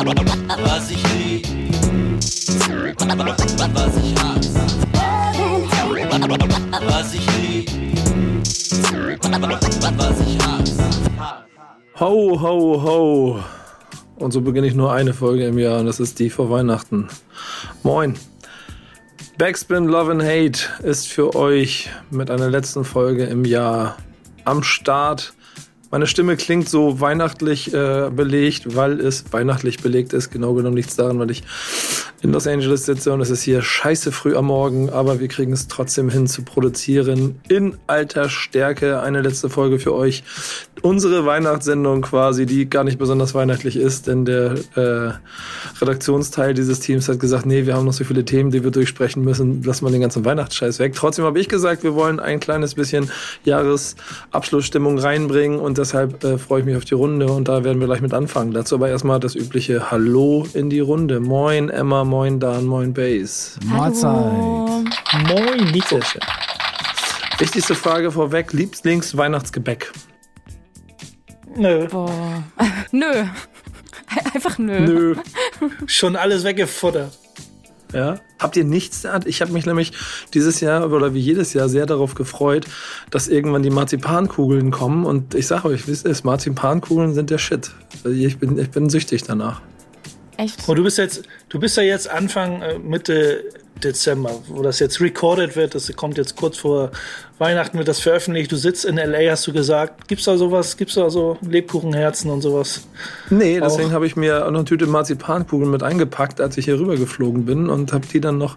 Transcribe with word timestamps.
Was 0.00 0.90
ich 0.90 1.02
lieb, 1.12 1.46
was 3.74 3.96
ich 3.96 4.14
hasse. 4.18 4.60
Was 6.86 7.14
ich 7.14 7.26
lieb, 7.36 7.70
was 9.98 10.20
ich 10.20 10.38
hasse. 10.38 10.84
Ho, 12.00 12.40
ho, 12.40 12.82
ho. 12.82 13.40
Und 14.16 14.32
so 14.32 14.40
beginne 14.40 14.68
ich 14.68 14.74
nur 14.74 14.90
eine 14.90 15.12
Folge 15.12 15.46
im 15.46 15.58
Jahr 15.58 15.80
und 15.80 15.86
das 15.86 16.00
ist 16.00 16.18
die 16.18 16.30
vor 16.30 16.48
Weihnachten. 16.48 17.08
Moin. 17.82 18.14
Backspin 19.36 19.84
Love 19.84 20.12
and 20.12 20.22
Hate 20.22 20.60
ist 20.82 21.08
für 21.08 21.34
euch 21.34 21.90
mit 22.10 22.30
einer 22.30 22.48
letzten 22.48 22.86
Folge 22.86 23.24
im 23.24 23.44
Jahr 23.44 23.98
am 24.46 24.62
Start. 24.62 25.34
Meine 25.92 26.06
Stimme 26.06 26.36
klingt 26.36 26.68
so 26.68 27.00
weihnachtlich 27.00 27.74
äh, 27.74 28.10
belegt, 28.14 28.76
weil 28.76 29.00
es 29.00 29.24
weihnachtlich 29.32 29.80
belegt 29.80 30.12
ist. 30.12 30.30
Genau 30.30 30.54
genommen 30.54 30.76
nichts 30.76 30.94
daran, 30.94 31.18
weil 31.18 31.32
ich 31.32 31.42
in 32.22 32.32
Los 32.32 32.46
Angeles 32.46 32.84
sitze 32.84 33.12
und 33.12 33.20
es 33.20 33.30
ist 33.30 33.42
hier 33.42 33.62
scheiße 33.62 34.12
früh 34.12 34.36
am 34.36 34.46
Morgen, 34.46 34.90
aber 34.90 35.20
wir 35.20 35.28
kriegen 35.28 35.52
es 35.52 35.68
trotzdem 35.68 36.10
hin 36.10 36.26
zu 36.26 36.42
produzieren. 36.42 37.40
In 37.48 37.76
alter 37.86 38.28
Stärke 38.28 39.00
eine 39.00 39.22
letzte 39.22 39.48
Folge 39.48 39.78
für 39.78 39.94
euch. 39.94 40.22
Unsere 40.82 41.26
Weihnachtssendung 41.26 42.02
quasi, 42.02 42.46
die 42.46 42.68
gar 42.68 42.84
nicht 42.84 42.98
besonders 42.98 43.34
weihnachtlich 43.34 43.76
ist, 43.76 44.06
denn 44.06 44.24
der 44.24 44.54
äh, 44.76 45.12
Redaktionsteil 45.80 46.54
dieses 46.54 46.80
Teams 46.80 47.08
hat 47.08 47.20
gesagt, 47.20 47.46
nee, 47.46 47.66
wir 47.66 47.74
haben 47.74 47.84
noch 47.84 47.92
so 47.92 48.04
viele 48.04 48.24
Themen, 48.24 48.50
die 48.50 48.64
wir 48.64 48.70
durchsprechen 48.70 49.24
müssen, 49.24 49.62
lassen 49.62 49.84
wir 49.84 49.90
den 49.90 50.00
ganzen 50.00 50.24
Weihnachtsscheiß 50.24 50.78
weg. 50.78 50.94
Trotzdem 50.94 51.24
habe 51.24 51.40
ich 51.40 51.48
gesagt, 51.48 51.82
wir 51.82 51.94
wollen 51.94 52.20
ein 52.20 52.38
kleines 52.38 52.74
bisschen 52.74 53.10
Jahresabschlussstimmung 53.44 54.98
reinbringen 54.98 55.58
und 55.58 55.78
deshalb 55.80 56.22
äh, 56.22 56.38
freue 56.38 56.60
ich 56.60 56.66
mich 56.66 56.76
auf 56.76 56.84
die 56.84 56.94
Runde 56.94 57.26
und 57.26 57.48
da 57.48 57.64
werden 57.64 57.80
wir 57.80 57.86
gleich 57.86 58.00
mit 58.00 58.14
anfangen. 58.14 58.52
Dazu 58.52 58.76
aber 58.76 58.88
erstmal 58.88 59.18
das 59.18 59.34
übliche 59.34 59.90
Hallo 59.90 60.46
in 60.54 60.70
die 60.70 60.80
Runde. 60.80 61.20
Moin 61.20 61.70
Emma, 61.70 62.04
moin 62.04 62.38
Dan, 62.38 62.66
moin 62.66 62.92
Base. 62.92 63.58
Mahlzeit. 63.64 64.32
Moin, 65.28 65.64
Nico. 65.72 65.96
Sehr 65.96 66.04
schön. 66.04 66.22
Wichtigste 67.38 67.74
Frage 67.74 68.12
vorweg, 68.12 68.52
Lieblings 68.52 69.16
Weihnachtsgebäck. 69.16 69.90
Nö. 71.56 71.88
Boah. 71.88 72.44
Nö. 72.92 73.24
Einfach 74.34 74.58
nö. 74.58 74.80
Nö. 74.80 75.14
Schon 75.86 76.16
alles 76.16 76.44
weggefuttert. 76.44 77.16
Ja. 77.92 78.20
Habt 78.38 78.56
ihr 78.56 78.64
nichts? 78.64 79.06
Ich 79.26 79.42
habe 79.42 79.52
mich 79.52 79.66
nämlich 79.66 79.92
dieses 80.32 80.60
Jahr 80.60 80.90
oder 80.90 81.14
wie 81.14 81.20
jedes 81.20 81.52
Jahr 81.52 81.68
sehr 81.68 81.86
darauf 81.86 82.14
gefreut, 82.14 82.66
dass 83.10 83.28
irgendwann 83.28 83.62
die 83.62 83.70
Marzipankugeln 83.70 84.70
kommen. 84.70 85.04
Und 85.04 85.34
ich 85.34 85.46
sage 85.46 85.68
euch, 85.68 85.86
wisst 85.88 86.06
ihr, 86.06 86.16
Marzipankugeln 86.22 87.14
sind 87.14 87.30
der 87.30 87.38
Shit. 87.38 87.72
Ich 88.04 88.38
bin, 88.38 88.58
ich 88.58 88.70
bin 88.70 88.88
süchtig 88.88 89.22
danach. 89.24 89.60
Echt? 90.40 90.66
Und 90.66 90.76
du 90.76 90.84
bist 90.84 90.96
jetzt, 90.96 91.22
du 91.50 91.60
bist 91.60 91.76
ja 91.76 91.82
jetzt 91.82 92.08
Anfang 92.08 92.62
äh, 92.62 92.78
Mitte 92.78 93.44
Dezember, 93.84 94.32
wo 94.48 94.62
das 94.62 94.78
jetzt 94.78 95.00
recorded 95.00 95.54
wird. 95.54 95.74
Das 95.74 95.94
kommt 95.96 96.16
jetzt 96.16 96.34
kurz 96.34 96.56
vor 96.56 96.92
Weihnachten, 97.38 97.76
wird 97.76 97.88
das 97.88 98.00
veröffentlicht. 98.00 98.50
Du 98.50 98.56
sitzt 98.56 98.86
in 98.86 98.96
LA, 98.96 99.30
hast 99.30 99.46
du 99.46 99.52
gesagt. 99.52 100.08
Gibt's 100.08 100.24
da 100.24 100.38
sowas? 100.38 100.78
Gibt's 100.78 100.94
da 100.94 101.10
so 101.10 101.36
Lebkuchenherzen 101.42 102.30
und 102.30 102.40
sowas? 102.40 102.86
Nee, 103.28 103.60
deswegen 103.60 103.90
Auch. 103.90 103.94
habe 103.94 104.06
ich 104.06 104.16
mir 104.16 104.46
auch 104.46 104.50
noch 104.50 104.60
eine 104.60 104.64
Tüte 104.64 104.86
Marzipankugeln 104.86 105.70
mit 105.70 105.82
eingepackt, 105.82 106.40
als 106.40 106.56
ich 106.56 106.64
hier 106.64 106.78
rüber 106.78 106.96
geflogen 106.96 107.44
bin 107.44 107.68
und 107.68 107.92
habe 107.92 108.06
die 108.06 108.20
dann 108.20 108.38
noch 108.38 108.56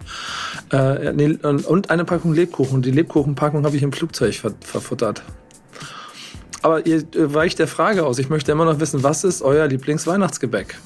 äh, 0.72 1.12
nee, 1.12 1.38
und 1.42 1.66
und 1.66 1.90
eine 1.90 2.06
Packung 2.06 2.32
Lebkuchen. 2.32 2.80
Die 2.80 2.92
Lebkuchenpackung 2.92 3.64
habe 3.64 3.76
ich 3.76 3.82
im 3.82 3.92
Flugzeug 3.92 4.34
ver 4.34 4.54
verfuttert. 4.60 5.22
Aber 6.62 6.86
ihr 6.86 6.96
äh, 6.96 7.34
weicht 7.34 7.58
der 7.58 7.68
Frage 7.68 8.06
aus. 8.06 8.18
Ich 8.18 8.30
möchte 8.30 8.52
immer 8.52 8.64
noch 8.64 8.80
wissen, 8.80 9.02
was 9.02 9.22
ist 9.22 9.42
euer 9.42 9.66
Lieblingsweihnachtsgebäck? 9.66 10.76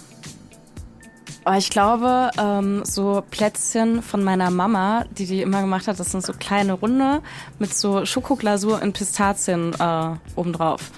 Aber 1.48 1.56
ich 1.56 1.70
glaube, 1.70 2.30
ähm, 2.36 2.82
so 2.84 3.24
Plätzchen 3.30 4.02
von 4.02 4.22
meiner 4.22 4.50
Mama, 4.50 5.06
die 5.16 5.24
die 5.24 5.40
immer 5.40 5.62
gemacht 5.62 5.88
hat, 5.88 5.98
das 5.98 6.12
sind 6.12 6.22
so 6.22 6.34
kleine 6.34 6.74
Runde 6.74 7.22
mit 7.58 7.74
so 7.74 8.04
Schokoglasur 8.04 8.82
in 8.82 8.92
Pistazien 8.92 9.72
äh, 9.80 10.10
obendrauf. 10.36 10.90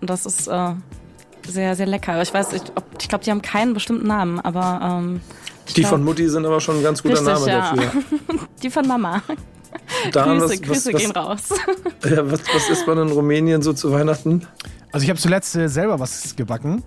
Und 0.00 0.08
das 0.08 0.24
ist 0.24 0.48
äh, 0.48 0.72
sehr, 1.46 1.76
sehr 1.76 1.84
lecker. 1.84 2.22
Ich 2.22 2.32
weiß, 2.32 2.54
ich, 2.54 2.62
ich 2.98 3.08
glaube, 3.10 3.24
die 3.24 3.30
haben 3.30 3.42
keinen 3.42 3.74
bestimmten 3.74 4.06
Namen, 4.06 4.40
aber 4.40 4.80
ähm, 4.82 5.20
ich 5.66 5.74
Die 5.74 5.82
glaub- 5.82 5.90
von 5.90 6.04
Mutti 6.04 6.26
sind 6.30 6.46
aber 6.46 6.62
schon 6.62 6.78
ein 6.78 6.82
ganz 6.82 7.02
guter 7.02 7.16
Richtig, 7.20 7.34
Name 7.34 7.48
ja. 7.48 7.58
dafür. 7.74 7.90
Die 8.62 8.70
von 8.70 8.88
Mama. 8.88 9.22
Dan, 10.12 10.38
Grüße, 10.38 10.60
Grüße 10.62 10.92
gehen 10.94 11.10
raus. 11.10 11.50
Ja, 12.08 12.30
was, 12.32 12.40
was 12.54 12.70
isst 12.70 12.86
man 12.86 12.96
in 12.96 13.12
Rumänien 13.12 13.60
so 13.60 13.74
zu 13.74 13.92
Weihnachten? 13.92 14.46
Also 14.92 15.04
ich 15.04 15.10
habe 15.10 15.20
zuletzt 15.20 15.54
äh, 15.56 15.68
selber 15.68 16.00
was 16.00 16.34
gebacken. 16.36 16.84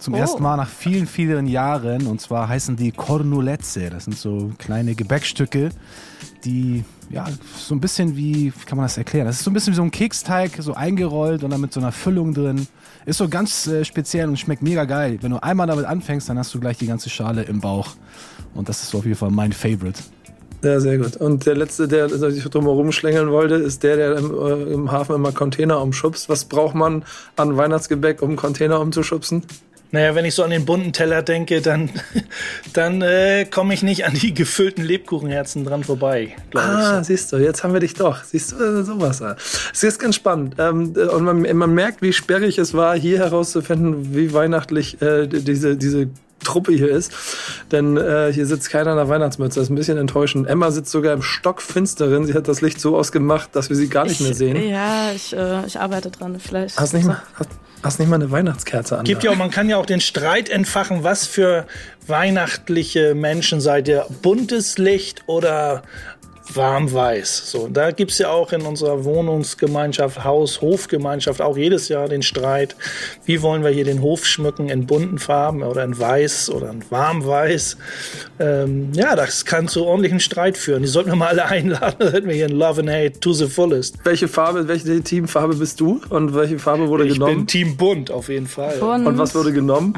Zum 0.00 0.14
Oh. 0.14 0.16
ersten 0.16 0.42
Mal 0.42 0.56
nach 0.56 0.68
vielen, 0.68 1.06
vielen 1.06 1.46
Jahren. 1.46 2.06
Und 2.06 2.20
zwar 2.20 2.48
heißen 2.48 2.76
die 2.76 2.92
Cornuletze. 2.92 3.90
Das 3.90 4.04
sind 4.04 4.16
so 4.16 4.52
kleine 4.58 4.94
Gebäckstücke, 4.94 5.70
die 6.44 6.84
ja 7.10 7.26
so 7.56 7.74
ein 7.74 7.80
bisschen 7.80 8.16
wie, 8.16 8.52
wie 8.54 8.64
kann 8.66 8.76
man 8.76 8.84
das 8.84 8.96
erklären? 8.98 9.26
Das 9.26 9.36
ist 9.36 9.44
so 9.44 9.50
ein 9.50 9.54
bisschen 9.54 9.72
wie 9.72 9.76
so 9.76 9.82
ein 9.82 9.90
Keksteig, 9.90 10.52
so 10.60 10.74
eingerollt 10.74 11.42
und 11.44 11.50
dann 11.50 11.60
mit 11.60 11.72
so 11.72 11.80
einer 11.80 11.92
Füllung 11.92 12.34
drin. 12.34 12.66
Ist 13.06 13.18
so 13.18 13.28
ganz 13.28 13.66
äh, 13.66 13.84
speziell 13.84 14.28
und 14.28 14.38
schmeckt 14.38 14.62
mega 14.62 14.84
geil. 14.84 15.18
Wenn 15.22 15.30
du 15.30 15.42
einmal 15.42 15.66
damit 15.66 15.86
anfängst, 15.86 16.28
dann 16.28 16.38
hast 16.38 16.54
du 16.54 16.60
gleich 16.60 16.76
die 16.78 16.86
ganze 16.86 17.08
Schale 17.10 17.42
im 17.42 17.60
Bauch. 17.60 17.88
Und 18.54 18.68
das 18.68 18.82
ist 18.82 18.90
so 18.90 18.98
auf 18.98 19.04
jeden 19.04 19.16
Fall 19.16 19.30
mein 19.30 19.52
Favorite. 19.52 20.00
Ja, 20.62 20.80
sehr 20.80 20.98
gut. 20.98 21.16
Und 21.16 21.46
der 21.46 21.54
letzte, 21.56 21.86
der 21.86 22.08
sich 22.08 22.44
drumherum 22.44 22.90
schlängeln 22.90 23.30
wollte, 23.30 23.54
ist 23.54 23.84
der, 23.84 23.96
der 23.96 24.16
im, 24.18 24.34
äh, 24.34 24.72
im 24.74 24.90
Hafen 24.90 25.14
immer 25.14 25.30
Container 25.32 25.80
umschubst. 25.80 26.28
Was 26.28 26.44
braucht 26.46 26.74
man 26.74 27.04
an 27.36 27.56
Weihnachtsgebäck, 27.56 28.20
um 28.22 28.34
Container 28.36 28.80
umzuschubsen? 28.80 29.44
Naja, 29.90 30.14
wenn 30.14 30.24
ich 30.26 30.34
so 30.34 30.42
an 30.42 30.50
den 30.50 30.64
bunten 30.66 30.92
Teller 30.92 31.22
denke, 31.22 31.62
dann, 31.62 31.88
dann 32.74 33.00
äh, 33.02 33.46
komme 33.50 33.72
ich 33.72 33.82
nicht 33.82 34.04
an 34.04 34.14
die 34.14 34.34
gefüllten 34.34 34.84
Lebkuchenherzen 34.84 35.64
dran 35.64 35.82
vorbei, 35.84 36.36
glaube 36.50 36.68
Ah, 36.68 36.98
ich. 37.00 37.06
siehst 37.06 37.32
du, 37.32 37.38
jetzt 37.38 37.64
haben 37.64 37.72
wir 37.72 37.80
dich 37.80 37.94
doch. 37.94 38.22
Siehst 38.22 38.52
du, 38.52 38.56
äh, 38.56 38.82
sowas. 38.84 39.20
äh. 39.22 39.34
Es 39.72 39.82
ist 39.82 39.98
ganz 39.98 40.14
spannend. 40.16 40.56
Ähm, 40.58 40.92
äh, 40.96 41.00
und 41.04 41.24
man, 41.24 41.56
man 41.56 41.74
merkt, 41.74 42.02
wie 42.02 42.12
sperrig 42.12 42.58
es 42.58 42.74
war, 42.74 42.96
hier 42.98 43.18
herauszufinden, 43.18 44.14
wie 44.14 44.32
weihnachtlich 44.34 45.00
äh, 45.00 45.26
die- 45.26 45.42
diese, 45.42 45.76
diese 45.76 46.08
Truppe 46.44 46.72
hier 46.72 46.90
ist. 46.90 47.10
Denn 47.72 47.96
äh, 47.96 48.30
hier 48.32 48.46
sitzt 48.46 48.70
keiner 48.70 48.90
in 48.92 48.96
der 48.98 49.08
Weihnachtsmütze. 49.08 49.58
Das 49.58 49.64
ist 49.64 49.70
ein 49.70 49.74
bisschen 49.74 49.98
enttäuschend. 49.98 50.46
Emma 50.48 50.70
sitzt 50.70 50.90
sogar 50.92 51.12
im 51.14 51.22
Stockfinsteren. 51.22 52.26
Sie 52.26 52.34
hat 52.34 52.46
das 52.46 52.60
Licht 52.60 52.80
so 52.80 52.96
ausgemacht, 52.96 53.56
dass 53.56 53.70
wir 53.70 53.76
sie 53.76 53.88
gar 53.88 54.04
nicht 54.04 54.20
mehr 54.20 54.34
sehen. 54.34 54.56
Ja, 54.68 55.10
ich, 55.14 55.34
äh, 55.34 55.66
ich 55.66 55.80
arbeite 55.80 56.10
dran. 56.10 56.38
Vielleicht. 56.38 56.78
Hast 56.78 56.92
nicht 56.94 57.06
mal, 57.06 57.20
hast, 57.34 57.48
hast 57.82 57.98
nicht 57.98 58.08
mal 58.08 58.16
eine 58.16 58.30
Weihnachtskerze 58.30 58.98
an. 58.98 59.04
Gibt 59.04 59.24
ja 59.24 59.30
auch, 59.30 59.36
man 59.36 59.50
kann 59.50 59.68
ja 59.68 59.76
auch 59.76 59.86
den 59.86 60.00
Streit 60.00 60.48
entfachen, 60.48 61.04
was 61.04 61.26
für 61.26 61.66
weihnachtliche 62.06 63.14
Menschen 63.14 63.60
seid 63.60 63.88
ihr? 63.88 64.06
Buntes 64.22 64.78
Licht 64.78 65.22
oder 65.26 65.82
warm-weiß? 66.54 67.50
So, 67.50 67.68
da 67.68 67.90
gibt's 67.90 68.18
ja 68.18 68.30
auch 68.30 68.52
in 68.52 68.62
unserer 68.62 69.04
Wohnungsgemeinschaft, 69.04 70.24
Haus-Hofgemeinschaft 70.24 71.40
auch 71.40 71.56
jedes 71.56 71.88
Jahr 71.88 72.08
den 72.08 72.22
Streit. 72.22 72.76
Wie 73.24 73.42
wollen 73.42 73.62
wir 73.62 73.70
hier 73.70 73.84
den 73.84 74.00
Hof 74.02 74.24
schmücken 74.26 74.68
in 74.68 74.86
bunten 74.86 75.18
Farben 75.18 75.62
oder 75.62 75.84
in 75.84 75.98
weiß 75.98 76.50
oder 76.50 76.70
in 76.70 76.82
warm-weiß? 76.90 77.76
Ähm, 78.40 78.92
ja, 78.94 79.16
das 79.16 79.44
kann 79.44 79.68
zu 79.68 79.84
ordentlichen 79.86 80.20
Streit 80.20 80.56
führen. 80.56 80.82
Die 80.82 80.88
sollten 80.88 81.10
wir 81.10 81.16
mal 81.16 81.28
alle 81.28 81.44
einladen. 81.46 81.96
Dann 81.98 82.10
hätten 82.12 82.28
wir 82.28 82.34
hier 82.34 82.46
ein 82.46 82.52
Love 82.52 82.80
and 82.80 82.90
Hate 82.90 83.20
to 83.20 83.32
the 83.32 83.46
fullest. 83.48 83.96
Welche 84.04 84.28
Farbe, 84.28 84.68
welche 84.68 85.02
Teamfarbe 85.02 85.54
bist 85.56 85.80
du? 85.80 86.00
Und 86.08 86.34
welche 86.34 86.58
Farbe 86.58 86.88
wurde 86.88 87.06
Ich 87.06 87.14
genommen? 87.14 87.36
bin 87.38 87.46
Team 87.46 87.76
Bunt 87.76 88.10
auf 88.10 88.28
jeden 88.28 88.46
Fall. 88.46 88.78
Und, 88.80 89.06
Und 89.06 89.18
was 89.18 89.34
wurde 89.34 89.52
genommen? 89.52 89.94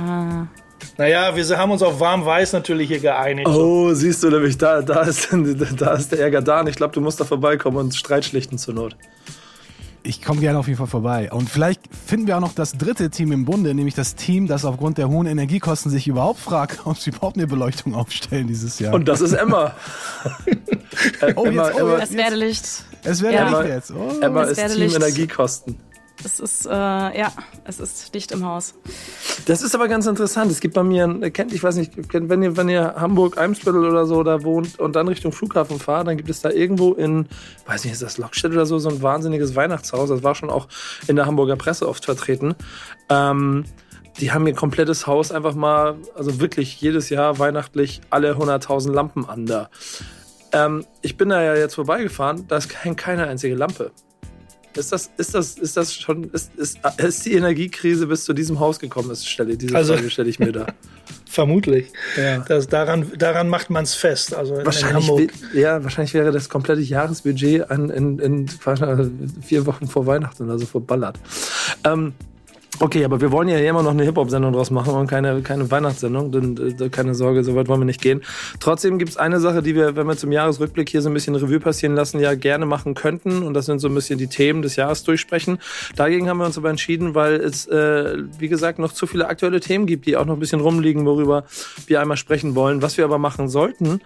Naja, 0.99 1.35
wir 1.35 1.59
haben 1.59 1.71
uns 1.71 1.83
auf 1.83 2.01
warm-weiß 2.01 2.53
natürlich 2.53 2.89
hier 2.89 3.01
geeinigt. 3.01 3.49
Oh, 3.49 3.93
siehst 3.95 4.23
du 4.23 4.31
nämlich, 4.31 4.59
da, 4.59 4.83
da, 4.83 5.03
ist, 5.03 5.29
da 5.79 5.95
ist 5.95 6.13
der 6.13 6.21
Ärger 6.21 6.43
da. 6.43 6.61
Und 6.61 6.69
ich 6.69 6.77
glaube, 6.77 6.93
du 6.95 7.01
musst 7.01 7.21
da 7.21 7.25
vorbeikommen 7.25 7.77
und 7.77 7.95
Streit 7.95 8.25
schlichten 8.25 8.59
zur 8.59 8.75
Not. 8.75 8.97
Ich 10.03 10.23
komme 10.23 10.41
gerne 10.41 10.59
auf 10.59 10.67
jeden 10.67 10.79
Fall 10.79 10.87
vorbei. 10.87 11.31
Und 11.31 11.51
vielleicht 11.51 11.83
finden 12.07 12.27
wir 12.27 12.37
auch 12.37 12.41
noch 12.41 12.55
das 12.55 12.73
dritte 12.73 13.11
Team 13.11 13.33
im 13.33 13.45
Bunde, 13.45 13.75
nämlich 13.75 13.95
das 13.95 14.15
Team, 14.15 14.47
das 14.47 14.65
aufgrund 14.65 14.97
der 14.97 15.11
hohen 15.11 15.27
Energiekosten 15.27 15.91
sich 15.91 16.09
überhaupt 16.09 16.41
fragt, 16.41 16.81
ob 16.87 16.97
sie 16.99 17.11
überhaupt 17.11 17.37
eine 17.37 17.47
Beleuchtung 17.47 17.95
aufstellen 17.95 18.47
dieses 18.47 18.79
Jahr. 18.79 18.95
Und 18.95 19.07
das 19.09 19.21
ist 19.21 19.33
Emma. 19.35 19.75
Äh, 21.21 21.33
Oh, 21.37 21.45
Emma, 21.45 21.69
jetzt- 21.69 21.77
oh, 21.77 21.81
Emma, 21.87 21.97
das 21.99 22.13
Werdelicht. 22.13 22.65
es 23.05 23.23
wäre 23.23 23.33
Ja. 23.35 23.51
ja. 23.63 23.65
jetzt. 23.75 23.91
Oh. 23.93 24.19
Emma 24.21 24.43
ist 24.43 24.57
Team 24.57 24.69
Werdelicht. 24.69 24.97
Energiekosten. 24.97 25.77
Es 26.25 26.41
ist, 26.41 26.67
äh, 26.67 26.71
ja, 26.71 27.33
es 27.65 27.81
ist 27.81 28.15
dicht 28.15 28.33
im 28.33 28.45
Haus. 28.45 28.75
Das 29.47 29.63
ist 29.63 29.75
aber 29.75 29.89
ganz 29.89 30.07
interessant. 30.07 30.51
Es 30.51 30.61
gibt 30.61 30.75
bei 30.75 30.83
mir, 30.83 31.31
kennt, 31.31 31.53
ich 31.53 31.63
weiß 31.63 31.77
nicht, 31.77 31.93
wenn 32.13 32.43
ihr, 32.43 32.57
wenn 32.57 32.69
ihr 32.69 32.95
Hamburg, 32.97 33.39
Eimsbüttel 33.39 33.85
oder 33.85 34.07
so 34.07 34.23
da 34.23 34.43
wohnt 34.43 34.79
und 34.79 34.97
dann 34.97 35.09
Richtung 35.09 35.33
Flughafen 35.33 35.79
fahrt, 35.79 36.07
dann 36.07 36.17
gibt 36.17 36.31
es 36.31 36.41
da 36.41 36.51
irgendwo 36.51 36.93
in, 36.93 37.27
weiß 37.67 37.85
nicht, 37.85 37.93
ist 37.95 38.03
das 38.03 38.19
Lockstedt 38.19 38.53
oder 38.53 38.67
so, 38.67 38.79
so 38.79 38.91
ein 38.91 39.03
wahnsinniges 39.03 39.55
Weihnachtshaus. 39.57 40.11
Das 40.11 40.23
war 40.23 40.35
schon 40.35 40.51
auch 40.51 40.69
in 41.07 41.17
der 41.17 41.27
Hamburger 41.27 41.57
Presse 41.57 41.89
oft 41.89 42.05
vertreten. 42.05 42.55
Ähm, 43.09 43.65
die 44.21 44.33
haben 44.33 44.47
ihr 44.47 44.55
komplettes 44.55 45.07
Haus 45.07 45.33
einfach 45.33 45.55
mal, 45.55 45.97
also 46.15 46.41
wirklich 46.41 46.81
jedes 46.81 47.09
Jahr 47.09 47.39
weihnachtlich 47.39 48.01
alle 48.11 48.33
100.000 48.35 48.93
Lampen 48.93 49.25
an 49.25 49.47
da. 49.47 49.71
Ähm, 50.53 50.85
ich 51.01 51.17
bin 51.17 51.29
da 51.29 51.43
ja 51.43 51.55
jetzt 51.55 51.77
vorbeigefahren, 51.77 52.47
da 52.49 52.57
ist 52.57 52.85
hängt 52.85 52.99
keine 52.99 53.27
einzige 53.27 53.55
Lampe. 53.55 53.93
Ist 54.77 54.93
das, 54.93 55.11
ist 55.17 55.35
das, 55.35 55.55
ist 55.59 55.77
das 55.77 55.93
schon, 55.95 56.25
ist, 56.31 56.55
ist, 56.57 56.79
ist 56.99 57.27
die 57.27 57.33
Energiekrise 57.35 58.07
bis 58.07 58.25
zu 58.25 58.33
diesem 58.33 58.61
Haus 58.61 58.79
gekommen? 58.79 59.11
Ist, 59.11 59.29
stelle, 59.29 59.57
diese 59.57 59.75
Also- 59.75 59.95
Frage 59.95 60.11
stelle 60.11 60.29
ich 60.31 60.39
mir 60.39 60.53
da. 60.53 60.67
Vermutlich. 61.29 61.87
Ja. 62.17 62.39
Das, 62.41 62.67
daran, 62.67 63.07
daran 63.17 63.49
macht 63.49 63.71
man 63.71 63.85
es 63.85 63.95
fest. 63.95 64.35
Also 64.35 64.55
in, 64.55 64.61
in 64.61 64.67
Wahrscheinlich, 64.67 65.09
wi- 65.09 65.31
ja, 65.61 65.83
wahrscheinlich 65.85 66.13
wäre 66.15 66.33
das 66.33 66.49
komplette 66.49 66.81
Jahresbudget 66.81 67.71
an, 67.71 67.89
in, 67.91 68.19
in 68.19 68.49
vier 69.43 69.65
Wochen 69.67 69.87
vor 69.87 70.07
Weihnachten 70.07 70.45
oder 70.45 70.59
so 70.59 70.67
verballert. 70.67 71.19
Ähm, 71.85 72.15
okay, 72.81 73.05
aber 73.05 73.21
wir 73.21 73.31
wollen 73.31 73.49
ja 73.49 73.59
immer 73.59 73.83
noch 73.83 73.91
eine 73.91 74.05
Hip-Hop-Sendung 74.05 74.53
draus 74.53 74.71
machen 74.71 74.95
und 74.95 75.07
keine, 75.07 75.43
keine 75.43 75.71
Weihnachtssendung, 75.71 76.33
denn 76.33 76.77
äh, 76.81 76.89
keine 76.89 77.15
Sorge, 77.15 77.45
so 77.45 77.55
weit 77.55 77.69
wollen 77.69 77.81
wir 77.81 77.85
nicht 77.85 78.01
gehen. 78.01 78.23
Trotzdem 78.59 78.99
gibt 78.99 79.11
es 79.11 79.17
eine 79.17 79.41
Sache, 79.41 79.63
die 79.63 79.75
wir, 79.75 79.97
wenn 79.97 80.07
wir 80.07 80.17
zum 80.17 80.33
Jahresrückblick 80.33 80.89
hier 80.89 81.03
so 81.03 81.11
ein 81.11 81.15
bisschen 81.15 81.35
Revue 81.35 81.61
passieren 81.61 81.95
lassen, 81.95 82.21
ja 82.21 82.35
gerne 82.35 82.67
machen 82.67 82.95
könnten 82.95 83.43
und 83.43 83.55
das 83.55 83.67
sind 83.67 83.79
so 83.79 83.89
ein 83.89 83.95
bisschen 83.95 84.19
die 84.19 84.27
Themen 84.27 84.63
des 84.63 84.77
Jahres 84.77 85.05
durchsprechen. 85.05 85.59
Dagegen 85.97 86.29
haben 86.29 86.39
wir 86.39 86.47
uns 86.47 86.59
aber 86.59 86.71
entschieden, 86.71 87.15
weil 87.15 87.35
es, 87.35 87.67
äh, 87.67 88.17
wie 88.39 88.49
gesagt, 88.49 88.79
noch 88.79 88.93
zu 88.93 89.07
viele 89.07 89.29
aktuelle 89.29 89.61
Themen 89.61 89.87
gibt, 89.87 90.07
die 90.07 90.17
auch 90.17 90.25
noch 90.25 90.35
ein 90.35 90.41
bisschen 90.41 90.61
rumliegen, 90.61 91.05
worüber 91.07 91.45
wir 91.87 92.01
einmal 92.01 92.17
sprechen 92.17 92.55
wollen. 92.55 92.83
Was 92.83 92.97
wir 92.97 93.05
aber 93.05 93.19
machen 93.19 93.49
sollten, 93.49 94.01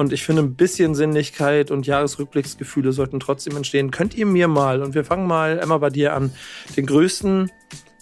und 0.00 0.14
ich 0.14 0.24
finde, 0.24 0.42
ein 0.42 0.54
bisschen 0.54 0.94
Sinnlichkeit 0.94 1.70
und 1.70 1.86
Jahresrückblicksgefühle 1.86 2.92
sollten 2.92 3.20
trotzdem 3.20 3.54
entstehen. 3.56 3.90
Könnt 3.90 4.14
ihr 4.14 4.24
mir 4.24 4.48
mal, 4.48 4.82
und 4.82 4.94
wir 4.94 5.04
fangen 5.04 5.26
mal, 5.26 5.58
Emma, 5.58 5.76
bei 5.76 5.90
dir 5.90 6.14
an, 6.14 6.32
den 6.74 6.86
größten, 6.86 7.50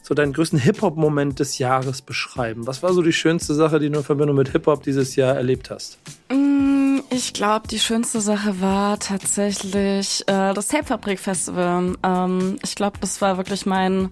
so 0.09 0.15
deinen 0.15 0.33
größten 0.33 0.59
Hip-Hop-Moment 0.59 1.39
des 1.39 1.59
Jahres 1.59 2.01
beschreiben? 2.01 2.67
Was 2.67 2.83
war 2.83 2.95
so 2.95 3.03
die 3.03 3.13
schönste 3.13 3.55
Sache, 3.55 3.79
die 3.79 3.91
du 3.91 3.99
in 3.99 4.05
Verbindung 4.05 4.37
mit 4.37 4.49
Hip-Hop 4.53 4.83
dieses 4.83 5.17
Jahr 5.17 5.37
erlebt 5.37 5.71
hast? 5.71 5.99
Mm, 6.31 7.01
Ich 7.11 7.35
glaube, 7.35 7.69
die 7.69 7.79
schönste 7.79 8.21
Sache 8.23 8.61
war 8.61 8.99
tatsächlich 8.99 10.23
äh, 10.27 10.55
das 10.55 10.69
Tape-Fabrik-Festival. 10.69 11.97
Ähm, 12.03 12.59
ich 12.63 12.75
glaube, 12.75 12.97
das 13.01 13.21
war 13.21 13.37
wirklich 13.37 13.67
mein 13.67 14.11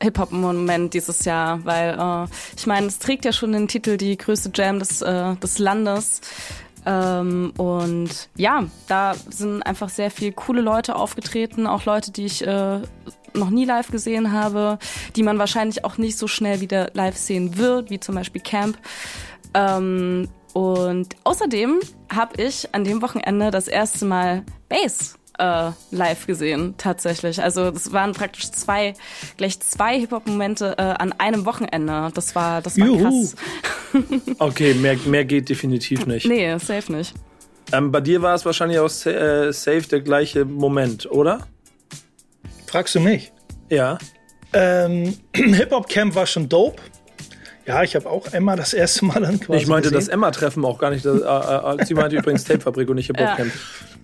Hip-Hop-Moment 0.00 0.94
dieses 0.94 1.24
Jahr, 1.24 1.64
weil 1.64 1.98
äh, 1.98 2.28
ich 2.56 2.66
meine, 2.68 2.86
es 2.86 3.00
trägt 3.00 3.24
ja 3.24 3.32
schon 3.32 3.50
den 3.50 3.66
Titel 3.66 3.96
die 3.96 4.16
größte 4.16 4.52
Jam 4.54 4.78
des, 4.78 5.02
äh, 5.02 5.34
des 5.36 5.58
Landes. 5.58 6.20
Ähm, 6.86 7.52
und 7.56 8.28
ja, 8.36 8.64
da 8.86 9.14
sind 9.28 9.62
einfach 9.64 9.88
sehr 9.88 10.12
viel 10.12 10.30
coole 10.32 10.60
Leute 10.60 10.94
aufgetreten, 10.94 11.66
auch 11.66 11.84
Leute, 11.86 12.12
die 12.12 12.24
ich 12.26 12.46
äh, 12.46 12.80
noch 13.34 13.50
nie 13.50 13.64
live 13.64 13.90
gesehen 13.90 14.32
habe, 14.32 14.78
die 15.16 15.22
man 15.22 15.38
wahrscheinlich 15.38 15.84
auch 15.84 15.98
nicht 15.98 16.18
so 16.18 16.26
schnell 16.26 16.60
wieder 16.60 16.90
live 16.94 17.16
sehen 17.16 17.56
wird, 17.56 17.90
wie 17.90 18.00
zum 18.00 18.14
Beispiel 18.14 18.40
Camp. 18.40 18.78
Ähm, 19.54 20.28
und 20.52 21.08
außerdem 21.24 21.80
habe 22.12 22.42
ich 22.42 22.74
an 22.74 22.84
dem 22.84 23.02
Wochenende 23.02 23.50
das 23.50 23.68
erste 23.68 24.04
Mal 24.04 24.44
Bass 24.68 25.18
äh, 25.38 25.70
live 25.90 26.26
gesehen, 26.26 26.74
tatsächlich. 26.78 27.42
Also 27.42 27.70
das 27.70 27.92
waren 27.92 28.12
praktisch 28.12 28.50
zwei, 28.50 28.94
gleich 29.36 29.60
zwei 29.60 29.98
Hip-Hop-Momente 29.98 30.74
äh, 30.78 30.82
an 30.82 31.12
einem 31.12 31.46
Wochenende. 31.46 32.10
Das 32.14 32.34
war, 32.34 32.60
das 32.60 32.78
war 32.78 32.86
Juhu. 32.86 33.02
krass. 33.02 33.36
Okay, 34.38 34.74
mehr, 34.74 34.98
mehr 35.06 35.24
geht 35.24 35.48
definitiv 35.48 36.04
nicht. 36.06 36.26
Nee, 36.26 36.58
safe 36.58 36.92
nicht. 36.92 37.14
Ähm, 37.72 37.90
bei 37.90 38.02
dir 38.02 38.20
war 38.20 38.34
es 38.34 38.44
wahrscheinlich 38.44 38.78
auch 38.78 38.90
äh, 39.06 39.50
safe 39.52 39.88
der 39.90 40.00
gleiche 40.00 40.44
Moment, 40.44 41.10
oder? 41.10 41.46
Fragst 42.68 42.94
du 42.94 43.00
mich? 43.00 43.32
Ja. 43.70 43.96
Ähm, 44.52 45.16
Hip-Hop-Camp 45.34 46.14
war 46.14 46.26
schon 46.26 46.50
dope. 46.50 46.82
Ja, 47.66 47.82
ich 47.82 47.94
habe 47.96 48.08
auch 48.08 48.26
Emma 48.32 48.56
das 48.56 48.74
erste 48.74 49.06
Mal 49.06 49.20
dann 49.20 49.40
quasi 49.40 49.62
Ich 49.62 49.66
meinte 49.68 49.90
das 49.90 50.06
gesehen. 50.06 50.14
Emma-Treffen 50.14 50.64
auch 50.66 50.78
gar 50.78 50.90
nicht. 50.90 51.04
Das, 51.04 51.20
äh, 51.20 51.82
äh, 51.82 51.84
sie 51.86 51.94
meinte 51.94 52.16
übrigens 52.18 52.44
Tape-Fabrik 52.44 52.88
und 52.90 52.96
nicht 52.96 53.06
Hip-Hop-Camp. 53.06 53.50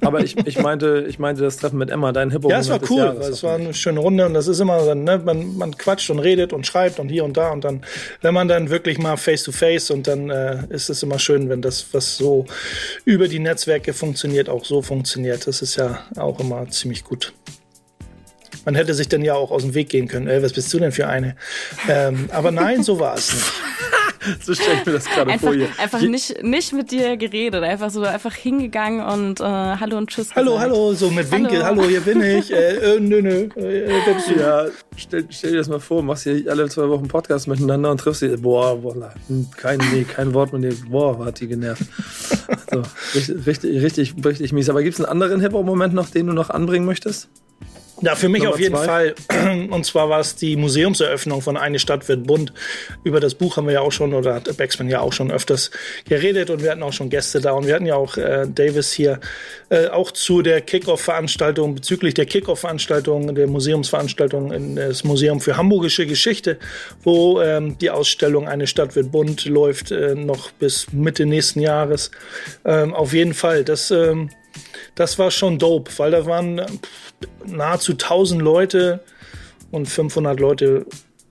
Aber 0.01 0.21
ich, 0.21 0.37
ich, 0.47 0.59
meinte, 0.59 1.05
ich 1.09 1.19
meinte 1.19 1.43
das 1.43 1.59
Treffen 1.59 1.79
mit 1.79 1.91
Emma, 1.91 2.13
dein 2.13 2.31
hip 2.31 2.45
hop 2.45 2.51
Ja, 2.51 2.59
es 2.59 2.71
war 2.71 2.81
cool. 2.91 3.17
es 3.21 3.43
war 3.43 3.57
eine 3.57 3.75
schöne 3.75 4.01
Runde 4.01 4.27
und 4.27 4.35
das 4.35 4.49
ist 4.49 4.61
immer 4.61 4.81
so, 4.81 4.95
ne, 4.95 5.19
man, 5.19 5.57
man 5.57 5.77
quatscht 5.77 6.11
und 6.11 6.19
redet 6.19 6.53
und 6.53 6.67
schreibt 6.67 6.99
und 6.99 7.09
hier 7.09 7.25
und 7.25 7.37
da 7.37 7.51
und 7.51 7.65
dann, 7.65 7.83
wenn 8.21 8.35
man 8.35 8.49
dann 8.49 8.71
wirklich 8.71 8.99
mal 8.99 9.17
face 9.17 9.45
to 9.45 9.53
face 9.53 9.91
und 9.91 10.07
dann 10.07 10.31
äh, 10.31 10.59
ist 10.71 10.91
es 10.91 11.03
immer 11.03 11.19
schön, 11.19 11.49
wenn 11.49 11.63
das, 11.63 11.87
was 11.93 12.17
so 12.17 12.45
über 13.05 13.29
die 13.29 13.39
Netzwerke 13.39 13.93
funktioniert, 13.93 14.49
auch 14.49 14.65
so 14.65 14.83
funktioniert. 14.83 15.47
Das 15.47 15.63
ist 15.63 15.77
ja 15.77 16.01
auch 16.17 16.41
immer 16.41 16.69
ziemlich 16.69 17.05
gut. 17.05 17.33
Man 18.65 18.75
hätte 18.75 18.95
sich 18.95 19.09
dann 19.09 19.23
ja 19.23 19.35
auch 19.35 19.51
aus 19.51 19.63
dem 19.63 19.75
Weg 19.75 19.89
gehen 19.89 20.09
können. 20.09 20.27
Ey, 20.27 20.43
was 20.43 20.53
bist 20.53 20.73
du 20.73 20.79
denn 20.79 20.93
für 20.93 21.07
eine? 21.07 21.37
Ähm, 21.89 22.29
aber 22.33 22.51
nein, 22.51 22.83
so 22.83 22.99
war 22.99 23.15
es 23.17 23.33
nicht. 23.33 23.53
So 24.43 24.55
stelle 24.55 24.79
ich 24.79 24.87
mir 24.87 24.93
das 24.93 25.05
gerade 25.05 25.39
vor 25.39 25.55
hier. 25.55 25.69
einfach 25.79 26.01
nicht, 26.01 26.43
nicht 26.43 26.73
mit 26.73 26.91
dir 26.91 27.17
geredet, 27.17 27.63
einfach 27.63 27.91
so 27.91 28.03
einfach 28.03 28.35
hingegangen 28.35 29.05
und 29.05 29.41
äh, 29.41 29.45
Hallo 29.45 29.99
und 29.99 30.09
Tschüss. 30.09 30.35
Hallo, 30.35 30.55
gesagt. 30.55 30.73
hallo, 30.73 30.93
so 30.95 31.11
mit 31.11 31.31
Winkel. 31.31 31.63
Hallo. 31.63 31.83
Hallo, 31.83 31.89
hier 31.89 32.01
bin 32.01 32.23
ich. 32.23 32.51
Äh, 32.51 32.97
äh, 32.97 33.01
nö, 33.01 33.21
nö. 33.21 33.49
Äh, 33.55 33.87
du? 34.27 34.41
Ja, 34.41 34.67
stell, 34.97 35.27
stell 35.29 35.53
dir 35.53 35.59
das 35.59 35.69
mal 35.69 35.81
vor, 35.81 36.03
machst 36.03 36.25
hier 36.25 36.43
alle 36.51 36.69
zwei 36.69 36.89
Wochen 36.89 37.09
Podcast 37.09 37.49
miteinander 37.49 37.91
und 37.91 37.99
triffst 37.99 38.21
sie. 38.21 38.37
Boah, 38.37 38.81
boah, 38.81 39.13
kein, 39.57 39.79
nee, 39.93 40.05
kein 40.05 40.33
Wort 40.33 40.53
mit 40.53 40.65
dir. 40.65 40.75
Boah, 40.89 41.23
hat 41.25 41.41
die 41.41 41.49
genervt. 41.49 41.85
So, 42.71 42.83
richtig, 43.15 43.47
richtig, 43.47 43.83
richtig, 43.83 44.15
richtig 44.25 44.53
mies. 44.53 44.71
Aber 44.71 44.83
gibt 44.83 44.95
es 44.95 45.05
einen 45.05 45.11
anderen 45.11 45.41
Hip-Hop-Moment 45.41 45.93
noch, 45.93 46.09
den 46.09 46.29
du 46.29 46.33
noch 46.33 46.51
anbringen 46.51 46.87
möchtest? 46.87 47.29
Ja, 48.01 48.17
für 48.17 48.29
mich 48.29 48.43
Nummer 48.43 48.55
auf 48.55 48.61
jeden 48.61 48.75
zwei. 48.75 48.85
Fall. 48.85 49.15
Und 49.71 49.87
zwar 49.87 50.09
war 50.09 50.21
es 50.21 50.35
die 50.35 50.57
Museumseröffnung 50.57 51.43
von 51.43 51.57
Eine 51.57 51.79
Stadt 51.79 52.09
wird 52.09 52.27
bunt. 52.27 52.53
Über 53.05 53.21
das 53.21 53.35
Buch 53.35 53.57
haben 53.57 53.67
wir 53.67 53.75
ja 53.75 53.81
auch 53.81 53.93
schon, 53.93 54.13
oder 54.15 54.35
hat 54.35 54.57
Baxman 54.57 54.89
ja 54.89 55.01
auch 55.01 55.13
schon 55.13 55.31
öfters 55.31 55.71
geredet 56.09 56.51
und 56.51 56.63
wir 56.63 56.71
hatten 56.71 56.83
auch 56.83 56.93
schon 56.93 57.09
Gäste 57.09 57.41
da 57.41 57.53
und 57.53 57.67
wir 57.67 57.75
hatten 57.75 57.87
ja 57.87 57.95
auch 57.95 58.17
äh, 58.17 58.47
Davis 58.53 58.93
hier 58.93 59.21
äh, 59.71 59.87
auch 59.89 60.11
zu 60.11 60.43
der 60.43 60.61
Kickoff-Veranstaltung, 60.61 61.77
bezüglich 61.77 62.15
der 62.15 62.27
Kickoff-Veranstaltung, 62.27 63.35
der 63.35 63.47
Museumsveranstaltung 63.47 64.53
in 64.53 64.77
das 64.77 65.05
Museum 65.05 65.41
für 65.41 65.57
Hamburgische 65.57 66.07
Geschichte, 66.07 66.59
wo 67.03 67.41
ähm, 67.41 67.79
die 67.79 67.91
Ausstellung 67.91 68.49
Eine 68.49 68.67
Stadt 68.67 68.97
wird 68.97 69.13
bunt 69.13 69.45
läuft, 69.45 69.93
äh, 69.93 70.15
noch 70.15 70.51
bis 70.53 70.93
Mitte 70.93 71.27
nächsten 71.27 71.61
Jahres. 71.61 72.11
Ähm, 72.65 72.93
auf 72.93 73.13
jeden 73.13 73.35
Fall, 73.35 73.65
das, 73.65 73.91
ähm, 73.91 74.31
das 74.95 75.19
war 75.19 75.31
schon 75.31 75.59
dope, 75.59 75.91
weil 75.97 76.11
da 76.11 76.27
waren 76.27 76.61
nahezu 77.47 77.93
1000 77.93 78.41
Leute 78.41 79.01
und 79.71 79.87
500 79.89 80.39
Leute 80.39 80.87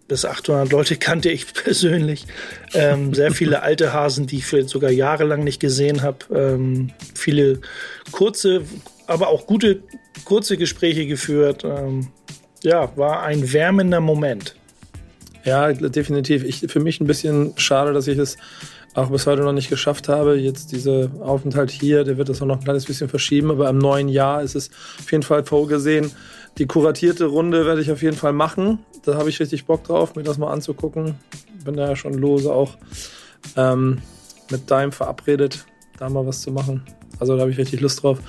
bis 0.07 0.25
800 0.25 0.71
Leute 0.71 0.97
kannte 0.97 1.29
ich 1.29 1.53
persönlich. 1.53 2.25
Ähm, 2.73 3.13
sehr 3.13 3.31
viele 3.31 3.61
alte 3.63 3.93
Hasen, 3.93 4.27
die 4.27 4.37
ich 4.37 4.45
vielleicht 4.45 4.69
sogar 4.69 4.91
jahrelang 4.91 5.43
nicht 5.43 5.59
gesehen 5.59 6.01
habe. 6.01 6.17
Ähm, 6.33 6.91
viele 7.15 7.61
kurze, 8.11 8.61
aber 9.07 9.29
auch 9.29 9.47
gute, 9.47 9.81
kurze 10.25 10.57
Gespräche 10.57 11.05
geführt. 11.05 11.63
Ähm, 11.63 12.09
ja, 12.63 12.95
war 12.95 13.23
ein 13.23 13.51
wärmender 13.51 13.99
Moment. 13.99 14.55
Ja, 15.45 15.73
definitiv. 15.73 16.43
Ich, 16.43 16.59
für 16.71 16.79
mich 16.79 17.01
ein 17.01 17.07
bisschen 17.07 17.53
schade, 17.57 17.91
dass 17.91 18.07
ich 18.07 18.17
es 18.17 18.37
auch 18.93 19.09
bis 19.09 19.25
heute 19.25 19.41
noch 19.41 19.53
nicht 19.53 19.69
geschafft 19.69 20.09
habe. 20.09 20.35
Jetzt 20.35 20.71
dieser 20.71 21.09
Aufenthalt 21.21 21.71
hier, 21.71 22.03
der 22.03 22.17
wird 22.17 22.29
das 22.29 22.41
auch 22.41 22.45
noch 22.45 22.57
ein 22.57 22.63
kleines 22.63 22.85
bisschen 22.85 23.09
verschieben, 23.09 23.51
aber 23.51 23.69
im 23.69 23.77
neuen 23.77 24.07
Jahr 24.07 24.41
ist 24.41 24.55
es 24.55 24.69
auf 24.99 25.11
jeden 25.11 25.23
Fall 25.23 25.43
vorgesehen. 25.43 26.11
Die 26.57 26.67
kuratierte 26.67 27.25
Runde 27.25 27.65
werde 27.65 27.81
ich 27.81 27.91
auf 27.91 28.03
jeden 28.03 28.17
Fall 28.17 28.33
machen. 28.33 28.79
Da 29.03 29.15
habe 29.15 29.29
ich 29.29 29.39
richtig 29.39 29.65
Bock 29.65 29.83
drauf, 29.83 30.15
mir 30.15 30.23
das 30.23 30.37
mal 30.37 30.51
anzugucken. 30.51 31.15
Bin 31.65 31.75
da 31.75 31.89
ja 31.89 31.95
schon 31.95 32.13
lose 32.13 32.53
auch 32.53 32.77
ähm, 33.55 33.99
mit 34.51 34.69
Dime 34.69 34.91
verabredet, 34.91 35.65
da 35.97 36.09
mal 36.09 36.25
was 36.25 36.41
zu 36.41 36.51
machen. 36.51 36.83
Also 37.19 37.35
da 37.35 37.41
habe 37.41 37.51
ich 37.51 37.57
richtig 37.57 37.81
Lust 37.81 38.03
drauf. 38.03 38.19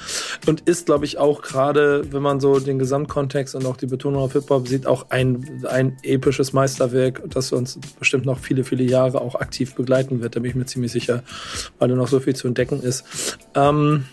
Und 0.46 0.62
ist, 0.62 0.86
glaube 0.86 1.04
ich, 1.04 1.18
auch 1.18 1.42
gerade, 1.42 2.12
wenn 2.12 2.22
man 2.22 2.40
so 2.40 2.60
den 2.60 2.78
Gesamtkontext 2.78 3.54
und 3.54 3.66
auch 3.66 3.76
die 3.76 3.86
Betonung 3.86 4.22
auf 4.22 4.32
Hip-Hop 4.34 4.68
sieht, 4.68 4.86
auch 4.86 5.10
ein, 5.10 5.64
ein 5.68 5.96
episches 6.02 6.52
Meisterwerk, 6.52 7.22
das 7.28 7.52
uns 7.52 7.78
bestimmt 7.98 8.26
noch 8.26 8.38
viele, 8.38 8.64
viele 8.64 8.84
Jahre 8.84 9.20
auch 9.20 9.36
aktiv 9.36 9.74
begleiten 9.74 10.20
wird. 10.20 10.36
Da 10.36 10.40
bin 10.40 10.50
ich 10.50 10.56
mir 10.56 10.66
ziemlich 10.66 10.92
sicher, 10.92 11.22
weil 11.78 11.88
da 11.88 11.94
noch 11.94 12.08
so 12.08 12.20
viel 12.20 12.36
zu 12.36 12.46
entdecken 12.46 12.82
ist. 12.82 13.38
Ähm, 13.54 14.04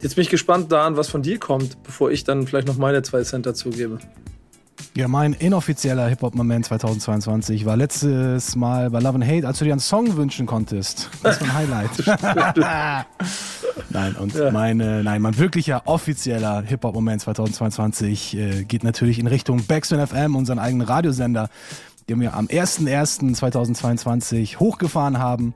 jetzt 0.00 0.14
bin 0.14 0.22
ich 0.22 0.30
gespannt, 0.30 0.70
Dan, 0.72 0.96
was 0.96 1.08
von 1.08 1.22
dir 1.22 1.38
kommt, 1.38 1.82
bevor 1.82 2.10
ich 2.10 2.24
dann 2.24 2.46
vielleicht 2.46 2.68
noch 2.68 2.78
meine 2.78 3.02
zwei 3.02 3.22
Cent 3.22 3.46
dazugebe. 3.46 3.98
Ja, 4.96 5.06
mein 5.06 5.34
inoffizieller 5.34 6.08
Hip-Hop-Moment 6.08 6.66
2022 6.66 7.64
war 7.64 7.76
letztes 7.76 8.56
Mal 8.56 8.90
bei 8.90 8.98
Love 8.98 9.14
and 9.14 9.24
Hate, 9.24 9.46
als 9.46 9.60
du 9.60 9.64
dir 9.64 9.70
einen 9.70 9.80
Song 9.80 10.16
wünschen 10.16 10.46
konntest. 10.46 11.08
Das 11.22 11.40
war 11.40 11.46
ein 11.46 11.54
Highlight. 11.54 13.06
nein, 13.90 14.16
und 14.16 14.34
meine, 14.52 15.04
nein, 15.04 15.22
mein 15.22 15.38
wirklicher 15.38 15.82
offizieller 15.84 16.62
Hip-Hop-Moment 16.62 17.20
2022 17.22 18.36
äh, 18.36 18.64
geht 18.64 18.82
natürlich 18.82 19.20
in 19.20 19.28
Richtung 19.28 19.64
Backspin 19.64 20.04
FM, 20.04 20.34
unseren 20.34 20.58
eigenen 20.58 20.86
Radiosender, 20.86 21.50
den 22.10 22.20
wir 22.20 22.34
am 22.34 22.44
01.01.2022 22.46 24.58
hochgefahren 24.58 25.18
haben. 25.18 25.54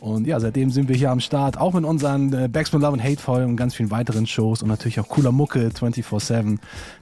Und 0.00 0.26
ja, 0.26 0.40
seitdem 0.40 0.70
sind 0.70 0.88
wir 0.88 0.96
hier 0.96 1.10
am 1.10 1.20
Start, 1.20 1.58
auch 1.58 1.74
mit 1.74 1.84
unseren 1.84 2.32
äh, 2.32 2.48
Backspin 2.48 2.80
Love 2.80 2.94
and 2.94 3.04
Hate 3.04 3.20
Folgen 3.20 3.50
und 3.50 3.56
ganz 3.56 3.74
vielen 3.74 3.90
weiteren 3.90 4.26
Shows 4.26 4.62
und 4.62 4.68
natürlich 4.68 4.98
auch 5.00 5.08
cooler 5.08 5.32
Mucke 5.32 5.68
24/7. 5.68 6.56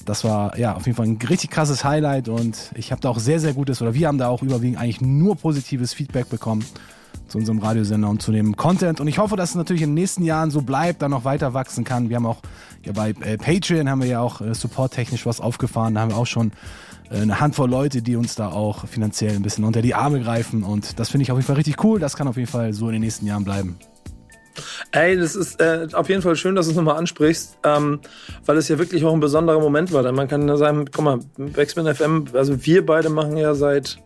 Das 0.04 0.25
war 0.25 0.58
ja 0.58 0.75
auf 0.75 0.87
jeden 0.87 0.96
Fall 0.96 1.06
ein 1.06 1.18
richtig 1.28 1.50
krasses 1.50 1.84
Highlight 1.84 2.28
und 2.28 2.73
ich 2.75 2.90
habe 2.92 3.02
da 3.02 3.11
auch 3.11 3.18
sehr, 3.18 3.40
sehr 3.40 3.52
gutes, 3.52 3.82
oder 3.82 3.92
wir 3.94 4.08
haben 4.08 4.18
da 4.18 4.28
auch 4.28 4.42
überwiegend 4.42 4.78
eigentlich 4.78 5.02
nur 5.02 5.37
positives 5.37 5.92
Feedback 5.92 6.30
bekommen 6.30 6.64
zu 7.28 7.38
unserem 7.38 7.58
Radiosender 7.58 8.08
und 8.08 8.23
zu 8.23 8.32
dem 8.32 8.56
Content. 8.56 9.00
Und 9.00 9.08
ich 9.08 9.18
hoffe, 9.18 9.37
dass 9.37 9.50
es 9.50 9.54
natürlich 9.54 9.82
in 9.82 9.90
den 9.90 9.94
nächsten 9.94 10.25
Jahren 10.25 10.50
so 10.50 10.62
bleibt, 10.62 11.02
dann 11.02 11.11
noch 11.11 11.25
weiter 11.25 11.54
wachsen 11.54 11.84
kann. 11.84 12.08
Wir 12.08 12.16
haben 12.16 12.26
auch 12.26 12.40
ja 12.84 12.92
bei 12.92 13.11
äh, 13.11 13.37
Patreon 13.37 13.88
haben 13.88 14.00
wir 14.00 14.08
ja 14.08 14.20
auch 14.20 14.40
äh, 14.40 14.54
supporttechnisch 14.54 15.26
was 15.26 15.40
aufgefahren. 15.40 15.94
Da 15.94 16.00
haben 16.00 16.11
wir 16.11 16.16
auch 16.16 16.26
schon 16.26 16.52
eine 17.11 17.40
Handvoll 17.40 17.70
Leute, 17.70 18.02
die 18.02 18.16
uns 18.16 18.34
da 18.34 18.49
auch 18.49 18.87
finanziell 18.87 19.34
ein 19.37 19.42
bisschen 19.42 19.64
unter 19.64 19.82
die 19.82 19.94
Arme 19.94 20.20
greifen. 20.20 20.62
Und 20.62 20.99
das 20.99 21.11
finde 21.11 21.23
ich 21.23 21.30
auf 21.30 21.38
jeden 21.38 21.46
Fall 21.46 21.56
richtig 21.56 21.82
cool. 21.84 22.00
Das 22.00 22.16
kann 22.16 22.28
auf 22.28 22.37
jeden 22.37 22.50
Fall 22.50 22.73
so 22.73 22.87
in 22.87 22.94
den 22.94 23.02
nächsten 23.02 23.26
Jahren 23.26 23.44
bleiben. 23.44 23.78
Ey, 24.92 25.16
das 25.16 25.34
ist 25.34 25.61
äh, 25.61 25.88
auf 25.92 26.08
jeden 26.08 26.23
Fall 26.23 26.37
schön, 26.37 26.54
dass 26.54 26.66
du 26.66 26.70
es 26.70 26.76
nochmal 26.76 26.96
ansprichst, 26.96 27.58
ähm, 27.64 28.00
weil 28.46 28.56
es 28.56 28.68
ja 28.68 28.78
wirklich 28.78 29.04
auch 29.04 29.12
ein 29.12 29.20
besonderer 29.20 29.58
Moment 29.58 29.92
war. 29.92 30.02
Denn 30.02 30.14
man 30.14 30.28
kann 30.28 30.46
ja 30.46 30.56
sagen, 30.56 30.84
guck 30.92 31.04
mal, 31.04 31.18
Backspin 31.37 31.92
FM, 31.92 32.26
also 32.32 32.64
wir 32.64 32.87
beide 32.87 33.08
machen 33.08 33.37
ja 33.37 33.54
seit 33.54 33.99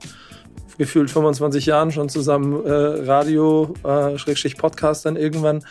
gefühlt 0.79 1.11
25 1.11 1.67
Jahren 1.67 1.93
schon 1.93 2.09
zusammen 2.09 2.65
äh, 2.65 2.71
Radio, 2.71 3.75
äh, 3.85 4.17
Schrägstrich 4.17 4.57
Podcast 4.57 5.05
dann 5.05 5.17
irgendwann. 5.17 5.65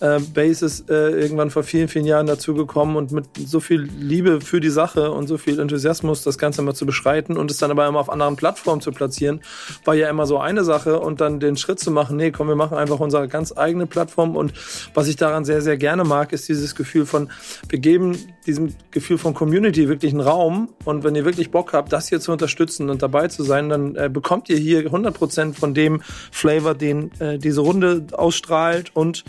Äh, 0.00 0.20
Bass 0.34 0.62
ist 0.62 0.90
äh, 0.90 1.10
irgendwann 1.10 1.50
vor 1.50 1.62
vielen, 1.62 1.88
vielen 1.88 2.04
Jahren 2.04 2.26
dazugekommen 2.26 2.96
und 2.96 3.12
mit 3.12 3.26
so 3.36 3.60
viel 3.60 3.88
Liebe 3.98 4.40
für 4.40 4.60
die 4.60 4.70
Sache 4.70 5.10
und 5.10 5.26
so 5.28 5.38
viel 5.38 5.58
Enthusiasmus 5.58 6.22
das 6.22 6.38
Ganze 6.38 6.62
mal 6.62 6.74
zu 6.74 6.86
beschreiten 6.86 7.36
und 7.36 7.50
es 7.50 7.58
dann 7.58 7.70
aber 7.70 7.86
immer 7.86 8.00
auf 8.00 8.10
anderen 8.10 8.36
Plattformen 8.36 8.80
zu 8.80 8.92
platzieren, 8.92 9.40
war 9.84 9.94
ja 9.94 10.10
immer 10.10 10.26
so 10.26 10.38
eine 10.38 10.64
Sache 10.64 11.00
und 11.00 11.20
dann 11.20 11.40
den 11.40 11.56
Schritt 11.56 11.78
zu 11.78 11.90
machen, 11.90 12.16
nee, 12.16 12.30
komm, 12.30 12.48
wir 12.48 12.56
machen 12.56 12.76
einfach 12.76 13.00
unsere 13.00 13.28
ganz 13.28 13.56
eigene 13.56 13.86
Plattform 13.86 14.36
und 14.36 14.52
was 14.94 15.08
ich 15.08 15.16
daran 15.16 15.44
sehr, 15.44 15.62
sehr 15.62 15.76
gerne 15.76 16.04
mag, 16.04 16.32
ist 16.32 16.48
dieses 16.48 16.74
Gefühl 16.74 17.06
von, 17.06 17.30
wir 17.68 17.78
geben 17.78 18.18
diesem 18.48 18.74
Gefühl 18.90 19.18
von 19.18 19.34
Community 19.34 19.88
wirklich 19.88 20.12
einen 20.12 20.22
Raum. 20.22 20.70
Und 20.84 21.04
wenn 21.04 21.14
ihr 21.14 21.24
wirklich 21.24 21.50
Bock 21.50 21.74
habt, 21.74 21.92
das 21.92 22.08
hier 22.08 22.18
zu 22.18 22.32
unterstützen 22.32 22.90
und 22.90 23.02
dabei 23.02 23.28
zu 23.28 23.44
sein, 23.44 23.68
dann 23.68 23.94
äh, 23.94 24.10
bekommt 24.12 24.48
ihr 24.48 24.56
hier 24.56 24.90
100% 24.90 25.54
von 25.54 25.74
dem 25.74 26.00
Flavor, 26.32 26.74
den 26.74 27.12
äh, 27.20 27.38
diese 27.38 27.60
Runde 27.60 28.06
ausstrahlt. 28.12 28.90
Und 28.96 29.24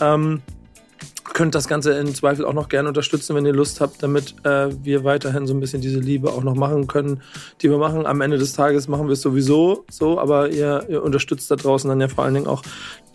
ähm, 0.00 0.40
könnt 1.34 1.54
das 1.54 1.68
Ganze 1.68 1.92
im 1.92 2.14
Zweifel 2.14 2.44
auch 2.44 2.54
noch 2.54 2.68
gerne 2.68 2.88
unterstützen, 2.88 3.34
wenn 3.34 3.44
ihr 3.44 3.52
Lust 3.52 3.80
habt, 3.80 4.02
damit 4.02 4.36
äh, 4.44 4.68
wir 4.82 5.04
weiterhin 5.04 5.46
so 5.46 5.52
ein 5.52 5.60
bisschen 5.60 5.82
diese 5.82 5.98
Liebe 5.98 6.30
auch 6.30 6.44
noch 6.44 6.54
machen 6.54 6.86
können, 6.86 7.20
die 7.60 7.68
wir 7.68 7.76
machen. 7.76 8.06
Am 8.06 8.20
Ende 8.20 8.38
des 8.38 8.54
Tages 8.54 8.88
machen 8.88 9.08
wir 9.08 9.14
es 9.14 9.20
sowieso 9.20 9.84
so, 9.90 10.18
aber 10.18 10.50
ihr, 10.50 10.86
ihr 10.88 11.02
unterstützt 11.02 11.50
da 11.50 11.56
draußen 11.56 11.90
dann 11.90 12.00
ja 12.00 12.08
vor 12.08 12.24
allen 12.24 12.34
Dingen 12.34 12.46
auch 12.46 12.62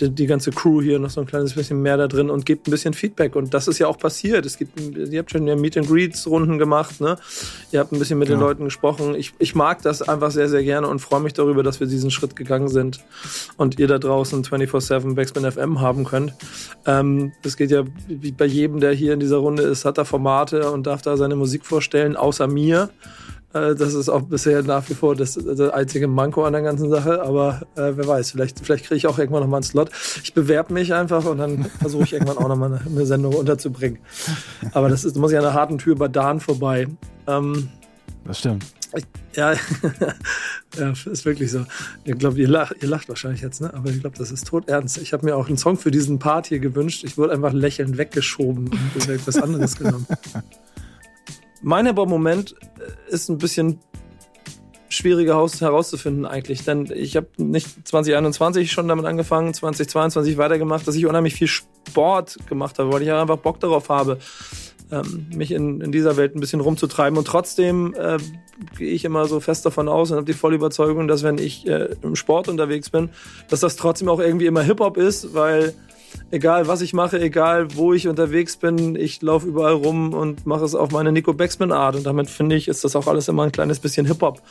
die, 0.01 0.09
die, 0.09 0.27
ganze 0.27 0.51
Crew 0.51 0.81
hier 0.81 0.99
noch 0.99 1.09
so 1.09 1.21
ein 1.21 1.27
kleines 1.27 1.53
bisschen 1.55 1.81
mehr 1.81 1.97
da 1.97 2.07
drin 2.07 2.29
und 2.29 2.45
gebt 2.45 2.67
ein 2.67 2.71
bisschen 2.71 2.93
Feedback. 2.93 3.35
Und 3.35 3.53
das 3.53 3.67
ist 3.67 3.79
ja 3.79 3.87
auch 3.87 3.97
passiert. 3.97 4.45
Es 4.45 4.57
gibt, 4.57 4.79
ihr 4.79 5.19
habt 5.19 5.31
schon 5.31 5.47
ja 5.47 5.55
Meet 5.55 5.77
and 5.77 5.87
Greets 5.87 6.27
Runden 6.27 6.57
gemacht, 6.57 7.01
ne? 7.01 7.17
Ihr 7.71 7.79
habt 7.79 7.91
ein 7.91 7.99
bisschen 7.99 8.19
mit 8.19 8.29
ja. 8.29 8.35
den 8.35 8.41
Leuten 8.41 8.65
gesprochen. 8.65 9.15
Ich, 9.15 9.33
ich 9.39 9.55
mag 9.55 9.81
das 9.81 10.01
einfach 10.01 10.31
sehr, 10.31 10.49
sehr 10.49 10.63
gerne 10.63 10.87
und 10.87 10.99
freue 10.99 11.21
mich 11.21 11.33
darüber, 11.33 11.63
dass 11.63 11.79
wir 11.79 11.87
diesen 11.87 12.11
Schritt 12.11 12.35
gegangen 12.35 12.67
sind 12.67 12.99
und 13.57 13.79
ihr 13.79 13.87
da 13.87 13.97
draußen 13.97 14.43
24-7 14.43 15.15
Backspin 15.15 15.49
FM 15.49 15.79
haben 15.79 16.03
könnt. 16.03 16.33
Ähm, 16.85 17.31
es 17.43 17.57
geht 17.57 17.71
ja 17.71 17.83
wie 18.09 18.31
bei 18.31 18.45
jedem, 18.45 18.79
der 18.79 18.91
hier 18.93 19.13
in 19.13 19.19
dieser 19.19 19.37
Runde 19.37 19.63
ist, 19.63 19.85
hat 19.85 19.97
er 19.97 20.05
Formate 20.05 20.71
und 20.71 20.87
darf 20.87 21.01
da 21.01 21.15
seine 21.17 21.35
Musik 21.35 21.65
vorstellen, 21.65 22.15
außer 22.15 22.47
mir. 22.47 22.89
Äh, 23.53 23.75
das 23.75 23.93
ist 23.93 24.09
auch 24.09 24.23
bisher 24.23 24.61
nach 24.63 24.89
wie 24.89 24.93
vor 24.93 25.15
das, 25.15 25.33
das 25.33 25.59
einzige 25.59 26.07
Manko 26.07 26.43
an 26.43 26.53
der 26.53 26.61
ganzen 26.61 26.89
Sache. 26.89 27.21
Aber 27.21 27.61
äh, 27.75 27.93
wer 27.95 28.07
weiß, 28.07 28.31
vielleicht, 28.31 28.59
vielleicht 28.59 28.85
kriege 28.85 28.95
ich 28.95 29.07
auch 29.07 29.17
irgendwann 29.17 29.41
nochmal 29.41 29.59
einen 29.59 29.63
Slot. 29.63 29.89
Ich 30.23 30.33
bewerbe 30.33 30.73
mich 30.73 30.93
einfach 30.93 31.25
und 31.25 31.37
dann 31.37 31.65
versuche 31.79 32.03
ich 32.03 32.13
irgendwann 32.13 32.37
auch 32.37 32.47
nochmal 32.47 32.73
eine, 32.73 32.81
eine 32.85 33.05
Sendung 33.05 33.35
unterzubringen. 33.35 33.99
Aber 34.73 34.89
das 34.89 35.03
ist, 35.03 35.17
muss 35.17 35.31
ja 35.31 35.39
an 35.39 35.45
einer 35.45 35.53
harten 35.53 35.77
Tür 35.77 35.95
bei 35.95 36.07
Dan 36.07 36.39
vorbei. 36.39 36.87
Ähm, 37.27 37.69
das 38.25 38.39
stimmt. 38.39 38.65
Ja, 39.35 39.53
ja, 40.77 40.89
ist 40.89 41.25
wirklich 41.25 41.51
so. 41.51 41.65
Ich 42.03 42.17
glaube, 42.17 42.39
ihr 42.39 42.47
lacht, 42.47 42.75
ihr 42.81 42.89
lacht 42.89 43.07
wahrscheinlich 43.09 43.41
jetzt, 43.41 43.61
ne? 43.61 43.73
aber 43.73 43.89
ich 43.89 44.01
glaube, 44.01 44.17
das 44.17 44.31
ist 44.31 44.47
tot 44.47 44.67
ernst. 44.67 44.97
Ich 44.97 45.13
habe 45.13 45.25
mir 45.25 45.35
auch 45.35 45.47
einen 45.47 45.57
Song 45.57 45.77
für 45.77 45.91
diesen 45.91 46.19
Part 46.19 46.47
hier 46.47 46.59
gewünscht. 46.59 47.03
Ich 47.03 47.17
wurde 47.17 47.33
einfach 47.33 47.53
lächelnd 47.53 47.97
weggeschoben 47.97 48.69
und 48.95 49.09
etwas 49.09 49.37
anderes 49.37 49.75
genommen. 49.75 50.07
Mein 51.61 51.85
Hip-Hop-Moment 51.85 52.55
äh, 52.79 53.13
ist 53.13 53.29
ein 53.29 53.37
bisschen 53.37 53.79
schwieriger 54.89 55.35
herauszufinden 55.59 56.25
eigentlich, 56.25 56.63
denn 56.63 56.91
ich 56.91 57.15
habe 57.15 57.27
nicht 57.37 57.87
2021 57.87 58.71
schon 58.71 58.87
damit 58.87 59.05
angefangen, 59.05 59.53
2022 59.53 60.37
weitergemacht, 60.37 60.87
dass 60.87 60.95
ich 60.95 61.05
unheimlich 61.05 61.35
viel 61.35 61.47
Sport 61.47 62.37
gemacht 62.47 62.79
habe, 62.79 62.91
weil 62.91 63.03
ich 63.03 63.11
einfach 63.11 63.37
Bock 63.37 63.59
darauf 63.59 63.89
habe, 63.89 64.17
ähm, 64.91 65.27
mich 65.33 65.51
in, 65.51 65.81
in 65.81 65.91
dieser 65.91 66.17
Welt 66.17 66.35
ein 66.35 66.39
bisschen 66.39 66.61
rumzutreiben. 66.61 67.17
Und 67.17 67.25
trotzdem 67.25 67.93
äh, 67.97 68.17
gehe 68.77 68.91
ich 68.91 69.05
immer 69.05 69.25
so 69.25 69.39
fest 69.39 69.65
davon 69.65 69.87
aus 69.87 70.11
und 70.11 70.17
habe 70.17 70.25
die 70.25 70.33
volle 70.33 70.55
Überzeugung, 70.55 71.07
dass 71.07 71.23
wenn 71.23 71.37
ich 71.37 71.67
äh, 71.67 71.95
im 72.01 72.15
Sport 72.15 72.47
unterwegs 72.47 72.89
bin, 72.89 73.09
dass 73.49 73.59
das 73.59 73.75
trotzdem 73.75 74.09
auch 74.09 74.19
irgendwie 74.19 74.47
immer 74.47 74.61
Hip-Hop 74.61 74.97
ist, 74.97 75.33
weil 75.33 75.73
egal 76.31 76.67
was 76.67 76.81
ich 76.81 76.93
mache, 76.93 77.19
egal 77.19 77.75
wo 77.75 77.93
ich 77.93 78.07
unterwegs 78.07 78.57
bin, 78.57 78.95
ich 78.95 79.21
laufe 79.21 79.47
überall 79.47 79.73
rum 79.73 80.13
und 80.13 80.45
mache 80.45 80.65
es 80.65 80.75
auf 80.75 80.91
meine 80.91 81.11
Nico 81.11 81.33
Baxman 81.33 81.71
Art. 81.71 81.95
Und 81.95 82.05
damit 82.05 82.29
finde 82.29 82.55
ich, 82.55 82.67
ist 82.67 82.83
das 82.83 82.95
auch 82.95 83.07
alles 83.07 83.27
immer 83.27 83.43
ein 83.43 83.51
kleines 83.51 83.79
bisschen 83.79 84.05
Hip-Hop. 84.05 84.41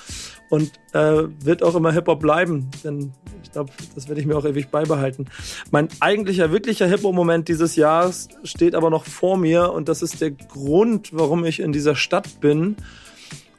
Und 0.50 0.73
äh, 0.93 1.25
wird 1.45 1.62
auch 1.62 1.75
immer 1.75 1.93
Hip-Hop 1.93 2.21
bleiben, 2.21 2.71
denn 2.85 3.12
ich 3.43 3.53
glaube, 3.53 3.71
das 3.95 4.09
werde 4.09 4.21
ich 4.21 4.27
mir 4.27 4.37
auch 4.37 4.45
ewig 4.45 4.69
beibehalten. 4.69 5.27
Mein 5.71 5.88
eigentlicher, 6.00 6.50
wirklicher 6.50 6.87
Hip-Hop-Moment 6.87 7.49
dieses 7.49 7.77
Jahres 7.77 8.29
steht 8.45 8.75
aber 8.75 8.91
noch 8.91 9.05
vor 9.05 9.37
mir 9.37 9.73
und 9.73 9.88
das 9.88 10.03
ist 10.03 10.21
der 10.21 10.31
Grund, 10.31 11.11
warum 11.12 11.45
ich 11.45 11.61
in 11.61 11.73
dieser 11.73 11.97
Stadt 11.97 12.41
bin. 12.41 12.77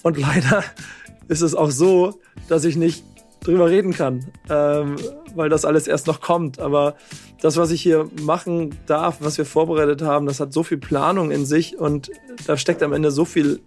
Und 0.03 0.17
leider 0.19 0.63
ist 1.27 1.41
es 1.41 1.55
auch 1.55 1.71
so, 1.71 2.19
dass 2.47 2.65
ich 2.65 2.75
nicht 2.75 3.03
drüber 3.43 3.69
reden 3.69 3.93
kann, 3.93 4.25
ähm, 4.49 4.95
weil 5.35 5.49
das 5.49 5.65
alles 5.65 5.87
erst 5.87 6.07
noch 6.07 6.21
kommt. 6.21 6.59
Aber 6.59 6.95
das, 7.41 7.57
was 7.57 7.71
ich 7.71 7.81
hier 7.81 8.09
machen 8.21 8.75
darf, 8.85 9.17
was 9.21 9.37
wir 9.37 9.45
vorbereitet 9.45 10.01
haben, 10.01 10.25
das 10.25 10.39
hat 10.39 10.53
so 10.53 10.63
viel 10.63 10.77
Planung 10.77 11.31
in 11.31 11.45
sich 11.45 11.77
und 11.77 12.11
da 12.47 12.57
steckt 12.57 12.83
am 12.83 12.93
Ende 12.93 13.11
so 13.11 13.25
viel 13.25 13.61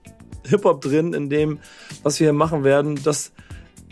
Hip-Hop 0.46 0.80
drin 0.80 1.14
in 1.14 1.30
dem, 1.30 1.58
was 2.02 2.20
wir 2.20 2.26
hier 2.26 2.32
machen 2.32 2.64
werden, 2.64 3.02
dass 3.02 3.32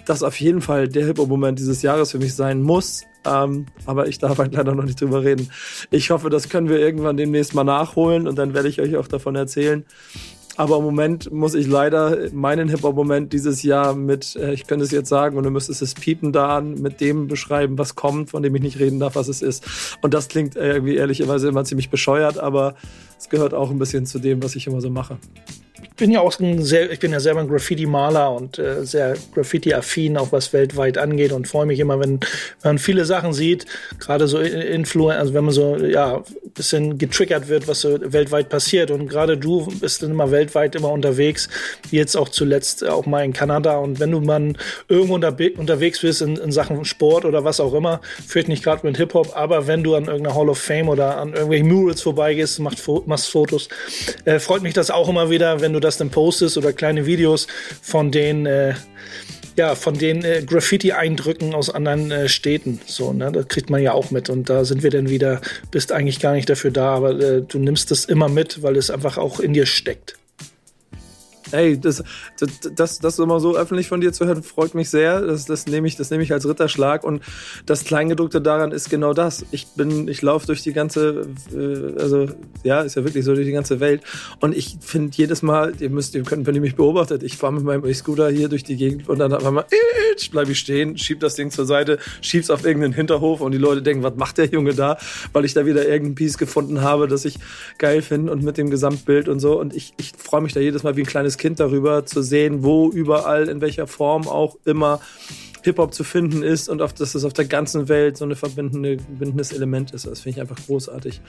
das 0.04 0.22
auf 0.22 0.38
jeden 0.40 0.60
Fall 0.60 0.88
der 0.88 1.06
Hip-Hop-Moment 1.06 1.58
dieses 1.58 1.82
Jahres 1.82 2.10
für 2.10 2.18
mich 2.18 2.34
sein 2.34 2.62
muss. 2.62 3.02
Ähm, 3.24 3.66
aber 3.84 4.08
ich 4.08 4.18
darf 4.18 4.38
halt 4.38 4.54
leider 4.54 4.74
noch 4.74 4.84
nicht 4.84 5.00
drüber 5.00 5.22
reden. 5.22 5.50
Ich 5.90 6.10
hoffe, 6.10 6.30
das 6.30 6.48
können 6.48 6.68
wir 6.68 6.78
irgendwann 6.78 7.16
demnächst 7.16 7.54
mal 7.54 7.64
nachholen 7.64 8.26
und 8.26 8.36
dann 8.38 8.54
werde 8.54 8.68
ich 8.68 8.80
euch 8.80 8.96
auch 8.96 9.08
davon 9.08 9.36
erzählen. 9.36 9.84
Aber 10.60 10.76
im 10.76 10.84
Moment 10.84 11.32
muss 11.32 11.54
ich 11.54 11.66
leider 11.66 12.28
meinen 12.34 12.68
Hip-Hop-Moment 12.68 13.32
dieses 13.32 13.62
Jahr 13.62 13.94
mit, 13.94 14.36
äh, 14.36 14.52
ich 14.52 14.66
könnte 14.66 14.84
es 14.84 14.90
jetzt 14.90 15.08
sagen 15.08 15.38
und 15.38 15.44
du 15.44 15.50
müsstest 15.50 15.80
es 15.80 15.94
piepen 15.94 16.32
da 16.34 16.60
mit 16.60 17.00
dem 17.00 17.28
beschreiben, 17.28 17.78
was 17.78 17.94
kommt, 17.94 18.28
von 18.28 18.42
dem 18.42 18.54
ich 18.54 18.60
nicht 18.60 18.78
reden 18.78 19.00
darf, 19.00 19.14
was 19.14 19.28
es 19.28 19.40
ist. 19.40 19.64
Und 20.02 20.12
das 20.12 20.28
klingt 20.28 20.56
irgendwie 20.56 20.96
ehrlicherweise 20.96 21.48
immer 21.48 21.64
ziemlich 21.64 21.88
bescheuert, 21.88 22.38
aber 22.38 22.74
es 23.18 23.30
gehört 23.30 23.54
auch 23.54 23.70
ein 23.70 23.78
bisschen 23.78 24.04
zu 24.04 24.18
dem, 24.18 24.42
was 24.42 24.54
ich 24.54 24.66
immer 24.66 24.82
so 24.82 24.90
mache 24.90 25.16
bin 26.00 26.10
ja 26.10 26.20
auch 26.20 26.36
ein 26.40 26.62
sehr, 26.62 26.90
ich 26.90 26.98
bin 26.98 27.12
ja 27.12 27.20
selber 27.20 27.40
ein 27.40 27.48
Graffiti-Maler 27.48 28.32
und 28.32 28.58
äh, 28.58 28.84
sehr 28.84 29.14
Graffiti-affin, 29.34 30.16
auch 30.16 30.32
was 30.32 30.52
weltweit 30.52 30.98
angeht 30.98 31.30
und 31.30 31.46
freue 31.46 31.66
mich 31.66 31.78
immer, 31.78 32.00
wenn, 32.00 32.20
wenn 32.62 32.72
man 32.72 32.78
viele 32.78 33.04
Sachen 33.04 33.32
sieht, 33.32 33.66
gerade 34.00 34.26
so 34.26 34.38
Influencer, 34.40 35.20
also 35.20 35.34
wenn 35.34 35.44
man 35.44 35.54
so, 35.54 35.76
ja, 35.76 36.24
bisschen 36.54 36.98
getriggert 36.98 37.48
wird, 37.48 37.68
was 37.68 37.80
so 37.80 37.98
weltweit 38.00 38.48
passiert. 38.48 38.90
Und 38.90 39.08
gerade 39.08 39.36
du 39.36 39.66
bist 39.80 40.02
dann 40.02 40.10
immer 40.10 40.30
weltweit 40.30 40.74
immer 40.74 40.90
unterwegs, 40.90 41.48
jetzt 41.90 42.16
auch 42.16 42.28
zuletzt 42.28 42.86
auch 42.86 43.06
mal 43.06 43.24
in 43.24 43.32
Kanada. 43.32 43.78
Und 43.78 44.00
wenn 44.00 44.10
du 44.10 44.20
mal 44.20 44.52
irgendwo 44.88 45.14
unter, 45.14 45.36
unterwegs 45.56 46.00
bist 46.00 46.22
in, 46.22 46.36
in 46.36 46.52
Sachen 46.52 46.84
Sport 46.84 47.24
oder 47.24 47.44
was 47.44 47.60
auch 47.60 47.74
immer, 47.74 48.00
vielleicht 48.26 48.48
nicht 48.48 48.62
gerade 48.62 48.86
mit 48.86 48.96
Hip-Hop, 48.96 49.36
aber 49.36 49.66
wenn 49.66 49.82
du 49.82 49.94
an 49.94 50.06
irgendeiner 50.06 50.34
Hall 50.34 50.48
of 50.48 50.58
Fame 50.58 50.88
oder 50.88 51.18
an 51.18 51.32
irgendwelchen 51.32 51.68
Murals 51.68 52.02
vorbeigehst, 52.02 52.58
machst, 52.60 52.86
machst 53.06 53.30
Fotos, 53.30 53.68
äh, 54.24 54.38
freut 54.38 54.62
mich 54.62 54.74
das 54.74 54.90
auch 54.90 55.08
immer 55.08 55.30
wieder, 55.30 55.60
wenn 55.60 55.72
du 55.72 55.80
das 55.80 55.89
das 55.90 55.98
dann 55.98 56.10
postest 56.10 56.56
oder 56.56 56.72
kleine 56.72 57.06
Videos 57.06 57.46
von 57.82 58.10
den 58.10 58.46
äh, 58.46 58.74
ja, 59.56 59.74
von 59.74 59.98
den 59.98 60.24
äh, 60.24 60.42
Graffiti-Eindrücken 60.42 61.54
aus 61.54 61.70
anderen 61.70 62.10
äh, 62.10 62.28
Städten. 62.28 62.80
So, 62.86 63.12
ne? 63.12 63.32
Das 63.32 63.48
kriegt 63.48 63.68
man 63.68 63.82
ja 63.82 63.92
auch 63.92 64.10
mit. 64.10 64.30
Und 64.30 64.48
da 64.48 64.64
sind 64.64 64.82
wir 64.82 64.90
dann 64.90 65.10
wieder, 65.10 65.40
bist 65.70 65.92
eigentlich 65.92 66.20
gar 66.20 66.32
nicht 66.32 66.48
dafür 66.48 66.70
da, 66.70 66.94
aber 66.94 67.18
äh, 67.18 67.42
du 67.42 67.58
nimmst 67.58 67.90
das 67.90 68.04
immer 68.04 68.28
mit, 68.28 68.62
weil 68.62 68.76
es 68.76 68.90
einfach 68.90 69.18
auch 69.18 69.40
in 69.40 69.52
dir 69.52 69.66
steckt. 69.66 70.19
Ey, 71.52 71.78
das, 71.78 72.02
das, 72.38 72.60
das, 72.74 72.98
das 72.98 73.18
immer 73.18 73.40
so 73.40 73.56
öffentlich 73.56 73.88
von 73.88 74.00
dir 74.00 74.12
zu 74.12 74.26
hören, 74.26 74.42
freut 74.42 74.74
mich 74.74 74.90
sehr. 74.90 75.20
Das, 75.20 75.46
das 75.46 75.66
nehme 75.66 75.86
ich, 75.86 75.96
das 75.96 76.10
nehme 76.10 76.22
ich 76.22 76.32
als 76.32 76.48
Ritterschlag. 76.48 77.04
Und 77.04 77.22
das 77.66 77.84
Kleingedruckte 77.84 78.40
daran 78.40 78.72
ist 78.72 78.90
genau 78.90 79.12
das. 79.12 79.44
Ich 79.50 79.66
bin, 79.68 80.08
ich 80.08 80.22
laufe 80.22 80.46
durch 80.46 80.62
die 80.62 80.72
ganze, 80.72 81.26
äh, 81.54 82.00
also 82.00 82.26
ja, 82.62 82.80
ist 82.80 82.96
ja 82.96 83.04
wirklich 83.04 83.24
so 83.24 83.34
durch 83.34 83.46
die 83.46 83.52
ganze 83.52 83.80
Welt. 83.80 84.02
Und 84.40 84.56
ich 84.56 84.78
finde 84.80 85.16
jedes 85.16 85.42
Mal, 85.42 85.74
ihr 85.80 85.90
müsst, 85.90 86.14
ihr 86.14 86.22
könnt, 86.22 86.46
wenn 86.46 86.54
ihr 86.54 86.60
mich 86.60 86.76
beobachtet, 86.76 87.22
ich 87.22 87.36
fahre 87.36 87.52
mit 87.52 87.64
meinem 87.64 87.84
E-Scooter 87.84 88.30
hier 88.30 88.48
durch 88.48 88.64
die 88.64 88.76
Gegend 88.76 89.08
und 89.08 89.18
dann 89.18 89.32
einfach 89.32 89.50
mal, 89.50 89.64
bleibe 90.30 90.52
ich 90.52 90.58
stehen, 90.58 90.98
schieb 90.98 91.20
das 91.20 91.34
Ding 91.34 91.50
zur 91.50 91.66
Seite, 91.66 91.98
schieb's 92.20 92.50
auf 92.50 92.64
irgendeinen 92.64 92.92
Hinterhof 92.92 93.40
und 93.40 93.52
die 93.52 93.58
Leute 93.58 93.82
denken, 93.82 94.02
was 94.02 94.16
macht 94.16 94.38
der 94.38 94.46
Junge 94.46 94.74
da? 94.74 94.98
Weil 95.32 95.44
ich 95.44 95.54
da 95.54 95.66
wieder 95.66 95.86
irgendein 95.86 96.14
Piece 96.14 96.38
gefunden 96.38 96.82
habe, 96.82 97.08
das 97.08 97.24
ich 97.24 97.38
geil 97.78 98.02
finde 98.02 98.32
und 98.32 98.42
mit 98.42 98.58
dem 98.58 98.70
Gesamtbild 98.70 99.28
und 99.28 99.40
so. 99.40 99.58
Und 99.58 99.74
ich, 99.74 99.94
ich 99.96 100.12
freue 100.16 100.40
mich 100.40 100.52
da 100.52 100.60
jedes 100.60 100.82
Mal 100.82 100.96
wie 100.96 101.02
ein 101.02 101.06
kleines 101.06 101.38
Kind 101.40 101.58
darüber 101.58 102.06
zu 102.06 102.22
sehen, 102.22 102.62
wo 102.62 102.90
überall, 102.90 103.48
in 103.48 103.60
welcher 103.60 103.86
Form 103.88 104.28
auch 104.28 104.58
immer 104.64 105.00
Hip-Hop 105.62 105.92
zu 105.94 106.04
finden 106.04 106.42
ist 106.42 106.68
und 106.68 106.82
auf, 106.82 106.92
dass 106.92 107.14
es 107.14 107.24
auf 107.24 107.32
der 107.32 107.46
ganzen 107.46 107.88
Welt 107.88 108.16
so 108.16 108.24
ein 108.24 108.36
verbindendes 108.36 109.52
Element 109.52 109.92
ist. 109.92 110.06
Das 110.06 110.20
finde 110.20 110.36
ich 110.36 110.40
einfach 110.40 110.64
großartig. 110.66 111.20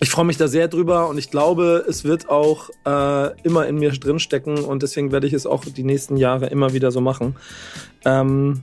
ich 0.00 0.10
freue 0.10 0.24
mich 0.24 0.36
da 0.36 0.48
sehr 0.48 0.68
drüber 0.68 1.08
und 1.08 1.18
ich 1.18 1.30
glaube, 1.30 1.84
es 1.88 2.04
wird 2.04 2.28
auch 2.28 2.70
äh, 2.84 3.40
immer 3.42 3.66
in 3.66 3.76
mir 3.76 3.90
drinstecken 3.92 4.58
und 4.58 4.82
deswegen 4.82 5.12
werde 5.12 5.26
ich 5.26 5.32
es 5.32 5.46
auch 5.46 5.64
die 5.64 5.84
nächsten 5.84 6.16
Jahre 6.16 6.46
immer 6.46 6.72
wieder 6.72 6.90
so 6.90 7.00
machen. 7.00 7.36
Ähm, 8.04 8.62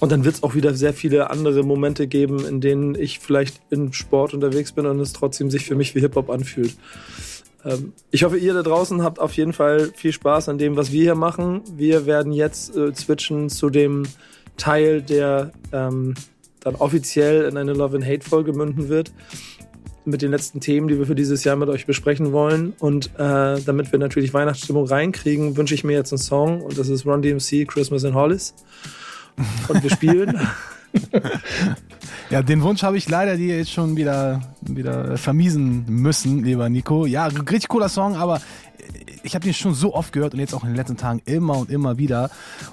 und 0.00 0.12
dann 0.12 0.24
wird 0.24 0.36
es 0.36 0.42
auch 0.42 0.54
wieder 0.54 0.72
sehr 0.72 0.94
viele 0.94 1.28
andere 1.28 1.62
Momente 1.62 2.06
geben, 2.06 2.46
in 2.46 2.62
denen 2.62 2.94
ich 2.94 3.18
vielleicht 3.18 3.60
im 3.68 3.92
Sport 3.92 4.32
unterwegs 4.32 4.72
bin 4.72 4.86
und 4.86 4.98
es 4.98 5.12
trotzdem 5.12 5.50
sich 5.50 5.66
für 5.66 5.74
mich 5.74 5.94
wie 5.94 6.00
Hip-Hop 6.00 6.30
anfühlt. 6.30 6.74
Ähm, 7.64 7.92
ich 8.10 8.24
hoffe, 8.24 8.38
ihr 8.38 8.54
da 8.54 8.62
draußen 8.62 9.02
habt 9.02 9.18
auf 9.18 9.32
jeden 9.34 9.52
Fall 9.52 9.90
viel 9.94 10.12
Spaß 10.12 10.48
an 10.48 10.58
dem, 10.58 10.76
was 10.76 10.92
wir 10.92 11.02
hier 11.02 11.14
machen. 11.14 11.62
Wir 11.74 12.06
werden 12.06 12.32
jetzt 12.32 12.76
äh, 12.76 12.94
switchen 12.94 13.48
zu 13.48 13.70
dem 13.70 14.04
Teil, 14.56 15.02
der 15.02 15.52
ähm, 15.72 16.14
dann 16.60 16.74
offiziell 16.74 17.44
in 17.44 17.56
eine 17.56 17.72
Love 17.72 17.96
and 17.96 18.06
Hate 18.06 18.28
Folge 18.28 18.52
münden 18.52 18.88
wird 18.88 19.12
mit 20.04 20.22
den 20.22 20.30
letzten 20.30 20.60
Themen, 20.60 20.88
die 20.88 20.98
wir 20.98 21.06
für 21.06 21.14
dieses 21.14 21.44
Jahr 21.44 21.56
mit 21.56 21.68
euch 21.68 21.86
besprechen 21.86 22.32
wollen. 22.32 22.72
Und 22.78 23.06
äh, 23.18 23.60
damit 23.60 23.92
wir 23.92 23.98
natürlich 23.98 24.32
Weihnachtsstimmung 24.32 24.86
reinkriegen, 24.86 25.56
wünsche 25.56 25.74
ich 25.74 25.84
mir 25.84 25.92
jetzt 25.92 26.12
einen 26.12 26.18
Song 26.18 26.62
und 26.62 26.78
das 26.78 26.88
ist 26.88 27.06
Run 27.06 27.22
DMC 27.22 27.66
Christmas 27.66 28.04
in 28.04 28.14
Hollis. 28.14 28.54
Und 29.68 29.82
wir 29.82 29.90
spielen. 29.90 30.40
Ja, 32.30 32.42
den 32.42 32.62
Wunsch 32.62 32.84
habe 32.84 32.96
ich 32.96 33.08
leider 33.08 33.36
dir 33.36 33.58
jetzt 33.58 33.72
schon 33.72 33.96
wieder, 33.96 34.40
wieder 34.60 35.16
vermiesen 35.18 35.84
müssen, 35.88 36.44
lieber 36.44 36.68
Nico. 36.68 37.04
Ja, 37.04 37.26
richtig 37.26 37.66
cooler 37.66 37.88
Song, 37.88 38.14
aber 38.14 38.40
ich 39.24 39.34
habe 39.34 39.44
den 39.44 39.52
schon 39.52 39.74
so 39.74 39.94
oft 39.94 40.12
gehört 40.12 40.34
und 40.34 40.38
jetzt 40.38 40.54
auch 40.54 40.62
in 40.62 40.68
den 40.68 40.76
letzten 40.76 40.96
Tagen 40.96 41.20
immer 41.24 41.58
und 41.58 41.70
immer 41.70 41.98
wieder. 41.98 42.30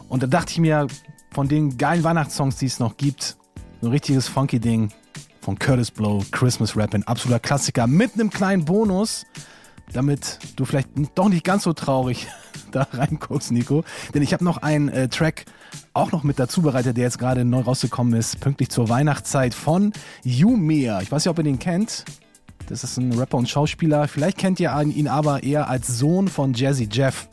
Und 0.10 0.22
da 0.22 0.28
dachte 0.28 0.52
ich 0.52 0.60
mir, 0.60 0.86
von 1.32 1.48
den 1.48 1.76
geilen 1.78 2.04
Weihnachtssongs, 2.04 2.58
die 2.58 2.68
es 2.68 2.80
noch 2.80 2.98
gibt, 2.98 3.38
so 3.82 3.88
ein 3.88 3.92
richtiges 3.92 4.28
funky 4.28 4.60
Ding 4.60 4.92
von 5.42 5.58
Curtis 5.58 5.90
Blow, 5.90 6.24
Christmas 6.32 6.78
Rap, 6.78 6.94
ein 6.94 7.04
absoluter 7.04 7.40
Klassiker 7.40 7.88
mit 7.88 8.14
einem 8.14 8.30
kleinen 8.30 8.64
Bonus, 8.64 9.26
damit 9.94 10.40
du 10.56 10.66
vielleicht 10.66 10.90
doch 11.16 11.30
nicht 11.30 11.44
ganz 11.44 11.64
so 11.64 11.74
traurig 11.74 12.28
da 12.72 12.88
reinguckst, 12.92 13.52
Nico. 13.52 13.84
Denn 14.14 14.22
ich 14.22 14.34
habe 14.34 14.44
noch 14.44 14.58
einen 14.58 14.90
äh, 14.90 15.08
Track 15.08 15.46
auch 15.94 16.12
noch 16.12 16.24
mit 16.24 16.40
dazu 16.40 16.62
bereitet, 16.62 16.98
der 16.98 17.06
jetzt 17.06 17.20
gerade 17.20 17.46
neu 17.46 17.62
rausgekommen 17.62 18.14
ist, 18.14 18.40
pünktlich 18.40 18.70
zur 18.70 18.90
Weihnachtszeit 18.90 19.54
von 19.54 19.94
Yumia. 20.24 21.02
Ich 21.02 21.12
weiß 21.12 21.26
nicht, 21.26 21.32
ob 21.32 21.38
ihr 21.40 21.44
den 21.44 21.60
kennt. 21.60 22.06
Das 22.68 22.84
ist 22.84 22.98
ein 22.98 23.14
Rapper 23.14 23.38
und 23.38 23.50
Schauspieler. 23.50 24.08
Vielleicht 24.08 24.38
kennt 24.38 24.60
ihr 24.60 24.78
ihn 24.80 25.08
aber 25.08 25.44
eher 25.44 25.70
als 25.70 25.88
Sohn 25.88 26.28
von 26.28 26.54
Jazzy 26.54 26.90
Jeff. 26.92 27.28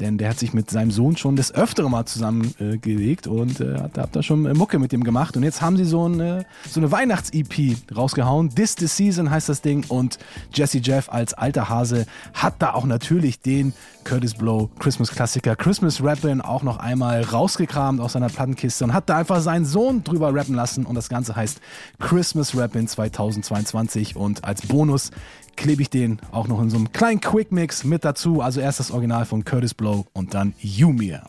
Denn 0.00 0.18
der 0.18 0.30
hat 0.30 0.38
sich 0.38 0.52
mit 0.52 0.70
seinem 0.70 0.90
Sohn 0.90 1.16
schon 1.16 1.36
das 1.36 1.52
öftere 1.52 1.90
Mal 1.90 2.06
zusammengelegt 2.06 3.26
äh, 3.26 3.30
und 3.30 3.60
äh, 3.60 3.74
hat, 3.74 3.98
hat 3.98 4.16
da 4.16 4.22
schon 4.22 4.46
äh, 4.46 4.54
Mucke 4.54 4.78
mit 4.78 4.92
dem 4.92 5.04
gemacht. 5.04 5.36
Und 5.36 5.42
jetzt 5.42 5.60
haben 5.60 5.76
sie 5.76 5.84
so 5.84 6.04
eine, 6.04 6.46
so 6.68 6.80
eine 6.80 6.90
Weihnachts-EP 6.90 7.76
rausgehauen. 7.96 8.54
This 8.54 8.76
the 8.78 8.86
Season 8.86 9.30
heißt 9.30 9.48
das 9.48 9.62
Ding. 9.62 9.84
Und 9.88 10.18
Jesse 10.52 10.78
Jeff 10.78 11.08
als 11.08 11.34
alter 11.34 11.68
Hase 11.68 12.06
hat 12.34 12.54
da 12.60 12.74
auch 12.74 12.84
natürlich 12.84 13.40
den 13.40 13.72
Curtis 14.04 14.34
Blow 14.34 14.70
Christmas-Klassiker 14.78 15.56
Christmas 15.56 16.02
Rappin 16.02 16.40
auch 16.40 16.62
noch 16.62 16.78
einmal 16.78 17.22
rausgekramt 17.22 18.00
aus 18.00 18.12
seiner 18.12 18.28
Plattenkiste 18.28 18.84
und 18.84 18.94
hat 18.94 19.08
da 19.08 19.18
einfach 19.18 19.40
seinen 19.40 19.64
Sohn 19.64 20.04
drüber 20.04 20.34
rappen 20.34 20.54
lassen. 20.54 20.86
Und 20.86 20.94
das 20.94 21.08
Ganze 21.08 21.36
heißt 21.36 21.60
Christmas 21.98 22.56
Rappin 22.56 22.88
2022. 22.88 24.16
Und 24.16 24.44
als 24.44 24.62
Bonus 24.62 25.10
klebe 25.58 25.82
ich 25.82 25.90
den 25.90 26.20
auch 26.30 26.48
noch 26.48 26.62
in 26.62 26.70
so 26.70 26.76
einem 26.76 26.92
kleinen 26.92 27.20
Quick 27.20 27.52
Mix 27.52 27.84
mit 27.84 28.04
dazu. 28.04 28.40
Also 28.40 28.60
erst 28.60 28.80
das 28.80 28.90
Original 28.90 29.26
von 29.26 29.44
Curtis 29.44 29.74
Blow 29.74 30.06
und 30.14 30.32
dann 30.32 30.54
Yumir. 30.60 31.24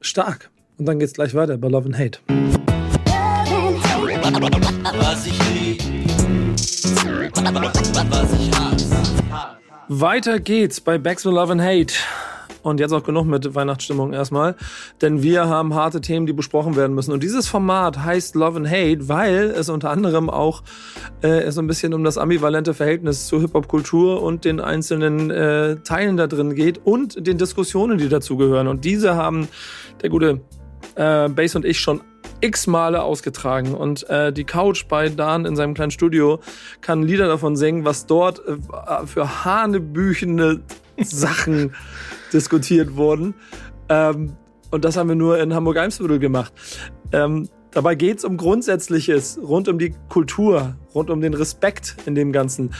Stark. 0.00 0.50
Und 0.78 0.86
dann 0.86 0.98
geht's 0.98 1.12
gleich 1.12 1.34
weiter 1.34 1.58
bei 1.58 1.68
Love 1.68 1.86
and 1.86 1.98
Hate. 1.98 2.20
Was 4.98 5.26
ich 5.26 5.38
lieb, 5.52 5.82
was 8.10 8.32
ich 8.32 8.50
hasse. 8.58 8.90
Weiter 9.88 10.40
geht's 10.40 10.80
bei 10.80 10.96
Backs 10.96 11.26
with 11.26 11.34
Love 11.34 11.52
and 11.52 11.60
Hate. 11.60 11.94
Und 12.62 12.80
jetzt 12.80 12.92
auch 12.92 13.02
genug 13.02 13.26
mit 13.26 13.54
Weihnachtsstimmung 13.54 14.12
erstmal, 14.12 14.54
denn 15.00 15.22
wir 15.22 15.48
haben 15.48 15.74
harte 15.74 16.00
Themen, 16.00 16.26
die 16.26 16.32
besprochen 16.32 16.76
werden 16.76 16.94
müssen. 16.94 17.12
Und 17.12 17.22
dieses 17.22 17.48
Format 17.48 18.04
heißt 18.04 18.34
Love 18.34 18.58
and 18.58 18.70
Hate, 18.70 19.08
weil 19.08 19.50
es 19.50 19.68
unter 19.68 19.90
anderem 19.90 20.28
auch 20.28 20.62
äh, 21.22 21.50
so 21.50 21.60
ein 21.60 21.66
bisschen 21.66 21.94
um 21.94 22.04
das 22.04 22.18
ambivalente 22.18 22.74
Verhältnis 22.74 23.26
zur 23.26 23.40
Hip-Hop-Kultur 23.40 24.22
und 24.22 24.44
den 24.44 24.60
einzelnen 24.60 25.30
äh, 25.30 25.76
Teilen 25.76 26.16
da 26.16 26.26
drin 26.26 26.54
geht 26.54 26.80
und 26.84 27.26
den 27.26 27.38
Diskussionen, 27.38 27.98
die 27.98 28.08
dazugehören. 28.08 28.68
Und 28.68 28.84
diese 28.84 29.14
haben 29.14 29.48
der 30.02 30.10
gute 30.10 30.40
äh, 30.96 31.28
Bass 31.28 31.56
und 31.56 31.64
ich 31.64 31.80
schon 31.80 32.00
x 32.40 32.66
Male 32.66 33.02
ausgetragen 33.02 33.74
und 33.74 34.08
äh, 34.08 34.32
die 34.32 34.44
Couch 34.44 34.86
bei 34.88 35.08
Dan 35.08 35.44
in 35.44 35.56
seinem 35.56 35.74
kleinen 35.74 35.90
Studio 35.90 36.40
kann 36.80 37.02
Lieder 37.02 37.26
davon 37.26 37.56
singen, 37.56 37.84
was 37.84 38.06
dort 38.06 38.40
äh, 38.46 38.56
für 39.06 39.44
hanebüchende 39.44 40.60
Sachen 40.98 41.74
diskutiert 42.32 42.96
wurden. 42.96 43.34
Ähm, 43.88 44.36
und 44.70 44.84
das 44.84 44.96
haben 44.96 45.08
wir 45.08 45.16
nur 45.16 45.38
in 45.38 45.54
Hamburg-Eimsbüttel 45.54 46.18
gemacht. 46.18 46.52
Ähm, 47.12 47.48
dabei 47.72 47.94
geht's 47.94 48.24
um 48.24 48.36
Grundsätzliches, 48.36 49.38
rund 49.42 49.68
um 49.68 49.78
die 49.78 49.94
Kultur, 50.08 50.76
rund 50.94 51.10
um 51.10 51.20
den 51.20 51.34
Respekt 51.34 51.96
in 52.06 52.14
dem 52.14 52.32
Ganzen. 52.32 52.72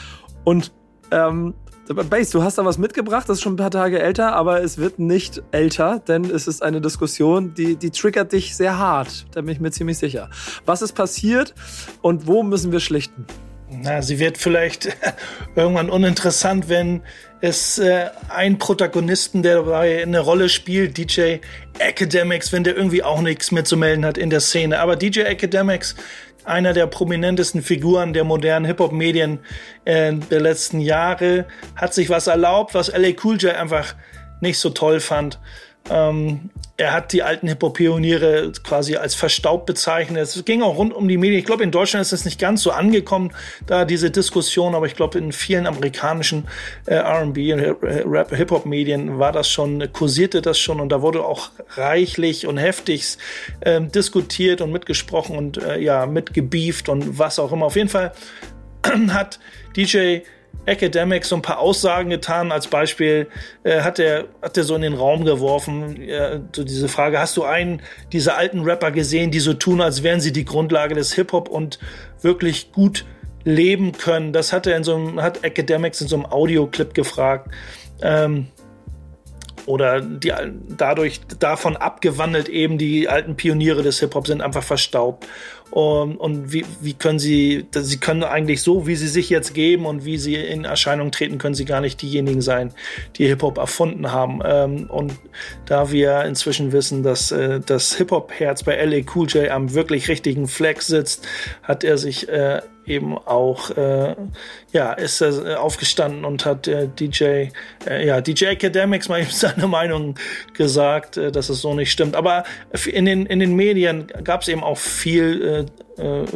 Und 0.44 0.72
ähm, 1.10 1.54
Base, 1.94 2.30
du 2.30 2.44
hast 2.44 2.56
da 2.56 2.64
was 2.64 2.78
mitgebracht, 2.78 3.28
das 3.28 3.38
ist 3.38 3.42
schon 3.42 3.54
ein 3.54 3.56
paar 3.56 3.72
Tage 3.72 3.98
älter, 3.98 4.32
aber 4.34 4.62
es 4.62 4.78
wird 4.78 5.00
nicht 5.00 5.42
älter, 5.50 5.98
denn 5.98 6.24
es 6.24 6.46
ist 6.46 6.62
eine 6.62 6.80
Diskussion, 6.80 7.52
die, 7.54 7.74
die 7.74 7.90
triggert 7.90 8.32
dich 8.32 8.54
sehr 8.56 8.78
hart. 8.78 9.26
Da 9.32 9.40
bin 9.40 9.50
ich 9.50 9.60
mir 9.60 9.72
ziemlich 9.72 9.98
sicher. 9.98 10.30
Was 10.66 10.82
ist 10.82 10.92
passiert 10.92 11.52
und 12.00 12.28
wo 12.28 12.44
müssen 12.44 12.70
wir 12.70 12.78
schlichten? 12.78 13.26
Na, 13.70 14.02
sie 14.02 14.20
wird 14.20 14.38
vielleicht 14.38 14.96
irgendwann 15.56 15.90
uninteressant, 15.90 16.68
wenn 16.68 17.02
es 17.40 17.78
äh, 17.78 18.10
einen 18.28 18.58
Protagonisten, 18.58 19.42
der 19.42 19.56
dabei 19.56 20.02
eine 20.02 20.20
Rolle 20.20 20.48
spielt, 20.48 20.98
DJ 20.98 21.38
Academics, 21.78 22.52
wenn 22.52 22.64
der 22.64 22.76
irgendwie 22.76 23.02
auch 23.02 23.20
nichts 23.22 23.50
mehr 23.50 23.64
zu 23.64 23.76
melden 23.76 24.04
hat 24.04 24.18
in 24.18 24.30
der 24.30 24.40
Szene. 24.40 24.80
Aber 24.80 24.96
DJ 24.96 25.20
Academics, 25.20 25.96
einer 26.44 26.72
der 26.72 26.86
prominentesten 26.86 27.62
Figuren 27.62 28.12
der 28.12 28.24
modernen 28.24 28.66
Hip-Hop-Medien 28.66 29.40
äh, 29.84 30.12
der 30.14 30.40
letzten 30.40 30.80
Jahre, 30.80 31.46
hat 31.76 31.94
sich 31.94 32.10
was 32.10 32.26
erlaubt, 32.26 32.74
was 32.74 32.92
LA 32.92 33.10
Cool 33.22 33.36
J 33.36 33.54
einfach 33.54 33.94
nicht 34.40 34.58
so 34.58 34.70
toll 34.70 35.00
fand. 35.00 35.38
Ähm, 35.88 36.50
er 36.80 36.94
hat 36.94 37.12
die 37.12 37.22
alten 37.22 37.46
Hip-Hop-Pioniere 37.46 38.52
quasi 38.64 38.96
als 38.96 39.14
verstaubt 39.14 39.66
bezeichnet. 39.66 40.22
Es 40.22 40.44
ging 40.46 40.62
auch 40.62 40.78
rund 40.78 40.94
um 40.94 41.08
die 41.08 41.18
Medien. 41.18 41.38
Ich 41.38 41.44
glaube, 41.44 41.62
in 41.62 41.70
Deutschland 41.70 42.00
ist 42.00 42.12
es 42.12 42.24
nicht 42.24 42.40
ganz 42.40 42.62
so 42.62 42.70
angekommen, 42.70 43.32
da 43.66 43.84
diese 43.84 44.10
Diskussion, 44.10 44.74
aber 44.74 44.86
ich 44.86 44.96
glaube, 44.96 45.18
in 45.18 45.32
vielen 45.32 45.66
amerikanischen 45.66 46.48
äh, 46.86 46.94
RB, 46.94 47.36
Rap, 47.82 48.34
Hip-Hop-Medien 48.34 49.18
war 49.18 49.30
das 49.30 49.50
schon, 49.50 49.92
kursierte 49.92 50.40
das 50.40 50.58
schon 50.58 50.80
und 50.80 50.88
da 50.88 51.02
wurde 51.02 51.22
auch 51.22 51.50
reichlich 51.76 52.46
und 52.46 52.56
heftig 52.56 53.18
äh, 53.60 53.80
diskutiert 53.82 54.62
und 54.62 54.72
mitgesprochen 54.72 55.36
und 55.36 55.62
äh, 55.62 55.78
ja, 55.80 56.06
mitgebieft 56.06 56.88
und 56.88 57.18
was 57.18 57.38
auch 57.38 57.52
immer. 57.52 57.66
Auf 57.66 57.76
jeden 57.76 57.90
Fall 57.90 58.12
hat 59.10 59.38
DJ 59.76 60.20
Academic 60.66 61.24
so 61.24 61.36
ein 61.36 61.42
paar 61.42 61.58
Aussagen 61.58 62.10
getan. 62.10 62.52
Als 62.52 62.68
Beispiel 62.68 63.28
äh, 63.64 63.80
hat 63.80 63.98
er 63.98 64.26
hat 64.42 64.56
er 64.56 64.64
so 64.64 64.74
in 64.76 64.82
den 64.82 64.94
Raum 64.94 65.24
geworfen, 65.24 66.00
äh, 66.02 66.40
so 66.54 66.64
diese 66.64 66.88
Frage: 66.88 67.18
Hast 67.18 67.36
du 67.36 67.44
einen 67.44 67.82
dieser 68.12 68.36
alten 68.36 68.60
Rapper 68.60 68.90
gesehen, 68.90 69.30
die 69.30 69.40
so 69.40 69.54
tun, 69.54 69.80
als 69.80 70.02
wären 70.02 70.20
sie 70.20 70.32
die 70.32 70.44
Grundlage 70.44 70.94
des 70.94 71.14
Hip 71.14 71.32
Hop 71.32 71.48
und 71.48 71.78
wirklich 72.20 72.72
gut 72.72 73.04
leben 73.44 73.92
können? 73.92 74.32
Das 74.32 74.52
hat 74.52 74.66
er 74.66 74.76
in 74.76 74.84
so 74.84 74.94
einem 74.94 75.22
hat 75.22 75.44
Academics 75.44 76.00
in 76.00 76.08
so 76.08 76.16
einem 76.16 76.26
Audioclip 76.26 76.94
gefragt. 76.94 77.48
Ähm, 78.02 78.48
oder 79.66 80.00
die 80.00 80.32
dadurch 80.68 81.20
davon 81.38 81.76
abgewandelt 81.76 82.48
eben 82.48 82.78
die 82.78 83.08
alten 83.08 83.36
Pioniere 83.36 83.82
des 83.82 84.00
Hip 84.00 84.14
Hop 84.14 84.26
sind 84.26 84.40
einfach 84.42 84.62
verstaubt 84.62 85.26
und, 85.70 86.16
und 86.16 86.52
wie, 86.52 86.64
wie 86.80 86.94
können 86.94 87.18
sie, 87.18 87.66
sie 87.72 87.98
können 87.98 88.24
eigentlich 88.24 88.62
so, 88.62 88.86
wie 88.86 88.96
sie 88.96 89.06
sich 89.06 89.30
jetzt 89.30 89.54
geben 89.54 89.86
und 89.86 90.04
wie 90.04 90.18
sie 90.18 90.34
in 90.34 90.64
Erscheinung 90.64 91.12
treten, 91.12 91.38
können 91.38 91.54
sie 91.54 91.64
gar 91.64 91.80
nicht 91.80 92.02
diejenigen 92.02 92.42
sein, 92.42 92.72
die 93.16 93.26
Hip-Hop 93.28 93.58
erfunden 93.58 94.10
haben. 94.10 94.40
Ähm, 94.44 94.90
und 94.90 95.12
da 95.66 95.92
wir 95.92 96.24
inzwischen 96.24 96.72
wissen, 96.72 97.02
dass 97.02 97.30
äh, 97.30 97.60
das 97.60 97.94
Hip-Hop-Herz 97.94 98.64
bei 98.64 98.82
LA 98.84 99.02
Cool 99.14 99.28
J 99.28 99.48
am 99.50 99.72
wirklich 99.72 100.08
richtigen 100.08 100.48
Fleck 100.48 100.82
sitzt, 100.82 101.26
hat 101.62 101.84
er 101.84 101.98
sich 101.98 102.28
äh, 102.28 102.62
eben 102.90 103.16
auch, 103.16 103.70
äh, 103.70 104.16
ja, 104.72 104.92
ist 104.92 105.20
er 105.20 105.46
äh, 105.46 105.54
aufgestanden 105.54 106.24
und 106.24 106.44
hat 106.44 106.68
äh, 106.68 106.88
DJ, 106.88 107.48
äh, 107.86 108.06
ja, 108.06 108.20
DJ 108.20 108.46
Academics 108.46 109.08
mal 109.08 109.20
eben 109.20 109.30
seine 109.30 109.66
Meinung 109.66 110.16
gesagt, 110.52 111.16
äh, 111.16 111.32
dass 111.32 111.48
es 111.48 111.60
so 111.60 111.74
nicht 111.74 111.92
stimmt. 111.92 112.16
Aber 112.16 112.44
in 112.86 113.06
den, 113.06 113.26
in 113.26 113.38
den 113.38 113.54
Medien 113.54 114.08
gab 114.24 114.42
es 114.42 114.48
eben 114.48 114.62
auch 114.62 114.78
viel 114.78 115.66
äh, 115.98 116.02
äh, 116.02 116.26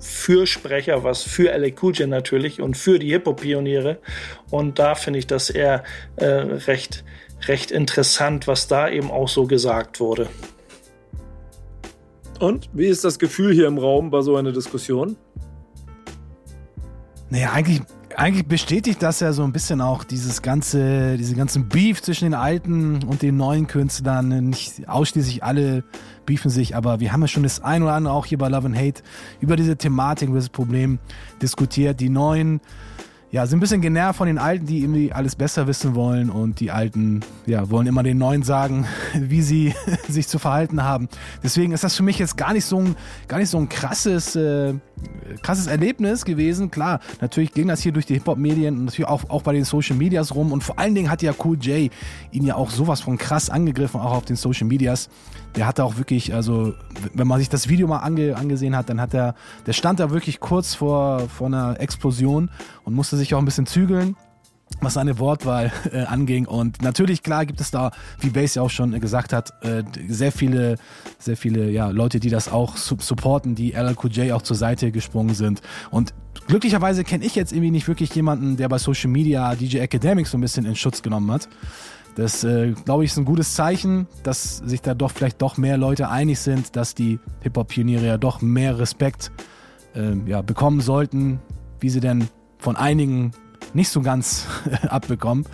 Fürsprecher, 0.00 1.02
was 1.02 1.22
für 1.22 1.50
Cool 1.82 1.92
J 1.92 2.08
natürlich 2.08 2.60
und 2.60 2.76
für 2.76 2.98
die 2.98 3.10
Hip-Hop-Pioniere. 3.10 3.98
Und 4.50 4.78
da 4.78 4.94
finde 4.94 5.18
ich 5.18 5.26
das 5.26 5.50
eher 5.50 5.82
äh, 6.16 6.26
recht, 6.26 7.04
recht 7.46 7.70
interessant, 7.70 8.46
was 8.46 8.68
da 8.68 8.88
eben 8.88 9.10
auch 9.10 9.28
so 9.28 9.46
gesagt 9.46 9.98
wurde. 10.00 10.28
Und 12.38 12.70
wie 12.72 12.86
ist 12.86 13.04
das 13.04 13.18
Gefühl 13.18 13.52
hier 13.52 13.66
im 13.66 13.78
Raum 13.78 14.10
bei 14.10 14.20
so 14.20 14.36
einer 14.36 14.52
Diskussion? 14.52 15.16
Naja, 17.30 17.52
eigentlich, 17.52 17.82
eigentlich 18.16 18.46
bestätigt 18.46 19.02
das 19.02 19.20
ja 19.20 19.32
so 19.32 19.44
ein 19.44 19.52
bisschen 19.52 19.82
auch 19.82 20.02
dieses 20.02 20.40
ganze, 20.40 21.18
diese 21.18 21.34
ganzen 21.34 21.68
Beef 21.68 22.00
zwischen 22.00 22.24
den 22.24 22.34
alten 22.34 23.02
und 23.04 23.20
den 23.20 23.36
neuen 23.36 23.66
Künstlern. 23.66 24.48
Nicht 24.48 24.88
ausschließlich 24.88 25.44
alle 25.44 25.84
beefen 26.24 26.50
sich, 26.50 26.74
aber 26.74 27.00
wir 27.00 27.12
haben 27.12 27.20
ja 27.20 27.28
schon 27.28 27.42
das 27.42 27.62
ein 27.62 27.82
oder 27.82 27.92
andere 27.92 28.14
auch 28.14 28.24
hier 28.24 28.38
bei 28.38 28.48
Love 28.48 28.66
and 28.66 28.78
Hate 28.78 29.02
über 29.40 29.56
diese 29.56 29.76
Thematik, 29.76 30.30
über 30.30 30.38
das 30.38 30.48
Problem 30.48 30.98
diskutiert. 31.42 32.00
Die 32.00 32.08
neuen 32.08 32.60
ja, 33.30 33.46
sind 33.46 33.58
ein 33.58 33.60
bisschen 33.60 33.82
genervt 33.82 34.16
von 34.16 34.26
den 34.26 34.38
Alten, 34.38 34.66
die 34.66 34.78
irgendwie 34.80 35.12
alles 35.12 35.36
besser 35.36 35.66
wissen 35.66 35.94
wollen 35.94 36.30
und 36.30 36.60
die 36.60 36.70
Alten, 36.70 37.20
ja, 37.44 37.68
wollen 37.68 37.86
immer 37.86 38.02
den 38.02 38.16
Neuen 38.16 38.42
sagen, 38.42 38.86
wie 39.14 39.42
sie 39.42 39.74
sich 40.08 40.28
zu 40.28 40.38
verhalten 40.38 40.82
haben. 40.82 41.08
Deswegen 41.42 41.72
ist 41.72 41.84
das 41.84 41.94
für 41.94 42.02
mich 42.02 42.18
jetzt 42.18 42.38
gar 42.38 42.54
nicht 42.54 42.64
so 42.64 42.78
ein, 42.78 42.96
gar 43.26 43.38
nicht 43.38 43.50
so 43.50 43.58
ein 43.58 43.68
krasses, 43.68 44.34
äh, 44.34 44.74
krasses 45.42 45.66
Erlebnis 45.66 46.24
gewesen. 46.24 46.70
Klar, 46.70 47.00
natürlich 47.20 47.52
ging 47.52 47.68
das 47.68 47.82
hier 47.82 47.92
durch 47.92 48.06
die 48.06 48.14
Hip-Hop-Medien 48.14 48.78
und 48.78 48.84
natürlich 48.86 49.08
auch, 49.08 49.28
auch 49.28 49.42
bei 49.42 49.52
den 49.52 49.64
Social 49.64 49.96
Medias 49.96 50.34
rum 50.34 50.50
und 50.50 50.64
vor 50.64 50.78
allen 50.78 50.94
Dingen 50.94 51.10
hat 51.10 51.20
ja 51.20 51.32
Cool 51.44 51.58
J 51.60 51.92
ihn 52.32 52.44
ja 52.44 52.54
auch 52.54 52.70
sowas 52.70 53.02
von 53.02 53.18
krass 53.18 53.50
angegriffen, 53.50 54.00
auch 54.00 54.12
auf 54.12 54.24
den 54.24 54.36
Social 54.36 54.66
Medias 54.66 55.10
der 55.56 55.66
hatte 55.66 55.84
auch 55.84 55.96
wirklich, 55.96 56.34
also 56.34 56.74
wenn 57.14 57.26
man 57.26 57.38
sich 57.38 57.48
das 57.48 57.68
Video 57.68 57.86
mal 57.86 57.98
ange, 57.98 58.36
angesehen 58.36 58.76
hat, 58.76 58.88
dann 58.88 59.00
hat 59.00 59.14
er, 59.14 59.34
der 59.66 59.72
stand 59.72 60.00
da 60.00 60.10
wirklich 60.10 60.40
kurz 60.40 60.74
vor, 60.74 61.28
vor 61.28 61.46
einer 61.46 61.80
Explosion 61.80 62.50
und 62.84 62.94
musste 62.94 63.16
sich 63.16 63.34
auch 63.34 63.38
ein 63.38 63.44
bisschen 63.44 63.66
zügeln 63.66 64.16
was 64.80 64.94
seine 64.94 65.18
Wortwahl 65.18 65.72
äh, 65.92 66.02
anging. 66.02 66.46
Und 66.46 66.82
natürlich, 66.82 67.22
klar, 67.22 67.46
gibt 67.46 67.60
es 67.60 67.70
da, 67.70 67.90
wie 68.20 68.30
Base 68.30 68.56
ja 68.56 68.62
auch 68.62 68.70
schon 68.70 68.98
gesagt 69.00 69.32
hat, 69.32 69.52
äh, 69.62 69.82
sehr 70.08 70.32
viele, 70.32 70.76
sehr 71.18 71.36
viele 71.36 71.70
ja, 71.70 71.88
Leute, 71.88 72.20
die 72.20 72.30
das 72.30 72.48
auch 72.50 72.76
supporten, 72.76 73.54
die 73.54 73.72
LLQJ 73.72 74.32
auch 74.32 74.42
zur 74.42 74.56
Seite 74.56 74.92
gesprungen 74.92 75.34
sind. 75.34 75.62
Und 75.90 76.14
glücklicherweise 76.46 77.04
kenne 77.04 77.24
ich 77.24 77.34
jetzt 77.34 77.52
irgendwie 77.52 77.70
nicht 77.70 77.88
wirklich 77.88 78.14
jemanden, 78.14 78.56
der 78.56 78.68
bei 78.68 78.78
Social 78.78 79.10
Media 79.10 79.54
DJ 79.54 79.78
Academic 79.78 80.26
so 80.26 80.38
ein 80.38 80.40
bisschen 80.40 80.64
in 80.64 80.76
Schutz 80.76 81.02
genommen 81.02 81.30
hat. 81.30 81.48
Das, 82.18 82.42
äh, 82.42 82.72
glaube 82.84 83.04
ich, 83.04 83.12
ist 83.12 83.16
ein 83.16 83.24
gutes 83.24 83.54
Zeichen, 83.54 84.08
dass 84.24 84.56
sich 84.56 84.82
da 84.82 84.94
doch 84.94 85.12
vielleicht 85.12 85.40
doch 85.40 85.56
mehr 85.56 85.78
Leute 85.78 86.08
einig 86.08 86.40
sind, 86.40 86.74
dass 86.74 86.96
die 86.96 87.20
Hip-Hop-Pioniere 87.42 88.04
ja 88.04 88.18
doch 88.18 88.42
mehr 88.42 88.80
Respekt 88.80 89.30
äh, 89.94 90.16
ja, 90.26 90.42
bekommen 90.42 90.80
sollten, 90.80 91.38
wie 91.78 91.90
sie 91.90 92.00
denn 92.00 92.26
von 92.58 92.74
einigen 92.74 93.30
nicht 93.72 93.90
so 93.90 94.00
ganz 94.00 94.48
abbekommen. 94.88 95.46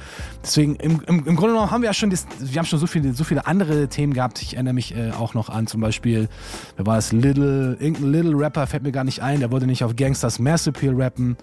Deswegen, 0.43 0.77
im, 0.77 1.03
im, 1.07 1.27
im 1.27 1.37
Grunde 1.37 1.53
genommen 1.53 1.71
haben 1.71 1.83
wir 1.83 1.91
ja 1.91 1.93
schon, 1.93 2.09
das, 2.09 2.27
wir 2.41 2.59
haben 2.59 2.65
schon 2.65 2.79
so 2.79 2.87
viele, 2.87 3.13
so 3.13 3.25
viele 3.25 3.47
andere 3.47 3.89
Themen 3.89 4.15
gehabt. 4.15 4.41
Ich 4.41 4.55
erinnere 4.55 4.73
mich 4.73 4.97
äh, 4.97 5.11
auch 5.11 5.35
noch 5.35 5.51
an 5.51 5.67
zum 5.67 5.83
Beispiel, 5.83 6.31
wer 6.77 6.87
war 6.87 6.97
es, 6.97 7.13
Little, 7.13 7.77
irgendein 7.79 8.11
Little 8.11 8.39
Rapper 8.39 8.67
fällt 8.67 8.85
mir 8.85 8.93
gar 8.93 9.05
nicht 9.05 9.21
ein, 9.21 9.41
der 9.41 9.51
wollte 9.53 9.67
nicht 9.67 9.85
auf 9.85 9.97
Gangsters 9.97 10.39
Mass 10.39 10.67
Appeal 10.67 10.95
rappen. 10.95 11.37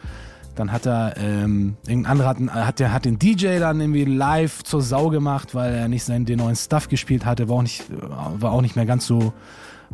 Dann 0.55 0.71
hat 0.71 0.85
er, 0.85 1.15
ähm, 1.17 1.77
irgendein 1.87 2.11
anderer 2.11 2.29
hat, 2.29 2.37
hat, 2.67 2.79
der, 2.79 2.93
hat 2.93 3.05
den 3.05 3.17
DJ 3.19 3.59
dann 3.59 3.79
irgendwie 3.79 4.05
live 4.05 4.63
zur 4.63 4.81
Sau 4.81 5.09
gemacht, 5.09 5.55
weil 5.55 5.73
er 5.73 5.87
nicht 5.87 6.03
seinen, 6.03 6.25
den 6.25 6.39
neuen 6.39 6.55
Stuff 6.55 6.89
gespielt 6.89 7.25
hatte, 7.25 7.49
war 7.49 7.57
auch 7.57 7.61
nicht, 7.61 7.85
war 7.89 8.51
auch 8.51 8.61
nicht 8.61 8.75
mehr 8.75 8.85
ganz 8.85 9.05
so, 9.05 9.33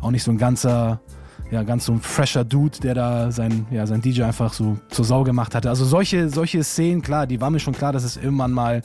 auch 0.00 0.10
nicht 0.10 0.24
so 0.24 0.30
ein 0.30 0.38
ganzer, 0.38 1.00
ja, 1.50 1.62
ganz 1.62 1.84
so 1.84 1.92
ein 1.92 2.00
fresher 2.00 2.44
Dude, 2.44 2.80
der 2.80 2.94
da 2.94 3.30
sein, 3.30 3.66
ja, 3.70 3.86
sein 3.86 4.02
DJ 4.02 4.22
einfach 4.22 4.52
so 4.52 4.78
zur 4.88 5.04
Sau 5.04 5.24
gemacht 5.24 5.54
hatte. 5.54 5.68
Also 5.68 5.84
solche, 5.84 6.28
solche 6.28 6.64
Szenen, 6.64 7.02
klar, 7.02 7.26
die 7.26 7.40
war 7.40 7.50
mir 7.50 7.60
schon 7.60 7.74
klar, 7.74 7.92
dass 7.92 8.04
es 8.04 8.16
irgendwann 8.16 8.52
mal 8.52 8.82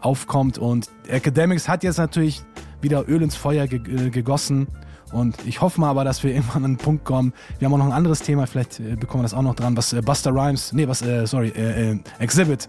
aufkommt. 0.00 0.58
Und 0.58 0.88
Academics 1.08 1.68
hat 1.68 1.82
jetzt 1.82 1.98
natürlich 1.98 2.42
wieder 2.80 3.08
Öl 3.08 3.22
ins 3.22 3.34
Feuer 3.34 3.66
ge 3.66 3.80
äh, 3.80 4.10
gegossen 4.10 4.68
und 5.12 5.36
ich 5.46 5.60
hoffe 5.60 5.80
mal 5.80 5.90
aber, 5.90 6.04
dass 6.04 6.22
wir 6.22 6.30
irgendwann 6.34 6.64
an 6.64 6.70
einen 6.70 6.76
Punkt 6.76 7.04
kommen. 7.04 7.32
Wir 7.58 7.66
haben 7.66 7.74
auch 7.74 7.78
noch 7.78 7.86
ein 7.86 7.92
anderes 7.92 8.20
Thema, 8.20 8.46
vielleicht 8.46 8.80
äh, 8.80 8.96
bekommen 8.96 9.22
wir 9.22 9.24
das 9.24 9.34
auch 9.34 9.42
noch 9.42 9.54
dran, 9.54 9.76
was 9.76 9.92
äh, 9.92 10.02
Buster 10.02 10.32
Rhymes, 10.32 10.72
nee, 10.72 10.88
was, 10.88 11.02
äh, 11.02 11.26
sorry, 11.26 11.48
äh, 11.48 11.98
Exhibit 12.18 12.68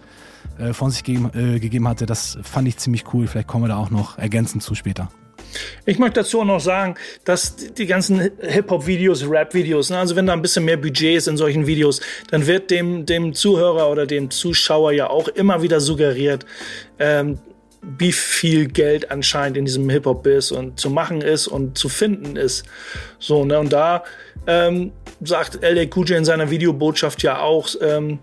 von 0.72 0.90
sich 0.90 1.04
gegeben, 1.04 1.60
gegeben 1.60 1.88
hatte. 1.88 2.06
Das 2.06 2.38
fand 2.44 2.68
ich 2.68 2.78
ziemlich 2.78 3.14
cool. 3.14 3.28
Vielleicht 3.28 3.48
kommen 3.48 3.64
wir 3.64 3.70
da 3.70 3.78
auch 3.78 3.92
noch 3.92 4.18
ergänzend 4.18 4.62
zu 4.62 4.76
später. 4.76 5.10
Ich 5.86 6.00
möchte 6.00 6.22
dazu 6.22 6.42
auch 6.42 6.46
noch 6.46 6.60
sagen, 6.60 6.96
dass 7.24 7.56
die 7.56 7.86
ganzen 7.86 8.20
Hip-Hop-Videos, 8.40 9.30
Rap-Videos, 9.30 9.90
ne, 9.90 10.00
also 10.00 10.16
wenn 10.16 10.26
da 10.26 10.34
ein 10.34 10.42
bisschen 10.42 10.66
mehr 10.66 10.78
Budget 10.78 11.18
ist 11.18 11.28
in 11.28 11.38
solchen 11.38 11.68
Videos, 11.68 12.02
dann 12.30 12.46
wird 12.48 12.72
dem, 12.72 13.06
dem 13.06 13.34
Zuhörer 13.34 13.90
oder 13.90 14.06
dem 14.06 14.30
Zuschauer 14.30 14.92
ja 14.92 15.10
auch 15.10 15.28
immer 15.28 15.62
wieder 15.62 15.80
suggeriert, 15.80 16.46
ähm, 17.00 17.40
wie 17.82 18.12
viel 18.12 18.68
Geld 18.68 19.12
anscheinend 19.12 19.58
in 19.58 19.66
diesem 19.66 19.90
Hip-Hop-Biss 19.90 20.52
und 20.52 20.80
zu 20.80 20.90
machen 20.90 21.22
ist 21.22 21.48
und 21.48 21.78
zu 21.78 21.90
finden 21.90 22.36
ist. 22.36 22.66
So, 23.20 23.46
ne, 23.46 23.60
und 23.60 23.72
da 23.72 24.04
ähm, 24.48 24.92
sagt 25.22 25.60
LA 25.62 25.86
Cool 25.96 26.12
in 26.12 26.26
seiner 26.26 26.50
Videobotschaft 26.50 27.24
ja 27.24 27.40
auch, 27.40 27.70
ähm, 27.82 28.20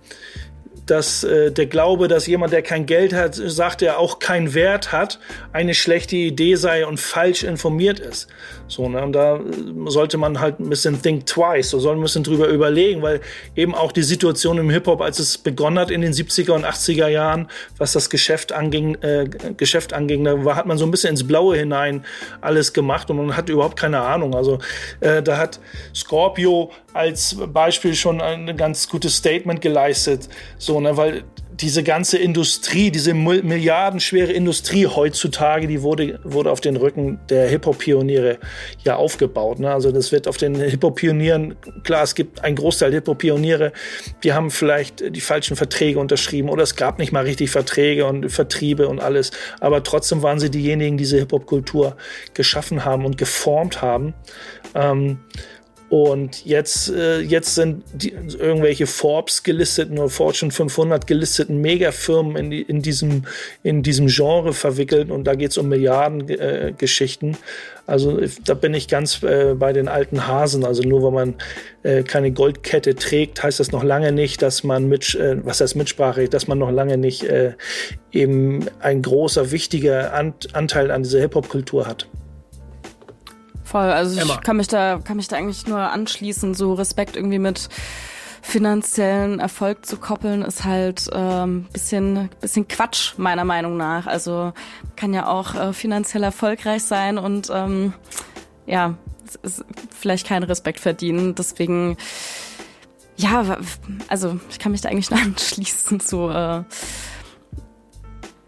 dass 0.86 1.24
äh, 1.24 1.50
der 1.50 1.66
Glaube, 1.66 2.08
dass 2.08 2.26
jemand, 2.26 2.52
der 2.52 2.62
kein 2.62 2.86
Geld 2.86 3.12
hat, 3.12 3.34
sagt 3.34 3.82
er 3.82 3.98
auch 3.98 4.18
keinen 4.18 4.54
Wert 4.54 4.92
hat, 4.92 5.18
eine 5.52 5.74
schlechte 5.74 6.16
Idee 6.16 6.54
sei 6.54 6.86
und 6.86 7.00
falsch 7.00 7.42
informiert 7.42 7.98
ist. 7.98 8.28
So, 8.68 8.88
ne? 8.88 9.02
Und 9.02 9.12
da 9.12 9.36
äh, 9.36 9.40
sollte 9.86 10.18
man 10.18 10.40
halt 10.40 10.58
ein 10.60 10.68
bisschen 10.68 11.00
think 11.00 11.26
twice, 11.26 11.70
so 11.70 11.78
soll 11.78 11.96
ein 11.96 12.02
bisschen 12.02 12.24
drüber 12.24 12.48
überlegen, 12.48 13.02
weil 13.02 13.20
eben 13.54 13.74
auch 13.74 13.92
die 13.92 14.02
Situation 14.02 14.58
im 14.58 14.70
Hip-Hop, 14.70 15.00
als 15.00 15.18
es 15.18 15.38
begonnen 15.38 15.78
hat 15.78 15.90
in 15.90 16.00
den 16.00 16.12
70er 16.12 16.52
und 16.52 16.64
80er 16.64 17.08
Jahren, 17.08 17.48
was 17.78 17.92
das 17.92 18.10
Geschäft 18.10 18.52
anging, 18.52 18.96
äh, 19.02 19.28
Geschäft 19.56 19.92
anging, 19.92 20.24
da 20.24 20.44
war, 20.44 20.56
hat 20.56 20.66
man 20.66 20.78
so 20.78 20.84
ein 20.84 20.90
bisschen 20.90 21.10
ins 21.10 21.26
Blaue 21.26 21.56
hinein 21.56 22.04
alles 22.40 22.72
gemacht 22.72 23.10
und 23.10 23.18
man 23.18 23.36
hat 23.36 23.48
überhaupt 23.48 23.78
keine 23.78 24.00
Ahnung. 24.00 24.34
Also 24.34 24.58
äh, 25.00 25.22
da 25.22 25.38
hat 25.38 25.60
Scorpio 25.94 26.70
als 26.92 27.36
Beispiel 27.52 27.94
schon 27.94 28.20
ein 28.20 28.56
ganz 28.56 28.88
gutes 28.88 29.16
Statement 29.16 29.60
geleistet. 29.60 30.28
So, 30.58 30.80
ne, 30.80 30.96
weil 30.96 31.24
diese 31.60 31.82
ganze 31.82 32.18
Industrie, 32.18 32.90
diese 32.90 33.14
milliardenschwere 33.14 34.32
Industrie 34.32 34.86
heutzutage, 34.86 35.66
die 35.66 35.82
wurde, 35.82 36.20
wurde 36.22 36.50
auf 36.50 36.60
den 36.60 36.76
Rücken 36.76 37.18
der 37.30 37.48
Hip-Hop-Pioniere 37.48 38.38
ja 38.84 38.96
aufgebaut. 38.96 39.58
Ne? 39.58 39.72
Also 39.72 39.90
das 39.90 40.12
wird 40.12 40.28
auf 40.28 40.36
den 40.36 40.56
Hip-Hop-Pionieren, 40.56 41.54
klar, 41.82 42.02
es 42.02 42.14
gibt 42.14 42.44
einen 42.44 42.56
Großteil 42.56 42.92
Hip-Hop-Pioniere, 42.92 43.72
die 44.22 44.34
haben 44.34 44.50
vielleicht 44.50 45.16
die 45.16 45.20
falschen 45.20 45.56
Verträge 45.56 45.98
unterschrieben 45.98 46.50
oder 46.50 46.62
es 46.62 46.76
gab 46.76 46.98
nicht 46.98 47.12
mal 47.12 47.24
richtig 47.24 47.50
Verträge 47.50 48.04
und 48.04 48.30
Vertriebe 48.30 48.88
und 48.88 49.00
alles. 49.00 49.30
Aber 49.60 49.82
trotzdem 49.82 50.22
waren 50.22 50.38
sie 50.38 50.50
diejenigen, 50.50 50.98
die 50.98 51.06
diese 51.06 51.18
Hip-Hop-Kultur 51.18 51.96
geschaffen 52.34 52.84
haben 52.84 53.04
und 53.04 53.16
geformt 53.16 53.80
haben. 53.80 54.14
Ähm, 54.74 55.20
und 55.88 56.44
jetzt, 56.44 56.90
äh, 56.90 57.20
jetzt 57.20 57.54
sind 57.54 57.84
die, 57.92 58.10
irgendwelche 58.10 58.86
Forbes 58.86 59.44
gelisteten 59.44 59.98
oder 59.98 60.08
Fortune 60.08 60.50
500 60.50 61.06
gelisteten 61.06 61.60
Megafirmen 61.60 62.36
in, 62.36 62.50
die, 62.50 62.62
in, 62.62 62.82
diesem, 62.82 63.24
in 63.62 63.82
diesem 63.82 64.08
Genre 64.08 64.52
verwickelt 64.52 65.10
und 65.10 65.24
da 65.24 65.34
geht 65.34 65.52
es 65.52 65.58
um 65.58 65.68
Milliardengeschichten. 65.68 67.32
Äh, 67.32 67.36
also 67.86 68.20
da 68.44 68.54
bin 68.54 68.74
ich 68.74 68.88
ganz 68.88 69.22
äh, 69.22 69.54
bei 69.54 69.72
den 69.72 69.86
alten 69.86 70.26
Hasen. 70.26 70.64
Also 70.64 70.82
nur 70.82 71.04
weil 71.04 71.12
man 71.12 71.34
äh, 71.84 72.02
keine 72.02 72.32
Goldkette 72.32 72.96
trägt, 72.96 73.42
heißt 73.42 73.60
das 73.60 73.70
noch 73.70 73.84
lange 73.84 74.10
nicht, 74.10 74.42
dass 74.42 74.64
man 74.64 74.88
mit, 74.88 75.14
äh, 75.14 75.36
was 75.44 75.60
heißt 75.60 75.76
Mitsprache, 75.76 76.28
dass 76.28 76.48
man 76.48 76.58
noch 76.58 76.72
lange 76.72 76.96
nicht 76.96 77.22
äh, 77.22 77.52
eben 78.10 78.66
ein 78.80 79.02
großer, 79.02 79.52
wichtiger 79.52 80.12
Ant 80.14 80.54
Anteil 80.54 80.90
an 80.90 81.04
dieser 81.04 81.20
Hip-Hop-Kultur 81.20 81.86
hat. 81.86 82.08
Voll, 83.66 83.90
also 83.90 84.20
Emma. 84.20 84.34
ich 84.34 84.40
kann 84.42 84.56
mich 84.56 84.68
da, 84.68 85.00
kann 85.02 85.16
mich 85.16 85.26
da 85.26 85.36
eigentlich 85.36 85.66
nur 85.66 85.80
anschließen. 85.80 86.54
So 86.54 86.74
Respekt 86.74 87.16
irgendwie 87.16 87.40
mit 87.40 87.68
finanziellen 88.40 89.40
Erfolg 89.40 89.84
zu 89.84 89.96
koppeln, 89.96 90.42
ist 90.42 90.62
halt 90.62 91.10
ähm, 91.12 91.66
bisschen, 91.72 92.30
bisschen 92.40 92.68
Quatsch, 92.68 93.14
meiner 93.16 93.44
Meinung 93.44 93.76
nach. 93.76 94.06
Also 94.06 94.52
kann 94.94 95.12
ja 95.12 95.26
auch 95.26 95.56
äh, 95.56 95.72
finanziell 95.72 96.22
erfolgreich 96.22 96.84
sein 96.84 97.18
und 97.18 97.50
ähm, 97.52 97.92
ja, 98.66 98.94
vielleicht 99.90 100.28
keinen 100.28 100.44
Respekt 100.44 100.78
verdienen. 100.78 101.34
Deswegen, 101.34 101.96
ja, 103.16 103.58
also 104.06 104.38
ich 104.48 104.60
kann 104.60 104.70
mich 104.70 104.80
da 104.80 104.90
eigentlich 104.90 105.10
nur 105.10 105.20
anschließen 105.24 105.98
zu 105.98 106.28
äh, 106.28 106.62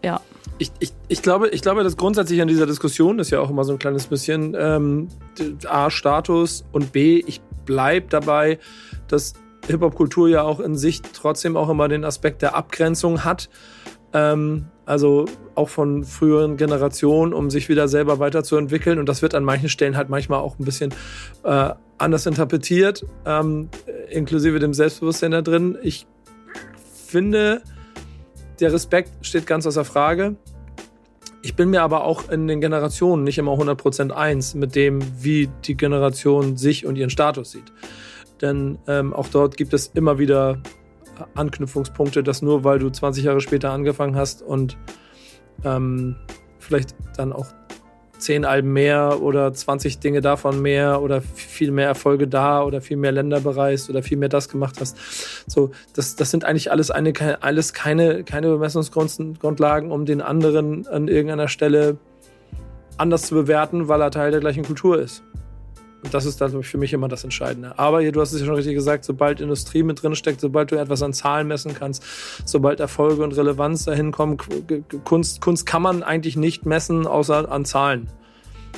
ja 0.01 0.21
ich, 0.59 0.71
ich, 0.79 0.93
ich, 1.07 1.21
glaube, 1.21 1.49
ich 1.49 1.61
glaube, 1.61 1.83
dass 1.83 1.97
grundsätzlich 1.97 2.41
an 2.41 2.47
dieser 2.47 2.67
Diskussion 2.67 3.17
ist 3.19 3.31
ja 3.31 3.39
auch 3.39 3.49
immer 3.49 3.63
so 3.63 3.73
ein 3.73 3.79
kleines 3.79 4.07
bisschen 4.07 4.55
ähm, 4.59 5.07
A, 5.67 5.89
Status 5.89 6.65
und 6.71 6.91
B, 6.91 7.23
ich 7.25 7.41
bleibe 7.65 8.07
dabei, 8.09 8.59
dass 9.07 9.33
Hip-Hop-Kultur 9.67 10.27
ja 10.27 10.43
auch 10.43 10.59
in 10.59 10.75
sich 10.75 11.01
trotzdem 11.01 11.55
auch 11.55 11.69
immer 11.69 11.87
den 11.87 12.03
Aspekt 12.03 12.41
der 12.41 12.55
Abgrenzung 12.55 13.23
hat. 13.23 13.49
Ähm, 14.13 14.65
also 14.85 15.25
auch 15.53 15.69
von 15.69 16.03
früheren 16.03 16.57
Generationen, 16.57 17.33
um 17.33 17.49
sich 17.51 17.69
wieder 17.69 17.87
selber 17.87 18.19
weiterzuentwickeln. 18.19 18.97
Und 18.97 19.07
das 19.07 19.21
wird 19.21 19.35
an 19.35 19.43
manchen 19.43 19.69
Stellen 19.69 19.95
halt 19.95 20.09
manchmal 20.09 20.39
auch 20.39 20.57
ein 20.57 20.65
bisschen 20.65 20.93
äh, 21.43 21.69
anders 21.99 22.25
interpretiert, 22.25 23.05
ähm, 23.25 23.69
inklusive 24.09 24.57
dem 24.59 24.73
Selbstbewusstsein 24.73 25.31
da 25.31 25.41
drin. 25.41 25.77
Ich 25.83 26.07
finde, 27.05 27.61
der 28.59 28.73
Respekt 28.73 29.11
steht 29.21 29.45
ganz 29.45 29.67
außer 29.67 29.85
Frage. 29.85 30.35
Ich 31.41 31.55
bin 31.55 31.69
mir 31.69 31.83
aber 31.83 32.03
auch 32.03 32.29
in 32.29 32.47
den 32.47 32.59
Generationen 32.59 33.23
nicht 33.23 33.37
immer 33.37 33.53
100% 33.53 34.11
eins 34.11 34.55
mit 34.55 34.75
dem, 34.75 34.99
wie 35.23 35.49
die 35.65 35.75
Generation 35.75 36.57
sich 36.57 36.85
und 36.85 36.97
ihren 36.97 37.09
Status 37.09 37.51
sieht. 37.51 37.71
Denn 38.41 38.77
ähm, 38.87 39.13
auch 39.13 39.27
dort 39.27 39.55
gibt 39.57 39.73
es 39.73 39.87
immer 39.87 40.19
wieder 40.19 40.61
Anknüpfungspunkte, 41.35 42.23
dass 42.23 42.41
nur 42.41 42.63
weil 42.63 42.79
du 42.79 42.89
20 42.89 43.23
Jahre 43.23 43.41
später 43.41 43.71
angefangen 43.71 44.15
hast 44.15 44.41
und 44.41 44.77
ähm, 45.63 46.15
vielleicht 46.59 46.95
dann 47.15 47.33
auch 47.33 47.47
10 48.19 48.45
Alben 48.45 48.71
mehr 48.73 49.21
oder 49.21 49.53
20 49.53 49.99
Dinge 49.99 50.21
davon 50.21 50.61
mehr 50.61 51.01
oder 51.01 51.21
viel 51.21 51.71
mehr 51.71 51.87
Erfolge 51.87 52.27
da 52.27 52.63
oder 52.63 52.81
viel 52.81 52.97
mehr 52.97 53.11
Länder 53.11 53.39
bereist 53.39 53.89
oder 53.89 54.03
viel 54.03 54.17
mehr 54.17 54.29
das 54.29 54.49
gemacht 54.49 54.75
hast. 54.79 54.97
So, 55.47 55.71
das, 55.93 56.15
das 56.15 56.31
sind 56.31 56.45
eigentlich 56.45 56.71
alles, 56.71 56.91
eine, 56.91 57.13
alles 57.41 57.73
keine, 57.73 58.23
keine 58.23 58.49
Bemessungsgrundlagen, 58.49 59.91
um 59.91 60.05
den 60.05 60.21
anderen 60.21 60.87
an 60.87 61.07
irgendeiner 61.07 61.47
Stelle 61.47 61.97
anders 62.97 63.23
zu 63.23 63.35
bewerten, 63.35 63.87
weil 63.87 64.01
er 64.01 64.11
Teil 64.11 64.31
der 64.31 64.41
gleichen 64.41 64.63
Kultur 64.63 64.99
ist. 64.99 65.23
Und 66.03 66.13
das 66.13 66.25
ist 66.25 66.39
dann 66.39 66.63
für 66.63 66.77
mich 66.77 66.93
immer 66.93 67.07
das 67.07 67.23
Entscheidende. 67.23 67.77
Aber 67.77 68.01
hier, 68.01 68.11
du 68.11 68.21
hast 68.21 68.31
es 68.31 68.39
ja 68.39 68.45
schon 68.45 68.55
richtig 68.55 68.73
gesagt, 68.73 69.03
sobald 69.03 69.41
Industrie 69.41 69.83
mit 69.83 70.01
drin 70.01 70.15
steckt, 70.15 70.39
sobald 70.39 70.71
du 70.71 70.75
etwas 70.75 71.03
an 71.03 71.13
Zahlen 71.13 71.47
messen 71.47 71.73
kannst, 71.73 72.03
sobald 72.45 72.79
Erfolge 72.79 73.23
und 73.23 73.35
Relevanz 73.35 73.85
dahin 73.85 74.11
kommen, 74.11 74.37
Kunst, 75.03 75.41
Kunst 75.41 75.65
kann 75.65 75.81
man 75.81 76.03
eigentlich 76.03 76.37
nicht 76.37 76.65
messen, 76.65 77.05
außer 77.05 77.51
an 77.51 77.65
Zahlen. 77.65 78.07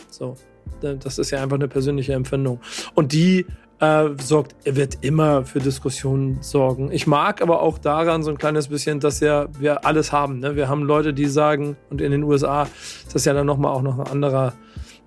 So. 0.10 0.36
Das 0.82 1.20
ist 1.20 1.30
ja 1.30 1.44
einfach 1.44 1.58
eine 1.58 1.68
persönliche 1.68 2.14
Empfindung. 2.14 2.60
Und 2.96 3.14
die 3.14 3.46
äh, 3.82 4.10
sorgt, 4.22 4.56
wird 4.64 5.00
immer 5.02 5.44
für 5.44 5.60
Diskussionen 5.60 6.38
sorgen. 6.42 6.92
Ich 6.92 7.08
mag 7.08 7.42
aber 7.42 7.62
auch 7.62 7.78
daran 7.78 8.24
so 8.24 8.32
ein 8.32 8.38
kleines 8.38 8.68
bisschen, 8.70 9.00
dass 9.00 9.20
ja 9.20 9.48
wir 9.60 9.86
alles 9.86 10.12
haben. 10.12 10.40
Ne? 10.40 10.56
Wir 10.56 10.70
haben 10.70 10.84
Leute, 10.84 11.14
die 11.14 11.26
sagen, 11.26 11.76
und 11.90 12.02
in 12.02 12.12
den 12.12 12.24
USA 12.24 12.64
ist 12.64 13.14
das 13.14 13.26
ja 13.26 13.34
dann 13.34 13.46
nochmal 13.48 13.74
auch 13.74 13.82
noch 13.82 14.00
ein 14.00 14.08
anderer 14.08 14.54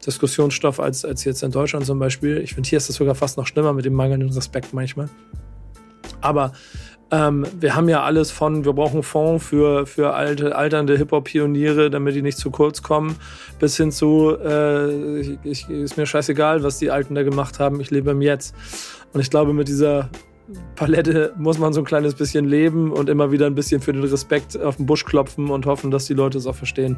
Diskussionsstoff 0.06 0.80
als, 0.80 1.04
als 1.04 1.24
jetzt 1.24 1.42
in 1.42 1.50
Deutschland 1.50 1.86
zum 1.86 1.98
Beispiel. 1.98 2.38
Ich 2.38 2.54
finde, 2.54 2.68
hier 2.68 2.76
ist 2.76 2.88
das 2.88 2.96
sogar 2.96 3.14
fast 3.14 3.36
noch 3.36 3.46
schlimmer 3.46 3.72
mit 3.72 3.84
dem 3.84 3.94
mangelnden 3.94 4.30
Respekt 4.30 4.72
manchmal. 4.72 5.08
Aber 6.20 6.52
ähm, 7.10 7.46
wir 7.60 7.74
haben 7.74 7.88
ja 7.88 8.02
alles 8.02 8.30
von, 8.30 8.64
wir 8.64 8.72
brauchen 8.72 9.02
Fonds 9.02 9.44
für, 9.44 9.86
für 9.86 10.14
alte, 10.14 10.56
alternde 10.56 10.96
Hip-Hop-Pioniere, 10.96 11.90
damit 11.90 12.14
die 12.14 12.22
nicht 12.22 12.38
zu 12.38 12.50
kurz 12.50 12.82
kommen, 12.82 13.16
bis 13.58 13.76
hin 13.76 13.92
zu, 13.92 14.36
äh, 14.42 15.20
ich, 15.20 15.38
ich, 15.44 15.68
ist 15.68 15.96
mir 15.96 16.06
scheißegal, 16.06 16.62
was 16.62 16.78
die 16.78 16.90
Alten 16.90 17.14
da 17.14 17.22
gemacht 17.22 17.58
haben, 17.58 17.80
ich 17.80 17.90
lebe 17.90 18.10
im 18.10 18.22
Jetzt. 18.22 18.54
Und 19.12 19.20
ich 19.20 19.30
glaube, 19.30 19.52
mit 19.52 19.68
dieser 19.68 20.08
Palette 20.76 21.32
muss 21.36 21.58
man 21.58 21.72
so 21.72 21.80
ein 21.80 21.84
kleines 21.84 22.14
bisschen 22.14 22.46
leben 22.46 22.92
und 22.92 23.08
immer 23.08 23.30
wieder 23.30 23.46
ein 23.46 23.54
bisschen 23.54 23.80
für 23.80 23.92
den 23.92 24.02
Respekt 24.02 24.60
auf 24.60 24.76
den 24.76 24.86
Busch 24.86 25.04
klopfen 25.04 25.50
und 25.50 25.66
hoffen, 25.66 25.90
dass 25.90 26.06
die 26.06 26.14
Leute 26.14 26.38
es 26.38 26.46
auch 26.46 26.56
verstehen. 26.56 26.96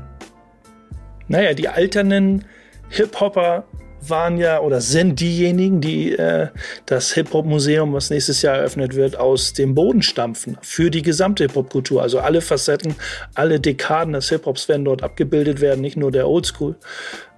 Naja, 1.28 1.54
die 1.54 1.68
alternden 1.68 2.44
Hip-Hopper 2.90 3.64
waren 4.08 4.38
ja 4.38 4.60
oder 4.60 4.80
sind 4.80 5.20
diejenigen, 5.20 5.80
die 5.80 6.12
äh, 6.12 6.48
das 6.86 7.12
Hip-Hop-Museum, 7.14 7.92
was 7.92 8.10
nächstes 8.10 8.42
Jahr 8.42 8.56
eröffnet 8.56 8.94
wird, 8.94 9.16
aus 9.16 9.52
dem 9.52 9.74
Boden 9.74 10.02
stampfen 10.02 10.58
für 10.62 10.90
die 10.90 11.02
gesamte 11.02 11.44
Hip-Hop-Kultur. 11.44 12.02
Also 12.02 12.20
alle 12.20 12.40
Facetten, 12.40 12.94
alle 13.34 13.60
Dekaden 13.60 14.12
des 14.12 14.28
Hip-Hops 14.28 14.68
werden 14.68 14.84
dort 14.84 15.02
abgebildet 15.02 15.60
werden, 15.60 15.80
nicht 15.80 15.96
nur 15.96 16.12
der 16.12 16.28
Oldschool. 16.28 16.76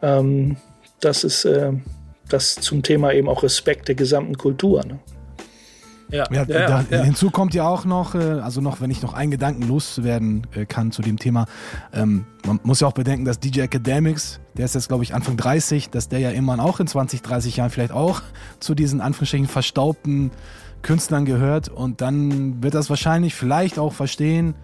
Ähm, 0.03 0.57
das 1.01 1.25
ist 1.25 1.45
äh, 1.45 1.73
das 2.29 2.57
zum 2.57 2.83
Thema 2.83 3.13
eben 3.13 3.29
auch 3.29 3.43
Respekt 3.43 3.89
der 3.89 3.95
gesamten 3.95 4.37
Kultur. 4.37 4.85
Ne? 4.85 4.99
Ja, 6.11 6.27
ja, 6.31 6.45
da, 6.45 6.85
ja, 6.89 7.03
Hinzu 7.03 7.31
kommt 7.31 7.53
ja 7.55 7.69
auch 7.69 7.85
noch, 7.85 8.15
äh, 8.15 8.19
also 8.19 8.61
noch, 8.61 8.81
wenn 8.81 8.91
ich 8.91 9.03
noch 9.03 9.13
einen 9.13 9.31
Gedanken 9.31 9.69
loswerden 9.69 10.47
äh, 10.55 10.65
kann 10.65 10.91
zu 10.91 11.03
dem 11.03 11.19
Thema, 11.19 11.47
ähm, 11.93 12.25
man 12.47 12.61
muss 12.63 12.81
ja 12.81 12.89
auch 12.89 12.93
bedenken, 12.93 13.25
dass 13.27 13.41
DJ 13.41 13.61
Academics, 13.61 14.41
der 14.57 14.65
ist 14.65 14.75
jetzt 14.75 14.89
glaube 14.89 15.05
ich 15.05 15.15
Anfang 15.15 15.37
30, 15.37 15.91
dass 15.91 16.09
der 16.09 16.21
ja 16.21 16.31
irgendwann 16.31 16.61
auch 16.61 16.81
in 16.81 16.87
20, 16.87 17.21
30 17.21 17.57
Jahren 17.57 17.71
vielleicht 17.71 17.93
auch 17.93 18.23
zu 18.61 18.75
diesen 18.75 19.01
Anführungsstrichen 19.01 19.49
verstaubten 19.49 20.31
Künstlern 20.83 21.25
gehört. 21.25 21.69
Und 21.69 22.01
dann 22.01 22.63
wird 22.63 22.75
das 22.75 22.89
wahrscheinlich 22.89 23.35
vielleicht 23.35 23.79
auch 23.79 23.93
verstehen, 23.93 24.55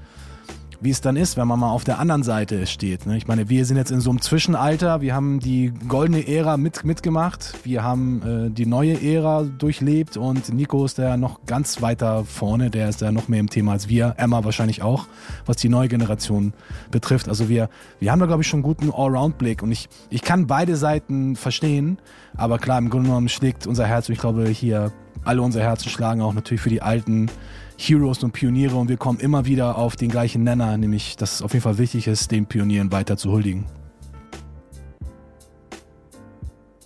wie 0.80 0.90
es 0.90 1.00
dann 1.00 1.16
ist, 1.16 1.36
wenn 1.36 1.48
man 1.48 1.58
mal 1.58 1.70
auf 1.70 1.84
der 1.84 1.98
anderen 1.98 2.22
Seite 2.22 2.66
steht. 2.66 3.06
Ne? 3.06 3.16
Ich 3.16 3.26
meine, 3.26 3.48
wir 3.48 3.64
sind 3.64 3.76
jetzt 3.76 3.90
in 3.90 4.00
so 4.00 4.10
einem 4.10 4.20
Zwischenalter, 4.20 5.00
wir 5.00 5.14
haben 5.14 5.40
die 5.40 5.72
goldene 5.88 6.26
Ära 6.26 6.56
mit, 6.56 6.84
mitgemacht, 6.84 7.54
wir 7.64 7.82
haben 7.82 8.48
äh, 8.48 8.50
die 8.50 8.66
neue 8.66 9.02
Ära 9.02 9.42
durchlebt 9.42 10.16
und 10.16 10.52
Nico 10.52 10.84
ist 10.84 10.98
da 10.98 11.16
noch 11.16 11.44
ganz 11.46 11.82
weiter 11.82 12.24
vorne, 12.24 12.70
der 12.70 12.88
ist 12.88 13.02
da 13.02 13.12
noch 13.12 13.28
mehr 13.28 13.40
im 13.40 13.50
Thema 13.50 13.72
als 13.72 13.88
wir, 13.88 14.14
Emma 14.16 14.44
wahrscheinlich 14.44 14.82
auch, 14.82 15.06
was 15.46 15.56
die 15.56 15.68
neue 15.68 15.88
Generation 15.88 16.52
betrifft. 16.90 17.28
Also 17.28 17.48
wir, 17.48 17.68
wir 18.00 18.12
haben 18.12 18.20
da 18.20 18.26
glaube 18.26 18.42
ich 18.42 18.48
schon 18.48 18.58
einen 18.58 18.64
guten 18.64 18.90
Allround-Blick 18.90 19.62
und 19.62 19.72
ich, 19.72 19.88
ich 20.10 20.22
kann 20.22 20.46
beide 20.46 20.76
Seiten 20.76 21.36
verstehen, 21.36 21.98
aber 22.36 22.58
klar, 22.58 22.78
im 22.78 22.90
Grunde 22.90 23.08
genommen 23.08 23.28
schlägt 23.28 23.66
unser 23.66 23.86
Herz 23.86 24.08
ich 24.08 24.18
glaube 24.18 24.48
hier 24.48 24.92
alle 25.24 25.42
unsere 25.42 25.64
Herzen 25.64 25.88
schlagen 25.88 26.20
auch 26.20 26.34
natürlich 26.34 26.60
für 26.60 26.70
die 26.70 26.82
alten 26.82 27.30
Heroes 27.76 28.22
und 28.22 28.32
Pioniere 28.32 28.76
und 28.76 28.88
wir 28.88 28.96
kommen 28.96 29.18
immer 29.20 29.46
wieder 29.46 29.78
auf 29.78 29.96
den 29.96 30.10
gleichen 30.10 30.44
Nenner, 30.44 30.76
nämlich 30.76 31.16
dass 31.16 31.34
es 31.34 31.42
auf 31.42 31.52
jeden 31.52 31.62
Fall 31.62 31.78
wichtig 31.78 32.06
ist, 32.06 32.30
den 32.30 32.46
Pionieren 32.46 32.92
weiter 32.92 33.16
zu 33.16 33.32
huldigen. 33.32 33.66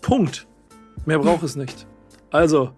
Punkt. 0.00 0.46
Mehr 1.04 1.18
braucht 1.18 1.42
es 1.42 1.56
nicht. 1.56 1.86
Also, 2.30 2.70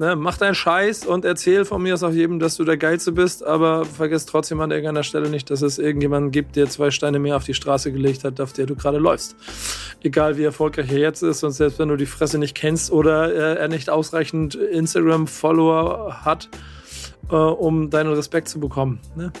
ne, 0.00 0.16
mach 0.16 0.38
deinen 0.38 0.54
Scheiß 0.54 1.06
und 1.06 1.24
erzähl 1.24 1.64
von 1.64 1.82
mir 1.82 1.94
aus 1.94 2.02
auch 2.02 2.10
jedem, 2.10 2.40
dass 2.40 2.56
du 2.56 2.64
der 2.64 2.78
Geilste 2.78 3.12
bist, 3.12 3.44
aber 3.44 3.84
vergiss 3.84 4.26
trotzdem 4.26 4.60
an 4.60 4.70
irgendeiner 4.70 5.02
Stelle 5.02 5.28
nicht, 5.28 5.50
dass 5.50 5.62
es 5.62 5.78
irgendjemanden 5.78 6.32
gibt, 6.32 6.56
der 6.56 6.68
zwei 6.68 6.90
Steine 6.90 7.18
mehr 7.18 7.36
auf 7.36 7.44
die 7.44 7.54
Straße 7.54 7.92
gelegt 7.92 8.24
hat, 8.24 8.40
auf 8.40 8.52
der 8.52 8.66
du 8.66 8.74
gerade 8.74 8.98
läufst. 8.98 9.36
Egal 10.02 10.38
wie 10.38 10.44
erfolgreich 10.44 10.90
er 10.90 10.98
jetzt 10.98 11.22
ist 11.22 11.44
und 11.44 11.52
selbst 11.52 11.78
wenn 11.78 11.88
du 11.88 11.96
die 11.96 12.06
Fresse 12.06 12.38
nicht 12.38 12.56
kennst 12.56 12.90
oder 12.90 13.32
äh, 13.32 13.58
er 13.58 13.68
nicht 13.68 13.90
ausreichend 13.90 14.54
Instagram-Follower 14.54 16.24
hat, 16.24 16.48
äh, 17.30 17.34
um 17.34 17.90
deinen 17.90 18.12
Respekt 18.14 18.48
zu 18.48 18.58
bekommen. 18.58 19.00
Ne? 19.14 19.32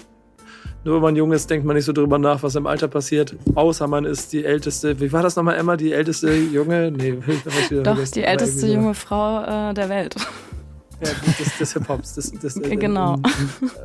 Nur 0.84 0.96
wenn 0.96 1.02
man 1.02 1.16
jung 1.16 1.32
ist, 1.32 1.48
denkt 1.50 1.66
man 1.66 1.76
nicht 1.76 1.84
so 1.84 1.92
drüber 1.92 2.18
nach, 2.18 2.42
was 2.42 2.54
im 2.54 2.66
Alter 2.66 2.88
passiert. 2.88 3.36
Außer 3.54 3.86
man 3.86 4.04
ist 4.04 4.32
die 4.32 4.44
älteste, 4.44 4.98
wie 5.00 5.12
war 5.12 5.22
das 5.22 5.36
nochmal, 5.36 5.56
Emma? 5.56 5.76
Die 5.76 5.92
älteste 5.92 6.34
junge? 6.34 6.90
Nee, 6.90 7.18
Doch, 7.82 7.98
die 8.08 8.24
älteste 8.24 8.66
junge 8.66 8.94
Frau 8.94 9.70
äh, 9.70 9.74
der 9.74 9.88
Welt. 9.88 10.16
Ja, 11.00 11.10
des, 11.38 11.58
des 11.58 11.72
Hip-Hops. 11.72 12.14
Des, 12.14 12.32
des, 12.32 12.56
äh, 12.56 12.76
genau. 12.76 13.16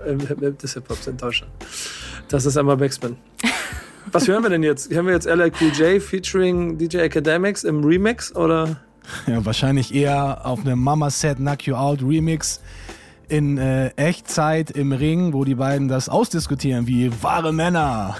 Im, 0.06 0.20
im, 0.20 0.58
des 0.58 0.74
Hip-Hops 0.74 1.08
in 1.08 1.18
Deutschland. 1.18 1.52
Das 2.28 2.46
ist 2.46 2.56
Emma 2.56 2.76
Backspin. 2.76 3.16
Was 4.12 4.28
hören 4.28 4.44
wir 4.44 4.50
denn 4.50 4.64
jetzt? 4.64 4.92
Hören 4.92 5.08
wir 5.08 5.14
jetzt 5.14 5.26
LL 5.26 5.52
Cool 5.60 5.72
J 5.72 6.02
featuring 6.02 6.78
DJ 6.78 6.98
Academics 6.98 7.64
im 7.64 7.84
Remix 7.84 8.36
oder? 8.36 8.78
Ja, 9.28 9.44
wahrscheinlich 9.46 9.94
eher 9.94 10.46
auf 10.46 10.62
einem 10.62 10.80
Mama 10.80 11.10
Set 11.10 11.38
Knock 11.38 11.66
You 11.68 11.76
Out 11.76 12.02
Remix 12.02 12.62
in 13.28 13.58
äh, 13.58 13.88
Echtzeit 13.96 14.72
im 14.72 14.92
Ring, 14.92 15.34
wo 15.34 15.44
die 15.44 15.56
beiden 15.56 15.88
das 15.88 16.10
ausdiskutieren, 16.10 16.88
wie 16.88 17.12
wahre 17.24 17.54
Männer. 17.54 18.16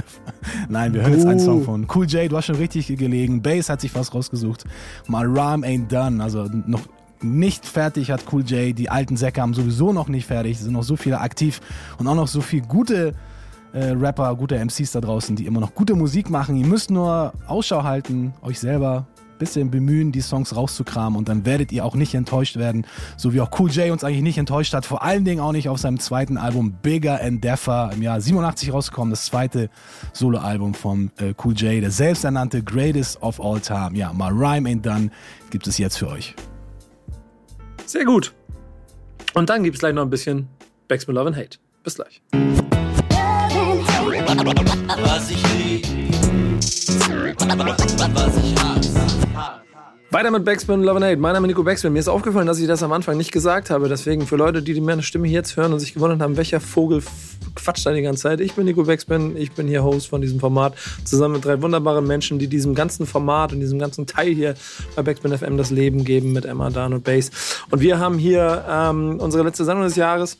Nein, 0.68 0.92
wir 0.92 1.02
hören 1.02 1.14
jetzt 1.14 1.26
einen 1.26 1.40
Song 1.40 1.64
von 1.64 1.86
Cool 1.92 2.06
J, 2.06 2.30
du 2.30 2.36
hast 2.36 2.46
schon 2.46 2.56
richtig 2.56 2.86
gelegen. 2.86 3.42
Bass 3.42 3.68
hat 3.68 3.80
sich 3.80 3.94
was 3.94 4.14
rausgesucht. 4.14 4.64
My 5.08 5.22
Rhyme 5.24 5.64
ain't 5.64 5.88
done, 5.88 6.22
also 6.22 6.48
noch 6.66 6.82
nicht 7.24 7.66
fertig 7.66 8.10
hat 8.10 8.24
Cool 8.30 8.42
J. 8.42 8.76
Die 8.76 8.90
alten 8.90 9.16
Säcke 9.16 9.40
haben 9.40 9.54
sowieso 9.54 9.92
noch 9.92 10.08
nicht 10.08 10.26
fertig, 10.26 10.56
es 10.56 10.64
sind 10.64 10.72
noch 10.72 10.82
so 10.82 10.96
viele 10.96 11.20
aktiv 11.20 11.60
und 11.98 12.06
auch 12.06 12.14
noch 12.14 12.28
so 12.28 12.40
viele 12.40 12.66
gute 12.66 13.14
äh, 13.72 13.90
Rapper, 13.90 14.34
gute 14.36 14.58
MCs 14.58 14.92
da 14.92 15.00
draußen, 15.00 15.36
die 15.36 15.46
immer 15.46 15.60
noch 15.60 15.74
gute 15.74 15.94
Musik 15.94 16.30
machen. 16.30 16.56
Ihr 16.56 16.66
müsst 16.66 16.90
nur 16.90 17.32
Ausschau 17.46 17.82
halten, 17.82 18.32
euch 18.42 18.60
selber 18.60 19.06
bisschen 19.38 19.70
bemühen, 19.70 20.12
die 20.12 20.20
Songs 20.20 20.54
rauszukramen 20.54 21.18
und 21.18 21.28
dann 21.28 21.44
werdet 21.44 21.72
ihr 21.72 21.84
auch 21.84 21.94
nicht 21.94 22.14
enttäuscht 22.14 22.56
werden, 22.56 22.86
so 23.16 23.32
wie 23.32 23.40
auch 23.40 23.50
Cool 23.58 23.70
J 23.70 23.90
uns 23.90 24.04
eigentlich 24.04 24.22
nicht 24.22 24.38
enttäuscht 24.38 24.74
hat, 24.74 24.86
vor 24.86 25.02
allen 25.02 25.24
Dingen 25.24 25.40
auch 25.40 25.52
nicht 25.52 25.68
auf 25.68 25.78
seinem 25.78 25.98
zweiten 25.98 26.36
Album 26.36 26.72
Bigger 26.82 27.20
Endeavor 27.20 27.90
im 27.92 28.02
Jahr 28.02 28.20
87 28.20 28.72
rausgekommen, 28.72 29.10
das 29.10 29.26
zweite 29.26 29.70
Soloalbum 30.12 30.74
von 30.74 31.10
äh, 31.18 31.34
Cool 31.42 31.54
J, 31.54 31.82
der 31.82 31.90
selbsternannte 31.90 32.62
Greatest 32.62 33.22
of 33.22 33.40
All 33.40 33.60
Time. 33.60 33.90
Ja, 33.94 34.12
mal 34.12 34.32
Rhyme 34.32 34.68
Ain't 34.68 34.82
Done 34.82 35.10
gibt 35.50 35.66
es 35.66 35.78
jetzt 35.78 35.98
für 35.98 36.08
euch. 36.08 36.34
Sehr 37.94 38.04
gut. 38.04 38.32
Und 39.34 39.48
dann 39.50 39.62
gibt 39.62 39.76
es 39.76 39.80
gleich 39.80 39.94
noch 39.94 40.02
ein 40.02 40.10
bisschen 40.10 40.48
Backs 40.88 41.06
with 41.06 41.14
Love 41.14 41.28
and 41.28 41.36
Hate. 41.36 41.58
Bis 41.84 41.94
gleich. 41.94 42.20
Was 45.00 45.30
ich 45.30 45.40
lieb, 45.54 45.86
was 47.38 48.36
ich 48.36 48.54
hasse. 48.56 49.63
Weiter 50.14 50.30
mit 50.30 50.44
Backspin 50.44 50.80
Love 50.84 50.98
and 50.98 51.04
Hate. 51.06 51.16
Mein 51.16 51.32
Name 51.32 51.48
ist 51.48 51.48
Nico 51.48 51.64
Backspin. 51.64 51.92
Mir 51.92 51.98
ist 51.98 52.06
aufgefallen, 52.06 52.46
dass 52.46 52.60
ich 52.60 52.68
das 52.68 52.84
am 52.84 52.92
Anfang 52.92 53.16
nicht 53.16 53.32
gesagt 53.32 53.68
habe. 53.68 53.88
Deswegen 53.88 54.28
für 54.28 54.36
Leute, 54.36 54.62
die 54.62 54.80
meine 54.80 55.02
Stimme 55.02 55.26
jetzt 55.26 55.56
hören 55.56 55.72
und 55.72 55.80
sich 55.80 55.92
gewundert 55.92 56.20
haben, 56.20 56.36
welcher 56.36 56.60
Vogel 56.60 57.02
quatscht 57.56 57.84
da 57.84 57.92
die 57.92 58.00
ganze 58.00 58.22
Zeit. 58.22 58.40
Ich 58.40 58.52
bin 58.52 58.64
Nico 58.64 58.84
Backspin. 58.84 59.36
Ich 59.36 59.50
bin 59.50 59.66
hier 59.66 59.82
Host 59.82 60.06
von 60.06 60.20
diesem 60.20 60.38
Format. 60.38 60.74
Zusammen 61.02 61.34
mit 61.34 61.44
drei 61.44 61.60
wunderbaren 61.60 62.06
Menschen, 62.06 62.38
die 62.38 62.46
diesem 62.46 62.76
ganzen 62.76 63.06
Format 63.06 63.52
und 63.52 63.58
diesem 63.58 63.80
ganzen 63.80 64.06
Teil 64.06 64.32
hier 64.32 64.54
bei 64.94 65.02
Backspin 65.02 65.36
FM 65.36 65.56
das 65.56 65.72
Leben 65.72 66.04
geben 66.04 66.32
mit 66.32 66.44
Emma, 66.44 66.70
Dan 66.70 66.94
und 66.94 67.02
Bass. 67.02 67.32
Und 67.72 67.80
wir 67.80 67.98
haben 67.98 68.16
hier 68.16 68.64
ähm, 68.70 69.18
unsere 69.18 69.42
letzte 69.42 69.64
Sendung 69.64 69.82
des 69.82 69.96
Jahres 69.96 70.38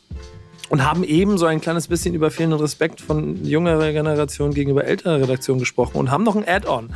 und 0.68 0.84
haben 0.84 1.04
eben 1.04 1.36
so 1.38 1.46
ein 1.46 1.60
kleines 1.60 1.88
bisschen 1.88 2.14
über 2.14 2.30
fehlenden 2.30 2.60
Respekt 2.60 3.00
von 3.00 3.44
jüngerer 3.44 3.92
Generation 3.92 4.54
gegenüber 4.54 4.84
älterer 4.84 5.20
Redaktion 5.20 5.58
gesprochen 5.58 5.98
und 5.98 6.10
haben 6.10 6.24
noch 6.24 6.36
ein 6.36 6.46
Add-on. 6.46 6.94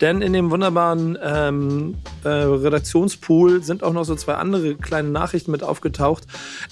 Denn 0.00 0.22
in 0.22 0.32
dem 0.32 0.50
wunderbaren 0.50 1.18
ähm, 1.22 1.96
äh, 2.24 2.28
Redaktionspool 2.28 3.62
sind 3.62 3.82
auch 3.82 3.92
noch 3.92 4.04
so 4.04 4.14
zwei 4.14 4.34
andere 4.34 4.76
kleine 4.76 5.08
Nachrichten 5.08 5.50
mit 5.50 5.62
aufgetaucht. 5.62 6.24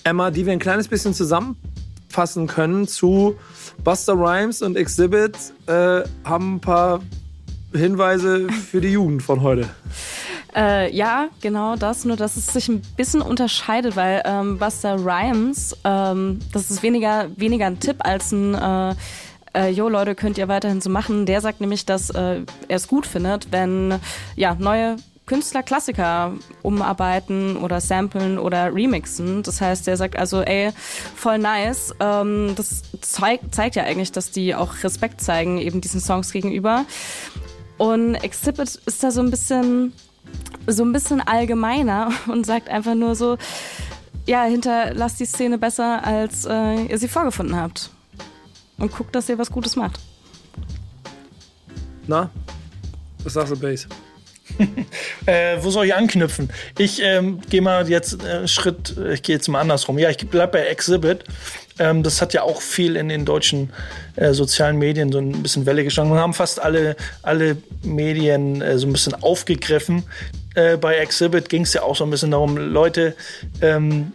Emma, 0.04 0.30
die 0.30 0.46
wir 0.46 0.52
ein 0.52 0.58
kleines 0.58 0.88
bisschen 0.88 1.12
zusammenfassen 1.12 2.46
können 2.46 2.86
zu 2.86 3.36
Buster 3.82 4.14
Rhymes 4.14 4.62
und 4.62 4.76
Exhibit, 4.76 5.36
äh, 5.66 6.02
haben 6.24 6.56
ein 6.56 6.60
paar 6.60 7.00
Hinweise 7.72 8.48
für 8.48 8.80
die 8.80 8.92
Jugend 8.92 9.22
von 9.22 9.42
heute. 9.42 9.68
Äh, 10.54 10.94
ja, 10.94 11.28
genau 11.42 11.76
das, 11.76 12.06
nur 12.06 12.16
dass 12.16 12.36
es 12.36 12.46
sich 12.46 12.68
ein 12.68 12.80
bisschen 12.96 13.20
unterscheidet, 13.20 13.94
weil 13.94 14.22
ähm, 14.24 14.56
Buster 14.56 14.96
Rhymes, 14.96 15.76
ähm, 15.84 16.38
das 16.52 16.70
ist 16.70 16.82
weniger, 16.82 17.28
weniger 17.36 17.66
ein 17.66 17.78
Tipp 17.78 17.96
als 17.98 18.32
ein 18.32 18.54
äh, 18.54 18.94
äh, 19.56 19.70
jo 19.70 19.88
Leute, 19.88 20.14
könnt 20.14 20.38
ihr 20.38 20.48
weiterhin 20.48 20.80
so 20.80 20.90
machen. 20.90 21.26
Der 21.26 21.40
sagt 21.40 21.60
nämlich, 21.60 21.86
dass 21.86 22.10
äh, 22.10 22.42
er 22.68 22.76
es 22.76 22.88
gut 22.88 23.06
findet, 23.06 23.50
wenn 23.52 23.98
ja 24.36 24.54
neue 24.54 24.96
Künstler 25.26 25.64
Klassiker 25.64 26.34
umarbeiten 26.62 27.56
oder 27.56 27.80
samplen 27.80 28.38
oder 28.38 28.72
remixen. 28.72 29.42
Das 29.42 29.60
heißt, 29.60 29.86
der 29.86 29.96
sagt 29.96 30.16
also, 30.16 30.42
ey, 30.42 30.70
voll 31.16 31.38
nice. 31.38 31.92
Ähm, 31.98 32.52
das 32.54 32.82
zeig, 33.00 33.40
zeigt 33.50 33.74
ja 33.74 33.82
eigentlich, 33.82 34.12
dass 34.12 34.30
die 34.30 34.54
auch 34.54 34.84
Respekt 34.84 35.20
zeigen, 35.20 35.58
eben 35.58 35.80
diesen 35.80 36.00
Songs 36.00 36.30
gegenüber. 36.30 36.84
Und 37.76 38.14
Exhibit 38.14 38.80
ist 38.86 39.02
da 39.02 39.10
so 39.10 39.20
ein 39.20 39.30
bisschen 39.30 39.92
so 40.68 40.84
ein 40.84 40.92
bisschen 40.92 41.20
allgemeiner 41.20 42.10
und 42.26 42.46
sagt 42.46 42.68
einfach 42.68 42.94
nur 42.94 43.14
so, 43.14 43.36
ja, 44.26 44.44
hinterlasst 44.44 45.20
die 45.20 45.26
Szene 45.26 45.58
besser, 45.58 46.04
als 46.04 46.44
äh, 46.46 46.82
ihr 46.84 46.98
sie 46.98 47.08
vorgefunden 47.08 47.56
habt. 47.56 47.90
Und 48.78 48.92
guckt, 48.92 49.14
dass 49.14 49.28
ihr 49.28 49.38
was 49.38 49.50
Gutes 49.50 49.76
macht. 49.76 49.98
Na, 52.06 52.30
was 53.24 53.32
sagst 53.32 53.52
du, 53.52 53.58
Base? 53.58 53.88
äh, 55.26 55.58
wo 55.60 55.70
soll 55.70 55.86
ich 55.86 55.94
anknüpfen? 55.94 56.50
Ich 56.78 57.02
ähm, 57.02 57.40
gehe 57.50 57.60
mal 57.60 57.88
jetzt 57.88 58.22
äh, 58.22 58.28
einen 58.28 58.48
Schritt, 58.48 58.96
ich 59.12 59.22
gehe 59.22 59.36
jetzt 59.36 59.48
mal 59.48 59.60
andersrum. 59.60 59.98
Ja, 59.98 60.10
ich 60.10 60.18
bleibe 60.18 60.52
bei 60.52 60.66
Exhibit. 60.66 61.24
Ähm, 61.78 62.02
das 62.02 62.22
hat 62.22 62.32
ja 62.32 62.42
auch 62.42 62.60
viel 62.60 62.96
in 62.96 63.08
den 63.08 63.24
deutschen 63.24 63.72
äh, 64.14 64.32
sozialen 64.32 64.78
Medien 64.78 65.12
so 65.12 65.18
ein 65.18 65.42
bisschen 65.42 65.66
Welle 65.66 65.84
geschlagen. 65.84 66.10
Wir 66.10 66.20
haben 66.20 66.34
fast 66.34 66.60
alle, 66.60 66.96
alle 67.22 67.56
Medien 67.82 68.62
äh, 68.62 68.78
so 68.78 68.86
ein 68.86 68.92
bisschen 68.92 69.14
aufgegriffen. 69.22 70.04
Äh, 70.54 70.76
bei 70.76 70.96
Exhibit 70.96 71.48
ging 71.48 71.62
es 71.62 71.74
ja 71.74 71.82
auch 71.82 71.96
so 71.96 72.04
ein 72.04 72.10
bisschen 72.10 72.30
darum, 72.30 72.56
Leute, 72.56 73.14
ähm, 73.60 74.12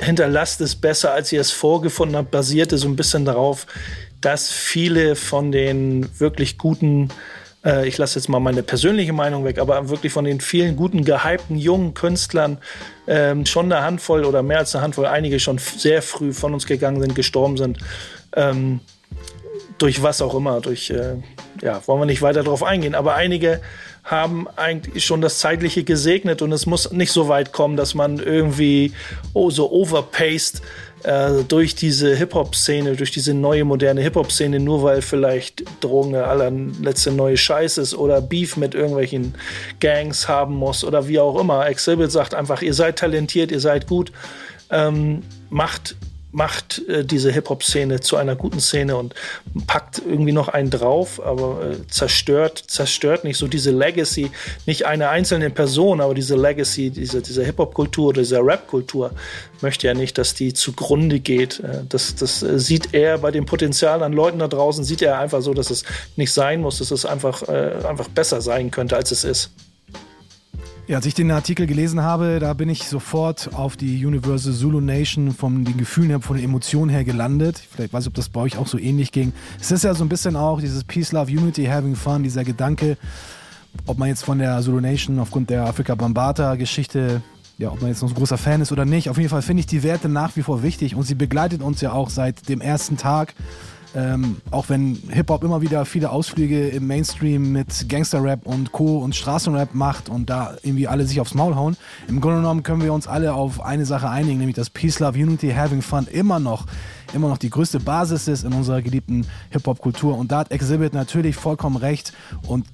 hinterlasst 0.00 0.60
es 0.60 0.76
besser, 0.76 1.12
als 1.12 1.32
ihr 1.32 1.40
es 1.40 1.50
vorgefunden 1.50 2.16
habt, 2.16 2.30
basierte 2.30 2.78
so 2.78 2.88
ein 2.88 2.96
bisschen 2.96 3.24
darauf, 3.24 3.66
dass 4.20 4.50
viele 4.50 5.16
von 5.16 5.52
den 5.52 6.08
wirklich 6.18 6.58
guten 6.58 7.10
äh, 7.64 7.86
ich 7.88 7.98
lasse 7.98 8.18
jetzt 8.18 8.28
mal 8.28 8.40
meine 8.40 8.62
persönliche 8.62 9.12
Meinung 9.12 9.44
weg, 9.44 9.58
aber 9.58 9.88
wirklich 9.88 10.12
von 10.12 10.24
den 10.24 10.40
vielen 10.40 10.76
guten, 10.76 11.04
gehypten 11.04 11.58
jungen 11.58 11.94
Künstlern 11.94 12.58
ähm, 13.06 13.46
schon 13.46 13.72
eine 13.72 13.82
Handvoll 13.82 14.24
oder 14.24 14.42
mehr 14.42 14.58
als 14.58 14.74
eine 14.74 14.82
Handvoll, 14.82 15.06
einige 15.06 15.40
schon 15.40 15.58
sehr 15.58 16.02
früh 16.02 16.32
von 16.32 16.54
uns 16.54 16.66
gegangen 16.66 17.00
sind, 17.00 17.14
gestorben 17.14 17.56
sind. 17.56 17.78
Ähm, 18.34 18.80
durch 19.78 20.02
was 20.02 20.22
auch 20.22 20.34
immer, 20.34 20.60
durch, 20.60 20.90
äh, 20.90 21.16
ja, 21.62 21.80
wollen 21.86 22.00
wir 22.00 22.06
nicht 22.06 22.22
weiter 22.22 22.42
darauf 22.42 22.62
eingehen, 22.62 22.94
aber 22.94 23.14
einige 23.14 23.60
haben 24.08 24.48
eigentlich 24.56 25.04
schon 25.04 25.20
das 25.20 25.38
Zeitliche 25.38 25.84
gesegnet 25.84 26.40
und 26.40 26.50
es 26.50 26.64
muss 26.64 26.90
nicht 26.92 27.12
so 27.12 27.28
weit 27.28 27.52
kommen, 27.52 27.76
dass 27.76 27.94
man 27.94 28.18
irgendwie 28.18 28.92
oh, 29.34 29.50
so 29.50 29.70
overpaced 29.70 30.62
äh, 31.04 31.44
durch 31.46 31.74
diese 31.74 32.16
Hip-Hop-Szene, 32.16 32.96
durch 32.96 33.10
diese 33.10 33.34
neue 33.34 33.64
moderne 33.64 34.00
Hip-Hop-Szene, 34.00 34.60
nur 34.60 34.82
weil 34.82 35.02
vielleicht 35.02 35.62
Drogen 35.80 36.12
der 36.12 36.28
allerletzte 36.28 37.12
neue 37.12 37.36
Scheiß 37.36 37.76
ist 37.76 37.94
oder 37.94 38.22
Beef 38.22 38.56
mit 38.56 38.74
irgendwelchen 38.74 39.34
Gangs 39.78 40.26
haben 40.26 40.54
muss 40.54 40.84
oder 40.84 41.06
wie 41.06 41.20
auch 41.20 41.38
immer. 41.38 41.66
Exhibit 41.68 42.10
sagt 42.10 42.34
einfach, 42.34 42.62
ihr 42.62 42.74
seid 42.74 42.98
talentiert, 42.98 43.52
ihr 43.52 43.60
seid 43.60 43.86
gut, 43.86 44.10
ähm, 44.70 45.22
macht 45.50 45.96
macht 46.30 46.86
äh, 46.88 47.04
diese 47.04 47.32
Hip-Hop-Szene 47.32 48.00
zu 48.00 48.16
einer 48.16 48.36
guten 48.36 48.60
Szene 48.60 48.96
und 48.96 49.14
packt 49.66 50.02
irgendwie 50.04 50.32
noch 50.32 50.48
einen 50.48 50.70
drauf, 50.70 51.24
aber 51.24 51.70
äh, 51.70 51.86
zerstört, 51.88 52.62
zerstört 52.66 53.24
nicht 53.24 53.38
so 53.38 53.48
diese 53.48 53.70
Legacy, 53.70 54.30
nicht 54.66 54.84
eine 54.86 55.08
einzelne 55.08 55.50
Person, 55.50 56.00
aber 56.00 56.14
diese 56.14 56.36
Legacy, 56.36 56.90
diese, 56.90 57.22
diese 57.22 57.44
Hip-Hop-Kultur 57.44 58.08
oder 58.08 58.22
diese 58.22 58.40
Rap-Kultur 58.40 59.12
möchte 59.62 59.86
ja 59.86 59.94
nicht, 59.94 60.18
dass 60.18 60.34
die 60.34 60.52
zugrunde 60.52 61.20
geht. 61.20 61.60
Äh, 61.60 61.84
das 61.88 62.14
das 62.14 62.42
äh, 62.42 62.58
sieht 62.58 62.94
er 62.94 63.18
bei 63.18 63.30
dem 63.30 63.46
Potenzial 63.46 64.02
an 64.02 64.12
Leuten 64.12 64.38
da 64.38 64.48
draußen, 64.48 64.84
sieht 64.84 65.02
er 65.02 65.18
einfach 65.18 65.40
so, 65.40 65.54
dass 65.54 65.70
es 65.70 65.84
nicht 66.16 66.32
sein 66.32 66.60
muss, 66.60 66.78
dass 66.78 66.90
es 66.90 67.06
einfach, 67.06 67.42
äh, 67.48 67.86
einfach 67.86 68.08
besser 68.08 68.40
sein 68.40 68.70
könnte, 68.70 68.96
als 68.96 69.10
es 69.10 69.24
ist. 69.24 69.50
Ja, 70.88 70.96
als 70.96 71.04
ich 71.04 71.12
den 71.12 71.30
Artikel 71.30 71.66
gelesen 71.66 72.00
habe, 72.00 72.38
da 72.38 72.54
bin 72.54 72.70
ich 72.70 72.84
sofort 72.84 73.50
auf 73.52 73.76
die 73.76 74.06
Universal 74.06 74.54
Zulu 74.54 74.80
Nation 74.80 75.32
von 75.32 75.66
den 75.66 75.76
Gefühlen 75.76 76.08
her, 76.08 76.22
von 76.22 76.38
den 76.38 76.46
Emotionen 76.46 76.90
her 76.90 77.04
gelandet. 77.04 77.62
Vielleicht 77.70 77.92
weiß 77.92 78.04
ich, 78.04 78.08
ob 78.08 78.14
das 78.14 78.30
bei 78.30 78.40
euch 78.40 78.56
auch 78.56 78.66
so 78.66 78.78
ähnlich 78.78 79.12
ging. 79.12 79.34
Es 79.60 79.70
ist 79.70 79.84
ja 79.84 79.92
so 79.94 80.02
ein 80.02 80.08
bisschen 80.08 80.34
auch 80.34 80.62
dieses 80.62 80.84
Peace, 80.84 81.12
Love, 81.12 81.30
Unity, 81.30 81.66
Having 81.66 81.94
Fun, 81.94 82.22
dieser 82.22 82.42
Gedanke, 82.42 82.96
ob 83.84 83.98
man 83.98 84.08
jetzt 84.08 84.24
von 84.24 84.38
der 84.38 84.62
Zulu 84.62 84.80
Nation 84.80 85.18
aufgrund 85.18 85.50
der 85.50 85.66
Afrika 85.66 85.94
Bambata 85.94 86.54
Geschichte 86.54 87.20
ja, 87.58 87.70
ob 87.70 87.82
man 87.82 87.90
jetzt 87.90 88.00
noch 88.00 88.08
ein 88.08 88.14
großer 88.14 88.38
Fan 88.38 88.62
ist 88.62 88.72
oder 88.72 88.84
nicht. 88.84 89.10
Auf 89.10 89.18
jeden 89.18 89.28
Fall 89.28 89.42
finde 89.42 89.60
ich 89.60 89.66
die 89.66 89.82
Werte 89.82 90.08
nach 90.08 90.36
wie 90.36 90.42
vor 90.42 90.62
wichtig 90.62 90.94
und 90.94 91.02
sie 91.02 91.16
begleitet 91.16 91.60
uns 91.60 91.80
ja 91.80 91.92
auch 91.92 92.08
seit 92.08 92.48
dem 92.48 92.60
ersten 92.60 92.96
Tag. 92.96 93.34
Ähm, 93.98 94.36
auch 94.52 94.68
wenn 94.68 94.94
Hip-Hop 95.10 95.42
immer 95.42 95.60
wieder 95.60 95.84
viele 95.84 96.10
Ausflüge 96.10 96.68
im 96.68 96.86
Mainstream 96.86 97.50
mit 97.50 97.88
Gangster-Rap 97.88 98.46
und 98.46 98.70
Co. 98.70 98.98
und 98.98 99.16
Straßenrap 99.16 99.74
macht 99.74 100.08
und 100.08 100.30
da 100.30 100.54
irgendwie 100.62 100.86
alle 100.86 101.04
sich 101.04 101.20
aufs 101.20 101.34
Maul 101.34 101.56
hauen. 101.56 101.76
Im 102.06 102.20
Grunde 102.20 102.36
genommen 102.36 102.62
können 102.62 102.82
wir 102.82 102.92
uns 102.92 103.08
alle 103.08 103.34
auf 103.34 103.60
eine 103.60 103.86
Sache 103.86 104.08
einigen, 104.08 104.38
nämlich 104.38 104.54
dass 104.54 104.70
Peace, 104.70 105.00
Love, 105.00 105.18
Unity, 105.18 105.50
Having 105.50 105.82
Fun 105.82 106.06
immer 106.06 106.38
noch 106.38 106.66
immer 107.14 107.28
noch 107.28 107.38
die 107.38 107.50
größte 107.50 107.80
Basis 107.80 108.28
ist 108.28 108.44
in 108.44 108.52
unserer 108.52 108.82
geliebten 108.82 109.26
Hip-Hop-Kultur. 109.50 110.16
Und 110.16 110.30
da 110.30 110.38
hat 110.38 110.50
Exhibit 110.50 110.92
natürlich 110.92 111.36
vollkommen 111.36 111.76
recht. 111.76 112.12
Und 112.46 112.66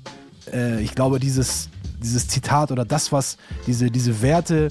äh, 0.52 0.82
ich 0.82 0.94
glaube, 0.94 1.20
dieses, 1.20 1.68
dieses 2.02 2.28
Zitat 2.28 2.72
oder 2.72 2.84
das, 2.84 3.12
was 3.12 3.38
diese, 3.66 3.90
diese 3.90 4.22
Werte 4.22 4.70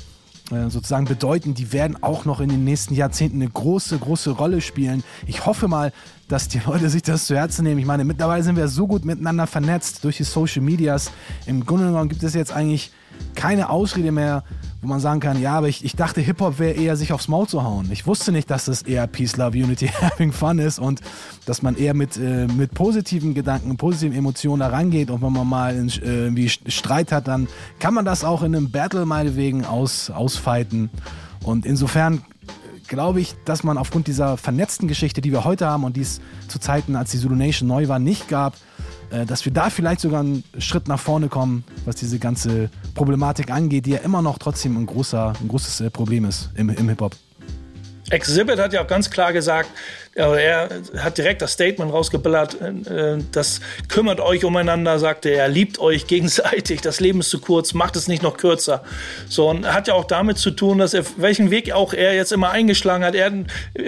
sozusagen 0.70 1.06
bedeuten, 1.06 1.54
die 1.54 1.74
werden 1.74 2.02
auch 2.02 2.26
noch 2.26 2.40
in 2.40 2.50
den 2.50 2.64
nächsten 2.64 2.94
Jahrzehnten 2.94 3.42
eine 3.42 3.50
große, 3.50 3.98
große 3.98 4.32
Rolle 4.32 4.62
spielen. 4.62 5.04
Ich 5.28 5.46
hoffe 5.46 5.68
mal, 5.68 5.92
dass 6.28 6.48
die 6.48 6.60
Leute 6.66 6.90
sich 6.90 7.02
das 7.02 7.26
zu 7.26 7.36
Herzen 7.36 7.64
nehmen. 7.64 7.80
Ich 7.80 7.86
meine, 7.86 8.04
mittlerweile 8.04 8.44
sind 8.44 8.56
wir 8.56 8.68
so 8.68 8.88
gut 8.88 9.06
miteinander 9.06 9.48
vernetzt 9.48 10.04
durch 10.04 10.18
die 10.18 10.24
Social 10.24 10.62
Medias. 10.62 11.12
Im 11.46 11.66
Grunde 11.66 11.86
genommen 11.86 12.10
gibt 12.10 12.24
es 12.24 12.34
jetzt 12.34 12.52
eigentlich 12.52 12.92
keine 13.36 13.70
Ausrede 13.70 14.12
mehr, 14.12 14.44
wo 14.84 14.88
man 14.90 15.00
sagen 15.00 15.22
kann, 15.22 15.42
ja, 15.42 15.54
aber 15.54 15.70
ich, 15.70 15.86
ich 15.86 15.96
dachte, 15.96 16.20
Hip-Hop 16.20 16.60
wäre 16.60 16.74
eher 16.74 16.98
sich 16.98 17.14
aufs 17.14 17.30
Maul 17.30 17.48
zu 17.48 17.64
hauen. 17.64 17.90
Ich 17.92 18.06
wusste 18.06 18.34
nicht, 18.34 18.52
dass 18.52 18.66
das 18.66 18.82
eher 18.82 19.08
Peace, 19.08 19.38
Love, 19.38 19.58
Unity, 19.58 19.88
Having 20.02 20.34
Fun 20.34 20.60
ist 20.60 20.78
und 20.78 21.00
dass 21.46 21.62
man 21.62 21.76
eher 21.76 21.94
mit, 21.94 22.18
äh, 22.18 22.48
mit 22.48 22.74
positiven 22.74 23.34
Gedanken, 23.34 23.78
positiven 23.78 24.16
Emotionen 24.16 24.60
da 24.60 24.68
rangeht 24.68 25.10
und 25.10 25.22
wenn 25.22 25.32
man 25.32 25.48
mal 25.48 25.76
in, 25.76 25.88
äh, 25.88 26.26
irgendwie 26.26 26.50
Streit 26.50 27.14
hat, 27.14 27.30
dann 27.30 27.48
kann 27.80 27.94
man 27.94 28.04
das 28.04 28.26
auch 28.26 28.44
in 28.44 28.54
einem 28.54 28.72
Battle 28.72 29.06
meinetwegen 29.06 29.64
aus, 29.64 30.10
ausfighten. 30.10 30.90
Und 31.44 31.66
insofern 31.66 32.22
glaube 32.88 33.22
ich, 33.22 33.36
dass 33.46 33.64
man 33.64 33.78
aufgrund 33.78 34.08
dieser 34.08 34.36
vernetzten 34.36 34.90
Geschichte, 34.90 35.22
die 35.22 35.32
wir 35.32 35.46
heute 35.46 35.66
haben 35.66 35.86
und 35.86 35.96
die 35.96 36.02
es 36.02 36.20
zu 36.50 36.60
Zeiten, 36.60 36.98
als 36.98 37.12
die 37.12 37.20
Zulu 37.20 37.36
Nation 37.36 37.68
neu 37.68 37.88
war, 37.88 38.00
nicht 38.00 38.28
gab, 38.28 38.56
äh, 38.56 38.73
dass 39.26 39.46
wir 39.46 39.54
da 39.54 39.70
vielleicht 39.70 40.02
sogar 40.02 40.22
einen 40.22 40.44
Schritt 40.58 40.88
nach 40.88 41.00
vorne 41.00 41.28
kommen, 41.28 41.64
was 41.86 41.96
diese 41.96 42.20
ganze 42.20 42.70
Problematik 42.96 43.52
angeht, 43.52 43.86
die 43.86 43.92
ja 43.92 44.00
immer 44.00 44.22
noch 44.22 44.38
trotzdem 44.38 44.78
ein, 44.78 44.86
großer, 44.86 45.34
ein 45.40 45.48
großes 45.48 45.82
äh, 45.82 45.90
Problem 45.90 46.26
ist 46.26 46.50
im, 46.56 46.70
im 46.70 46.90
Hip-Hop. 46.90 47.16
Exhibit 48.10 48.60
hat 48.60 48.74
ja 48.74 48.84
auch 48.84 48.88
ganz 48.88 49.10
klar 49.10 49.34
gesagt, 49.34 49.70
er 50.16 50.70
hat 50.98 51.18
direkt 51.18 51.42
das 51.42 51.54
Statement 51.54 51.92
rausgeballert, 51.92 52.62
äh, 52.62 53.18
das 53.32 53.62
kümmert 53.88 54.20
euch 54.20 54.46
umeinander, 54.46 55.00
sagte 55.00 55.30
er, 55.30 55.48
liebt 55.48 55.80
euch 55.80 56.06
gegenseitig, 56.08 56.82
das 56.82 57.00
Leben 57.00 57.22
ist 57.22 57.32
zu 57.32 57.40
kurz, 57.40 57.74
macht 57.74 57.96
es 57.96 58.08
nicht 58.08 58.22
noch 58.22 58.38
kürzer. 58.38 58.84
So, 59.28 59.50
und 59.50 59.66
hat 59.72 59.88
ja 59.88 59.96
auch 59.96 60.06
damit 60.06 60.38
zu 60.38 60.52
tun, 60.52 60.78
dass 60.78 60.94
er, 60.94 61.04
welchen 61.18 61.50
Weg 61.50 61.72
auch 61.72 61.94
er 61.94 62.14
jetzt 62.14 62.32
immer 62.32 62.52
eingeschlagen 62.52 63.04
hat. 63.04 63.16
Er 63.16 63.26
hat 63.26 63.34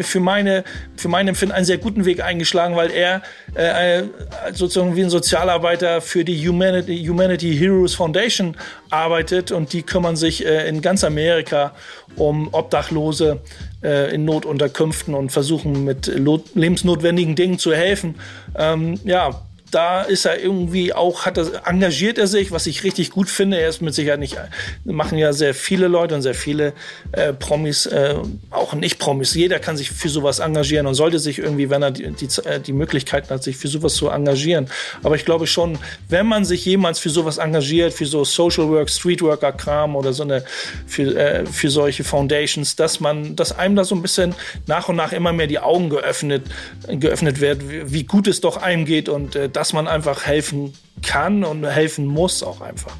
für 0.01 0.19
meine, 0.19 0.63
für 0.95 1.09
mein 1.09 1.27
Empfinden 1.27 1.53
einen 1.53 1.65
sehr 1.65 1.77
guten 1.77 2.05
Weg 2.05 2.23
eingeschlagen, 2.23 2.75
weil 2.75 2.89
er 2.89 3.21
äh, 3.53 4.03
sozusagen 4.51 4.95
wie 4.95 5.03
ein 5.03 5.09
Sozialarbeiter 5.11 6.01
für 6.01 6.25
die 6.25 6.47
Humanity, 6.47 7.05
Humanity 7.05 7.55
Heroes 7.55 7.93
Foundation 7.93 8.57
arbeitet 8.89 9.51
und 9.51 9.73
die 9.73 9.83
kümmern 9.83 10.15
sich 10.15 10.43
äh, 10.43 10.67
in 10.67 10.81
ganz 10.81 11.03
Amerika 11.03 11.73
um 12.15 12.49
Obdachlose 12.51 13.41
äh, 13.85 14.13
in 14.13 14.25
Notunterkünften 14.25 15.13
und 15.13 15.31
versuchen 15.31 15.85
mit 15.85 16.07
lebensnotwendigen 16.55 17.35
Dingen 17.35 17.59
zu 17.59 17.73
helfen. 17.73 18.15
Ähm, 18.57 18.99
ja, 19.03 19.45
da 19.75 20.03
ist 20.03 20.23
er 20.23 20.39
irgendwie 20.39 20.93
auch, 20.93 21.25
hat 21.25 21.37
er, 21.37 21.67
engagiert 21.67 22.17
er 22.17 22.27
sich, 22.27 22.51
was 22.51 22.65
ich 22.65 22.85
richtig 22.85 23.09
gut 23.09 23.29
finde. 23.29 23.59
Er 23.59 23.67
ist 23.67 23.81
mit 23.81 23.93
Sicherheit 23.93 24.21
nicht, 24.21 24.37
machen 24.85 25.17
ja 25.17 25.33
sehr 25.33 25.53
viele 25.53 25.89
Leute 25.89 26.15
und 26.15 26.21
sehr 26.21 26.33
viele 26.33 26.71
äh, 27.11 27.33
Promis, 27.33 27.85
äh, 27.85 28.15
auch 28.51 28.73
nicht-Promis. 28.73 29.33
Jeder 29.33 29.59
kann 29.59 29.75
sich 29.75 29.91
für 29.91 30.07
sowas 30.07 30.39
engagieren 30.39 30.87
und 30.87 30.95
sollte 30.95 31.19
sich 31.19 31.39
irgendwie, 31.39 31.69
wenn 31.69 31.81
er 31.81 31.91
die, 31.91 32.09
die, 32.11 32.27
äh, 32.47 32.61
die 32.61 32.71
Möglichkeiten 32.71 33.29
hat, 33.29 33.43
sich 33.43 33.57
für 33.57 33.67
sowas 33.67 33.95
zu 33.95 34.07
engagieren. 34.07 34.69
Aber 35.03 35.15
ich 35.15 35.25
glaube 35.25 35.45
schon, 35.45 35.77
wenn 36.07 36.25
man 36.25 36.45
sich 36.45 36.63
jemals 36.65 36.97
für 36.99 37.09
sowas 37.09 37.37
engagiert, 37.37 37.93
für 37.93 38.05
so 38.05 38.23
Social 38.23 38.69
Work, 38.69 38.89
Streetworker-Kram 38.89 39.97
oder 39.97 40.13
so 40.13 40.23
eine, 40.23 40.45
für, 40.87 41.17
äh, 41.17 41.45
für 41.45 41.69
solche 41.69 42.05
Foundations, 42.05 42.77
dass 42.77 43.01
man, 43.01 43.35
dass 43.35 43.51
einem 43.51 43.75
da 43.75 43.83
so 43.83 43.93
ein 43.93 44.01
bisschen 44.01 44.35
nach 44.67 44.87
und 44.87 44.95
nach 44.95 45.11
immer 45.11 45.33
mehr 45.33 45.47
die 45.47 45.59
Augen 45.59 45.89
geöffnet, 45.89 46.43
geöffnet 46.87 47.41
wird, 47.41 47.59
wie, 47.67 48.05
gut 48.05 48.27
es 48.27 48.39
doch 48.39 48.55
einem 48.55 48.85
geht 48.85 49.09
und 49.09 49.35
äh, 49.35 49.49
dass 49.65 49.73
man 49.73 49.87
einfach 49.87 50.27
helfen 50.27 50.73
kann 51.01 51.43
und 51.43 51.65
helfen 51.65 52.05
muss 52.05 52.43
auch 52.43 52.61
einfach. 52.61 52.91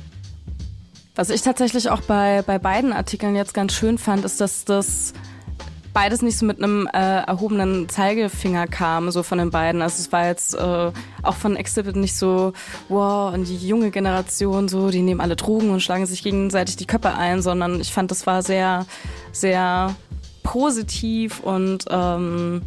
Was 1.13 1.30
ich 1.30 1.43
tatsächlich 1.43 1.91
auch 1.91 2.01
bei, 2.01 2.41
bei 2.41 2.57
beiden 2.57 2.91
Artikeln 2.91 3.36
jetzt 3.36 3.53
ganz 3.53 3.74
schön 3.74 3.99
fand, 3.99 4.26
ist, 4.26 4.41
dass 4.41 4.66
das 4.66 5.13
beides 5.93 6.24
nicht 6.24 6.39
so 6.39 6.45
mit 6.47 6.57
einem 6.57 6.89
äh, 6.91 6.97
erhobenen 6.97 7.88
Zeigefinger 7.88 8.66
kam, 8.66 9.11
so 9.11 9.22
von 9.22 9.38
den 9.38 9.51
beiden. 9.51 9.84
Also 9.84 10.01
es 10.01 10.11
war 10.11 10.26
jetzt 10.26 10.55
äh, 10.55 10.91
auch 11.22 11.36
von 11.36 11.55
Exhibit 11.55 11.97
nicht 11.97 12.16
so, 12.16 12.53
wow, 12.89 13.32
und 13.32 13.47
die 13.47 13.68
junge 13.68 13.91
Generation, 13.91 14.68
so, 14.68 14.89
die 14.89 15.03
nehmen 15.03 15.22
alle 15.22 15.36
Drogen 15.36 15.70
und 15.70 15.82
schlagen 15.82 16.07
sich 16.07 16.24
gegenseitig 16.24 16.78
die 16.78 16.88
Köpfe 16.88 17.13
ein, 17.13 17.43
sondern 17.43 17.80
ich 17.80 17.93
fand, 17.93 18.09
das 18.09 18.26
war 18.26 18.41
sehr, 18.41 18.88
sehr 19.32 19.95
positiv 20.41 21.41
und 21.41 21.86
ähm, 21.91 22.63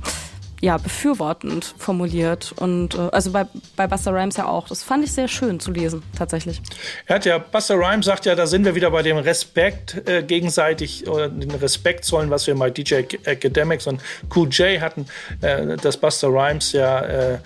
ja, 0.60 0.76
befürwortend 0.76 1.74
formuliert. 1.78 2.52
Und 2.56 2.94
äh, 2.94 3.08
also 3.12 3.30
bei, 3.30 3.46
bei 3.76 3.86
Buster 3.86 4.12
Rhymes 4.12 4.36
ja 4.36 4.46
auch. 4.46 4.68
Das 4.68 4.82
fand 4.82 5.04
ich 5.04 5.12
sehr 5.12 5.28
schön 5.28 5.60
zu 5.60 5.70
lesen, 5.70 6.02
tatsächlich. 6.16 6.60
Er 7.06 7.16
hat 7.16 7.24
ja, 7.24 7.38
Buster 7.38 7.76
Rhymes 7.76 8.06
sagt 8.06 8.26
ja, 8.26 8.34
da 8.34 8.46
sind 8.46 8.64
wir 8.64 8.74
wieder 8.74 8.90
bei 8.90 9.02
dem 9.02 9.18
Respekt 9.18 10.08
äh, 10.08 10.22
gegenseitig 10.22 11.06
oder 11.08 11.28
den 11.28 11.50
Respekt 11.52 12.04
zollen, 12.04 12.30
was 12.30 12.46
wir 12.46 12.54
bei 12.56 12.70
DJ 12.70 13.02
Academics 13.24 13.86
und 13.86 14.00
Cool 14.34 14.48
J 14.48 14.80
hatten, 14.80 15.06
äh, 15.40 15.76
dass 15.76 15.96
Buster 15.96 16.28
Rhymes 16.28 16.72
ja 16.72 17.00
äh, 17.00 17.38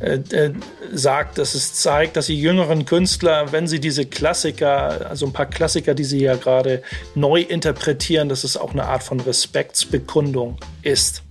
äh, 0.00 0.14
äh, 0.30 0.52
sagt, 0.92 1.38
dass 1.38 1.54
es 1.54 1.74
zeigt, 1.74 2.16
dass 2.16 2.26
die 2.26 2.40
jüngeren 2.40 2.84
Künstler, 2.84 3.52
wenn 3.52 3.66
sie 3.66 3.80
diese 3.80 4.06
Klassiker, 4.06 5.08
also 5.08 5.26
ein 5.26 5.32
paar 5.32 5.46
Klassiker, 5.46 5.94
die 5.94 6.04
sie 6.04 6.20
ja 6.20 6.36
gerade 6.36 6.82
neu 7.14 7.40
interpretieren, 7.40 8.28
dass 8.28 8.44
es 8.44 8.56
auch 8.56 8.72
eine 8.72 8.84
Art 8.84 9.02
von 9.02 9.20
Respektsbekundung 9.20 10.58
ist 10.82 11.22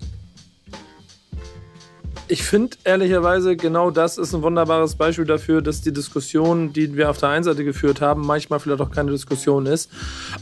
ich 2.27 2.43
finde 2.43 2.77
ehrlicherweise, 2.83 3.55
genau 3.55 3.91
das 3.91 4.17
ist 4.17 4.33
ein 4.33 4.41
wunderbares 4.41 4.95
Beispiel 4.95 5.25
dafür, 5.25 5.61
dass 5.61 5.81
die 5.81 5.93
Diskussion, 5.93 6.73
die 6.73 6.95
wir 6.95 7.09
auf 7.09 7.17
der 7.17 7.29
einen 7.29 7.43
Seite 7.43 7.63
geführt 7.63 8.01
haben, 8.01 8.25
manchmal 8.25 8.59
vielleicht 8.59 8.81
auch 8.81 8.91
keine 8.91 9.11
Diskussion 9.11 9.65
ist, 9.65 9.91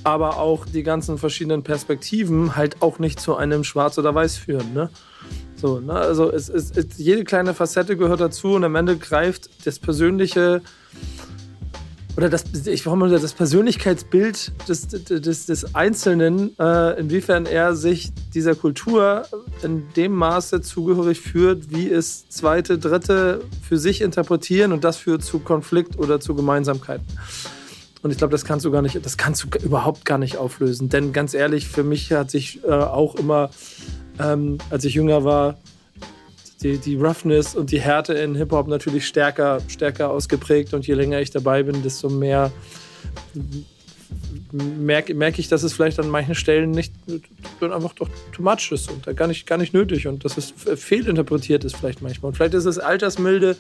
aber 0.04 0.38
auch 0.38 0.66
die 0.66 0.84
ganzen 0.84 1.18
verschiedenen 1.18 1.64
Perspektiven 1.64 2.56
halt 2.56 2.82
auch 2.82 3.00
nicht 3.00 3.20
zu 3.20 3.36
einem 3.36 3.64
Schwarz 3.64 3.98
oder 3.98 4.16
Weiß 4.16 4.38
führen. 4.38 4.74
Ne? 4.74 4.90
So, 5.56 5.80
ne? 5.80 5.94
Also 5.94 6.32
es, 6.32 6.50
es, 6.50 6.72
es, 6.72 6.98
jede 6.98 7.24
kleine 7.24 7.54
Facette 7.54 7.98
gehört 7.98 8.22
dazu 8.22 8.54
und 8.54 8.64
am 8.64 8.76
Ende 8.76 8.98
greift 8.98 9.50
das 9.66 9.80
persönliche 9.80 10.62
oder 12.16 12.30
das, 12.30 12.44
ich 12.68 12.86
mal, 12.86 13.10
das 13.10 13.34
Persönlichkeitsbild 13.34 14.52
des, 14.68 14.88
des, 14.88 15.46
des 15.48 15.76
Einzelnen, 15.76 16.58
äh, 16.60 17.00
inwiefern 17.00 17.46
er 17.46 17.76
sich 17.76 18.12
dieser 18.34 18.54
Kultur 18.56 19.26
in 19.64 19.84
dem 19.96 20.14
Maße 20.14 20.62
zugehörig 20.62 21.22
führt, 21.22 21.72
wie 21.72 21.90
es 21.90 22.30
zweite, 22.30 22.78
dritte 22.78 23.42
für 23.68 23.78
sich 23.78 24.02
interpretieren 24.02 24.74
und 24.74 24.84
das 24.84 24.98
führt 24.98 25.24
zu 25.24 25.40
Konflikt 25.40 25.98
oder 25.98 26.20
zu 26.20 26.36
Gemeinsamkeiten. 26.36 27.06
Und 28.04 28.12
ich 28.12 28.18
glaube, 28.18 28.32
das 28.32 28.44
kannst 28.46 28.66
du 28.66 28.72
gar 28.72 28.82
nicht, 28.82 29.04
das 29.04 29.18
kannst 29.18 29.44
du 29.44 29.48
überhaupt 29.64 30.06
gar 30.06 30.18
nicht 30.18 30.38
auflösen. 30.38 30.90
Denn 30.90 31.14
ganz 31.14 31.34
ehrlich, 31.34 31.68
für 31.68 31.84
mich 31.84 32.12
hat 32.12 32.30
sich 32.30 32.64
äh, 32.64 32.70
auch 32.70 33.16
immer, 33.16 33.50
ähm, 34.20 34.58
als 34.70 34.84
ich 34.84 34.94
jünger 34.94 35.24
war, 35.24 35.58
die, 36.64 36.78
die 36.78 36.96
Roughness 36.96 37.56
und 37.56 37.72
die 37.72 37.82
Härte 37.82 38.14
in 38.14 38.36
Hip-Hop 38.36 38.68
natürlich 38.68 39.06
stärker, 39.06 39.60
stärker 39.68 40.10
ausgeprägt. 40.10 40.74
Und 40.74 40.88
je 40.88 40.94
länger 40.94 41.20
ich 41.20 41.32
dabei 41.32 41.64
bin, 41.64 41.84
desto 41.84 42.10
mehr 42.10 42.52
merke 44.52 45.14
merk 45.14 45.40
ich, 45.40 45.48
dass 45.48 45.64
es 45.64 45.74
vielleicht 45.74 46.00
an 46.00 46.10
manchen 46.10 46.36
Stellen 46.36 46.72
nicht 46.72 46.94
einfach 47.62 47.94
doch 47.94 48.10
too 48.32 48.44
much 48.44 48.72
ist 48.72 48.90
und 48.92 49.16
gar 49.16 49.28
nicht, 49.28 49.48
gar 49.48 49.58
nicht 49.58 49.74
nötig 49.74 50.08
und 50.08 50.26
dass 50.26 50.38
es 50.38 50.54
fehlinterpretiert 50.76 51.64
ist 51.64 51.76
vielleicht 51.76 52.02
manchmal. 52.02 52.30
Und 52.30 52.36
vielleicht 52.36 52.54
ist 52.54 52.66
es 52.66 52.80
altersmilde, 52.80 53.56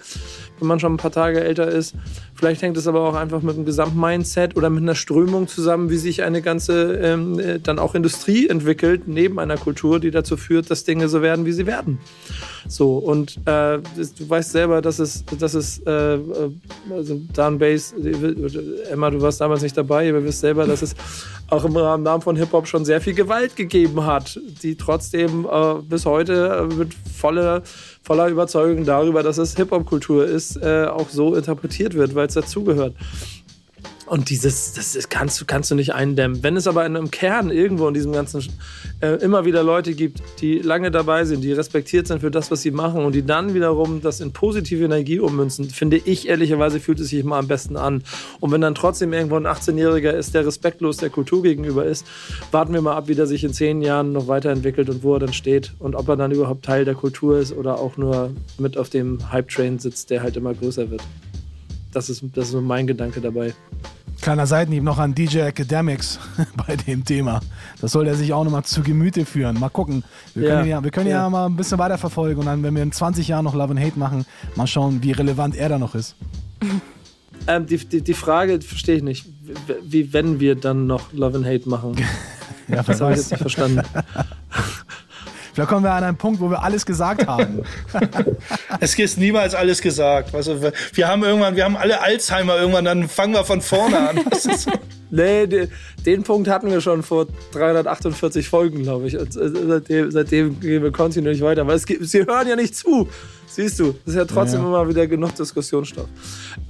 wenn 0.60 0.68
man 0.68 0.80
schon 0.80 0.94
ein 0.94 0.98
paar 0.98 1.12
Tage 1.12 1.44
älter 1.44 1.68
ist. 1.68 1.96
Vielleicht 2.36 2.62
hängt 2.62 2.78
es 2.78 2.88
aber 2.88 3.08
auch 3.08 3.16
einfach 3.16 3.42
mit 3.42 3.56
einem 3.56 3.66
Gesamtmindset 3.66 4.56
oder 4.56 4.70
mit 4.70 4.84
einer 4.84 4.96
Strömung 4.96 5.48
zusammen, 5.48 5.90
wie 5.90 5.98
sich 5.98 6.24
eine 6.24 6.42
ganze 6.42 6.96
ähm, 6.96 7.40
äh, 7.40 7.60
dann 7.60 7.80
auch 7.80 7.96
Industrie 7.96 8.48
entwickelt, 8.48 9.08
neben 9.08 9.40
einer 9.40 9.58
Kultur, 9.58 10.00
die 10.00 10.12
dazu 10.12 10.38
führt, 10.38 10.70
dass 10.70 10.84
Dinge 10.84 11.08
so 11.08 11.22
werden, 11.22 11.46
wie 11.46 11.54
sie 11.54 11.66
werden. 11.66 12.00
So, 12.68 12.98
und 12.98 13.38
äh, 13.46 13.80
du 13.80 14.30
weißt 14.30 14.52
selber, 14.52 14.82
dass 14.82 15.00
es, 15.00 15.24
dass 15.40 15.54
es 15.54 15.80
äh, 15.86 16.16
äh 16.16 16.20
also 16.92 17.22
Down 17.34 17.58
Bass, 17.60 17.94
Emma, 18.92 19.10
du 19.10 19.22
warst 19.22 19.42
damals 19.42 19.62
nicht 19.62 19.78
dabei, 19.78 20.10
aber 20.10 20.20
ihr 20.20 20.26
wisst 20.26 20.43
selber, 20.44 20.68
dass 20.68 20.82
es 20.82 20.96
auch 21.50 21.66
im 21.66 21.76
Rahmen 21.76 22.22
von 22.22 22.36
Hip-Hop 22.36 22.68
schon 22.68 22.84
sehr 22.86 23.00
viel 23.02 23.14
Gewalt 23.14 23.56
gegeben 23.56 24.06
hat, 24.06 24.40
die 24.62 24.76
trotzdem 24.76 25.48
äh, 25.50 25.76
bis 25.82 26.06
heute 26.06 26.68
äh, 26.70 26.76
mit 26.76 26.94
voller, 26.94 27.64
voller 28.02 28.28
Überzeugung 28.28 28.86
darüber, 28.86 29.24
dass 29.24 29.38
es 29.38 29.56
Hip-Hop-Kultur 29.56 30.26
ist, 30.26 30.58
äh, 30.58 30.86
auch 30.86 31.10
so 31.10 31.36
interpretiert 31.36 31.94
wird, 31.94 32.14
weil 32.16 32.28
es 32.28 32.34
dazugehört. 32.34 32.96
Und 34.14 34.30
dieses, 34.30 34.74
das 34.74 35.10
kannst 35.10 35.42
du, 35.42 35.46
kannst 35.46 35.72
du 35.72 35.76
nicht 35.76 35.96
eindämmen. 35.96 36.44
Wenn 36.44 36.56
es 36.56 36.68
aber 36.68 36.86
in 36.86 36.96
einem 36.96 37.10
Kern 37.10 37.50
irgendwo 37.50 37.88
in 37.88 37.96
diesem 37.96 38.12
ganzen 38.12 38.44
äh, 39.02 39.16
immer 39.24 39.44
wieder 39.44 39.64
Leute 39.64 39.96
gibt, 39.96 40.22
die 40.40 40.60
lange 40.60 40.92
dabei 40.92 41.26
sind, 41.26 41.44
die 41.44 41.52
respektiert 41.52 42.06
sind 42.06 42.22
für 42.22 42.30
das, 42.30 42.52
was 42.52 42.62
sie 42.62 42.70
machen 42.70 43.06
und 43.06 43.16
die 43.16 43.26
dann 43.26 43.56
wiederum 43.56 44.04
das 44.04 44.22
in 44.22 44.32
positive 44.32 44.86
Energie 44.86 45.20
ummünzen, 45.20 45.68
finde 45.68 45.98
ich 45.98 46.28
ehrlicherweise 46.28 46.80
fühlt 46.80 47.00
es 47.00 47.10
sich 47.10 47.22
immer 47.22 47.38
am 47.38 47.48
besten 47.48 47.76
an. 47.76 48.04
Und 48.40 48.52
wenn 48.52 48.62
dann 48.62 48.76
trotzdem 48.76 49.14
irgendwo 49.14 49.36
ein 49.36 49.48
18-Jähriger 49.48 50.12
ist, 50.12 50.36
der 50.36 50.46
respektlos 50.46 50.98
der 50.98 51.10
Kultur 51.10 51.42
gegenüber 51.42 51.84
ist, 51.84 52.06
warten 52.52 52.72
wir 52.72 52.84
mal 52.84 52.96
ab, 52.96 53.08
wie 53.08 53.16
der 53.16 53.26
sich 53.26 53.44
in 53.44 53.52
zehn 53.52 53.82
Jahren 53.82 54.12
noch 54.12 54.28
weiterentwickelt 54.28 54.92
und 54.92 55.02
wo 55.02 55.16
er 55.16 55.22
dann 55.22 55.34
steht 55.34 55.74
und 55.80 55.96
ob 55.96 56.08
er 56.08 56.18
dann 56.18 56.32
überhaupt 56.32 56.64
Teil 56.66 56.86
der 56.86 56.94
Kultur 56.94 57.40
ist 57.40 57.52
oder 57.52 57.80
auch 57.80 57.98
nur 57.98 58.30
mit 58.60 58.78
auf 58.78 58.92
dem 58.92 59.32
Hype-Train 59.32 59.80
sitzt, 59.80 60.12
der 60.12 60.22
halt 60.22 60.38
immer 60.38 60.54
größer 60.54 60.92
wird. 60.92 61.02
Das 61.94 62.12
ist, 62.12 62.24
das 62.36 62.50
ist 62.50 62.62
mein 62.62 62.86
Gedanke 62.86 63.20
dabei. 63.20 63.56
Kleiner 64.24 64.48
Seitenhieb 64.48 64.84
noch 64.84 65.00
an 65.00 65.14
DJ 65.14 65.40
Academics 65.40 66.18
bei 66.66 66.78
dem 66.78 67.04
Thema. 67.04 67.42
Das 67.82 67.92
soll 67.92 68.08
er 68.08 68.16
sich 68.16 68.32
auch 68.32 68.46
nochmal 68.46 68.64
zu 68.64 68.82
Gemüte 68.82 69.26
führen. 69.26 69.60
Mal 69.60 69.68
gucken. 69.68 70.06
Wir 70.34 70.48
können, 70.48 70.66
ja, 70.70 70.82
wir 70.82 70.92
können 70.92 71.10
ja. 71.10 71.24
ja 71.24 71.30
mal 71.30 71.48
ein 71.48 71.58
bisschen 71.58 71.78
weiter 71.78 71.98
verfolgen 71.98 72.40
und 72.40 72.46
dann, 72.46 72.64
wenn 72.64 72.74
wir 72.74 72.84
in 72.84 72.94
20 72.94 73.28
Jahren 73.28 73.44
noch 73.44 73.54
Love 73.54 73.72
and 73.72 73.82
Hate 73.82 74.00
machen, 74.00 74.26
mal 74.56 74.66
schauen, 74.66 75.04
wie 75.04 75.12
relevant 75.12 75.58
er 75.58 75.68
da 75.68 75.78
noch 75.78 75.94
ist. 75.94 76.16
Ähm, 77.46 77.66
die, 77.66 77.76
die, 77.76 78.02
die 78.02 78.14
Frage 78.14 78.62
verstehe 78.62 78.96
ich 78.96 79.04
nicht. 79.04 79.26
Wie, 79.84 80.14
wenn 80.14 80.40
wir 80.40 80.56
dann 80.56 80.88
noch 80.88 81.12
Love 81.12 81.40
and 81.40 81.46
Hate 81.46 81.68
machen? 81.68 81.98
ja, 82.70 82.82
das 82.84 83.02
habe 83.02 83.12
ich 83.12 83.18
jetzt 83.18 83.32
nicht 83.32 83.42
verstanden. 83.42 83.82
Vielleicht 85.54 85.70
kommen 85.70 85.84
wir 85.84 85.92
an 85.92 86.04
einen 86.04 86.18
Punkt, 86.18 86.42
wo 86.42 86.50
wir 86.50 86.64
alles 86.64 86.84
gesagt 86.86 87.28
haben. 87.28 87.62
es 88.80 88.98
ist 88.98 89.20
niemals 89.20 89.54
alles 89.54 89.82
gesagt. 89.82 90.34
Also 90.34 90.62
wir, 90.62 90.74
wir 90.94 91.08
haben 91.08 91.24
irgendwann, 91.24 91.56
wir 91.56 91.64
haben 91.64 91.78
alle 91.78 92.02
Alzheimer 92.02 92.58
irgendwann, 92.58 92.86
dann 92.86 93.08
fangen 93.08 93.34
wir 93.34 93.44
von 93.44 93.62
vorne 93.62 94.10
an. 94.10 94.20
nee, 95.12 95.46
den, 95.46 95.72
den 96.06 96.24
Punkt 96.24 96.48
hatten 96.48 96.72
wir 96.72 96.82
schon 96.82 97.04
vor 97.04 97.28
348 97.52 98.50
Folgen, 98.50 98.82
glaube 98.82 99.06
ich. 99.06 99.18
Und 99.18 99.36
äh, 99.36 99.50
seitdem, 99.68 100.12
seitdem, 100.12 100.60
gehen 100.60 100.82
wir 100.82 100.92
kontinuierlich 100.92 101.44
weiter. 101.44 101.62
Aber 101.62 101.76
es, 101.76 101.84
sie 101.84 102.26
hören 102.26 102.48
ja 102.48 102.56
nicht 102.56 102.76
zu. 102.76 103.08
Siehst 103.46 103.80
du, 103.80 103.94
das 104.06 104.16
ist 104.16 104.16
ja 104.16 104.26
trotzdem 104.26 104.62
ja, 104.62 104.72
ja. 104.72 104.82
immer 104.82 104.90
wieder 104.90 105.06
genug 105.06 105.36
Diskussionsstoff. 105.36 106.08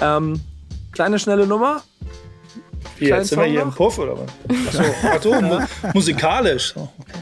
Ähm, 0.02 0.42
kleine, 0.92 1.20
schnelle 1.20 1.48
Nummer. 1.48 1.84
Wie, 2.98 3.08
jetzt 3.08 3.30
sind 3.30 3.40
wir 3.40 3.46
hier 3.46 3.62
im 3.62 3.72
Puff 3.72 3.98
oder 3.98 4.18
was? 4.18 4.30
Achso, 4.68 5.08
Achso 5.08 5.42
mu 5.42 5.60
musikalisch. 5.94 6.74
Okay. 6.76 7.20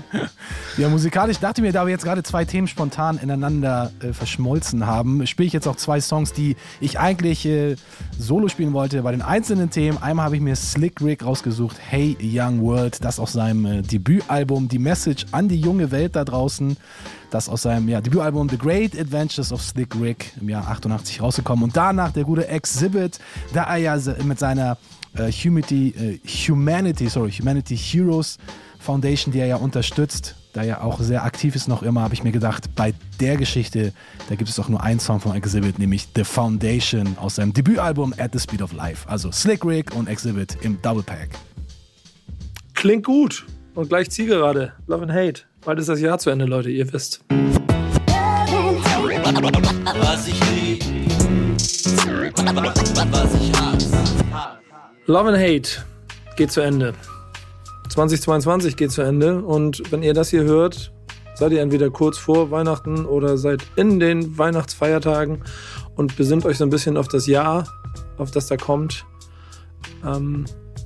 Ja, 0.78 0.88
musikalisch 0.88 1.38
dachte 1.38 1.62
mir, 1.62 1.74
da 1.74 1.86
wir 1.86 1.92
jetzt 1.92 2.06
gerade 2.06 2.24
zwei 2.24 2.46
Themen 2.46 2.68
spontan 2.68 3.18
ineinander 3.18 3.92
äh, 4.02 4.14
verschmolzen 4.14 4.86
haben, 4.86 5.28
spiele 5.28 5.48
ich 5.48 5.54
jetzt 5.54 5.68
auch 5.68 5.76
zwei 5.76 6.00
Songs, 6.00 6.32
die 6.32 6.56
ich 6.80 6.98
eigentlich 6.98 7.46
äh, 7.46 7.76
solo 8.18 8.48
spielen 8.48 8.72
wollte. 8.72 9.02
Bei 9.04 9.12
den 9.12 9.22
einzelnen 9.22 9.70
Themen, 9.70 9.98
einmal 10.02 10.26
habe 10.26 10.38
ich 10.38 10.42
mir 10.42 10.56
Slick 10.56 11.02
Rick 11.02 11.26
rausgesucht, 11.26 11.78
Hey 11.80 12.18
Young 12.22 12.62
World, 12.62 13.04
das 13.04 13.20
aus 13.20 13.34
seinem 13.34 13.66
äh, 13.66 13.82
Debütalbum, 13.82 14.70
die 14.70 14.80
Message 14.80 15.26
an 15.32 15.50
die 15.50 15.60
junge 15.60 15.92
Welt 15.92 16.16
da 16.16 16.24
draußen, 16.24 16.78
das 17.32 17.50
aus 17.50 17.64
seinem 17.64 17.90
ja, 17.90 18.00
Debütalbum 18.00 18.48
The 18.50 18.58
Great 18.58 18.98
Adventures 18.98 19.52
of 19.52 19.62
Slick 19.62 19.94
Rick 20.00 20.32
im 20.40 20.50
Jahr 20.50 20.68
88 20.70 21.22
rausgekommen. 21.22 21.66
Und 21.66 21.76
danach 21.76 22.12
der 22.12 22.24
gute 22.24 22.48
Exhibit, 22.48 23.20
da 23.54 23.64
er 23.64 23.78
ja 23.78 23.98
mit 24.24 24.40
seiner 24.40 24.78
äh, 25.16 25.32
Humanity, 25.32 25.90
äh, 25.90 26.20
Humanity, 26.28 27.10
sorry, 27.10 27.32
Humanity 27.32 27.76
Heroes 27.76 28.38
Foundation, 28.82 29.32
die 29.32 29.40
er 29.40 29.48
ja 29.48 29.56
unterstützt, 29.58 30.36
da 30.54 30.64
er 30.64 30.84
auch 30.84 31.00
sehr 31.00 31.24
aktiv 31.24 31.56
ist 31.56 31.68
noch 31.68 31.84
immer, 31.84 32.02
habe 32.02 32.14
ich 32.14 32.24
mir 32.24 32.32
gedacht, 32.32 32.76
bei 32.76 32.94
der 33.20 33.38
Geschichte, 33.38 33.94
da 34.28 34.36
gibt 34.36 34.50
es 34.50 34.56
doch 34.56 34.68
nur 34.68 34.84
einen 34.84 35.00
Song 35.00 35.20
von 35.20 35.36
Exhibit, 35.36 35.80
nämlich 35.80 36.08
The 36.16 36.24
Foundation 36.24 37.18
aus 37.18 37.36
seinem 37.36 37.54
Debütalbum 37.54 38.14
At 38.18 38.32
the 38.34 38.40
Speed 38.40 38.62
of 38.62 38.74
Life. 38.74 39.08
Also 39.08 39.32
Slick 39.32 39.64
Rick 39.64 39.96
und 39.96 40.10
Exhibit 40.10 40.58
im 40.62 40.82
Double 40.82 41.04
Pack. 41.04 41.30
Klingt 42.74 43.06
gut. 43.06 43.46
Und 43.76 43.88
gleich 43.88 44.10
Zielgerade. 44.10 44.74
Love 44.88 45.04
and 45.04 45.14
Hate. 45.14 45.44
Bald 45.64 45.80
ist 45.80 45.88
das 45.88 46.02
Jahr 46.02 46.18
zu 46.18 46.32
Ende, 46.32 46.46
Leute, 46.46 46.72
ihr 46.72 46.92
wisst. 46.92 47.22
Was 47.30 50.28
ich 50.28 50.52
lieb, 50.52 50.84
was 53.12 53.36
ich 53.36 53.54
hasse. 53.54 53.92
Love 55.06 55.30
and 55.30 55.38
Hate 55.38 55.70
geht 56.36 56.52
zu 56.52 56.62
Ende. 56.62 56.94
2022 57.92 58.78
geht 58.78 58.92
zu 58.92 59.02
Ende. 59.02 59.42
Und 59.42 59.92
wenn 59.92 60.02
ihr 60.02 60.14
das 60.14 60.30
hier 60.30 60.44
hört, 60.44 60.94
seid 61.36 61.52
ihr 61.52 61.62
entweder 61.62 61.90
kurz 61.90 62.18
vor 62.18 62.50
Weihnachten 62.50 63.06
oder 63.06 63.38
seid 63.38 63.64
in 63.76 64.00
den 64.00 64.38
Weihnachtsfeiertagen 64.38 65.44
und 65.96 66.16
besinnt 66.16 66.46
euch 66.46 66.58
so 66.58 66.64
ein 66.64 66.70
bisschen 66.70 66.96
auf 66.96 67.10
das 67.10 67.28
Jahr, 67.28 67.68
auf 68.18 68.32
das 68.32 68.48
da 68.48 68.56
kommt. 68.56 69.06
Ähm, 70.06 70.46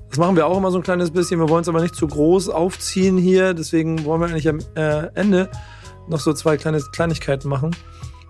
das 0.09 0.17
machen 0.17 0.35
wir 0.35 0.47
auch 0.47 0.57
immer 0.57 0.71
so 0.71 0.77
ein 0.77 0.83
kleines 0.83 1.11
bisschen. 1.11 1.39
Wir 1.39 1.49
wollen 1.49 1.61
es 1.61 1.69
aber 1.69 1.81
nicht 1.81 1.95
zu 1.95 2.07
groß 2.07 2.49
aufziehen 2.49 3.17
hier. 3.17 3.53
Deswegen 3.53 4.03
wollen 4.05 4.21
wir 4.21 4.27
eigentlich 4.27 4.49
am 4.49 4.59
äh, 4.75 5.07
Ende 5.13 5.49
noch 6.07 6.19
so 6.19 6.33
zwei 6.33 6.57
kleine 6.57 6.81
Kleinigkeiten 6.91 7.49
machen. 7.49 7.75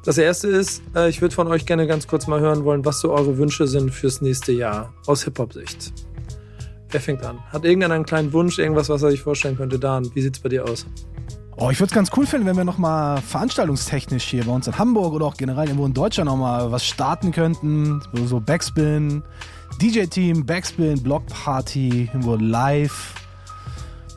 Das 0.03 0.17
erste 0.17 0.49
ist, 0.49 0.83
äh, 0.95 1.09
ich 1.09 1.21
würde 1.21 1.33
von 1.33 1.47
euch 1.47 1.65
gerne 1.65 1.87
ganz 1.87 2.07
kurz 2.07 2.27
mal 2.27 2.39
hören 2.41 2.65
wollen, 2.65 2.83
was 2.83 2.99
so 2.99 3.11
eure 3.11 3.37
Wünsche 3.37 3.67
sind 3.67 3.91
fürs 3.91 4.21
nächste 4.21 4.51
Jahr 4.51 4.93
aus 5.07 5.23
Hip-Hop-Sicht. 5.23 5.93
Wer 6.95 7.01
fängt 7.01 7.25
an? 7.25 7.39
Hat 7.51 7.65
irgendeiner 7.65 7.95
einen 7.95 8.05
kleinen 8.05 8.31
Wunsch, 8.31 8.57
irgendwas, 8.57 8.87
was 8.87 9.03
er 9.03 9.11
sich 9.11 9.21
vorstellen 9.21 9.57
könnte? 9.57 9.77
Dan, 9.77 10.09
wie 10.15 10.21
sieht's 10.21 10.39
bei 10.39 10.47
dir 10.47 10.63
aus? 10.63 10.85
Oh, 11.57 11.69
ich 11.69 11.77
würde 11.81 11.89
es 11.89 11.93
ganz 11.93 12.09
cool 12.15 12.25
finden, 12.25 12.47
wenn 12.47 12.55
wir 12.55 12.63
nochmal 12.63 13.21
veranstaltungstechnisch 13.21 14.23
hier 14.23 14.45
bei 14.45 14.53
uns 14.53 14.65
in 14.65 14.77
Hamburg 14.79 15.11
oder 15.11 15.25
auch 15.25 15.33
generell 15.35 15.65
irgendwo 15.65 15.85
in 15.85 15.93
Deutschland 15.93 16.29
nochmal 16.29 16.71
was 16.71 16.85
starten 16.85 17.33
könnten. 17.33 18.01
So, 18.13 18.27
so 18.27 18.39
Backspin, 18.39 19.23
DJ-Team, 19.81 20.45
Backspin, 20.45 21.03
Blockparty, 21.03 22.11
irgendwo 22.13 22.35
live. 22.35 23.13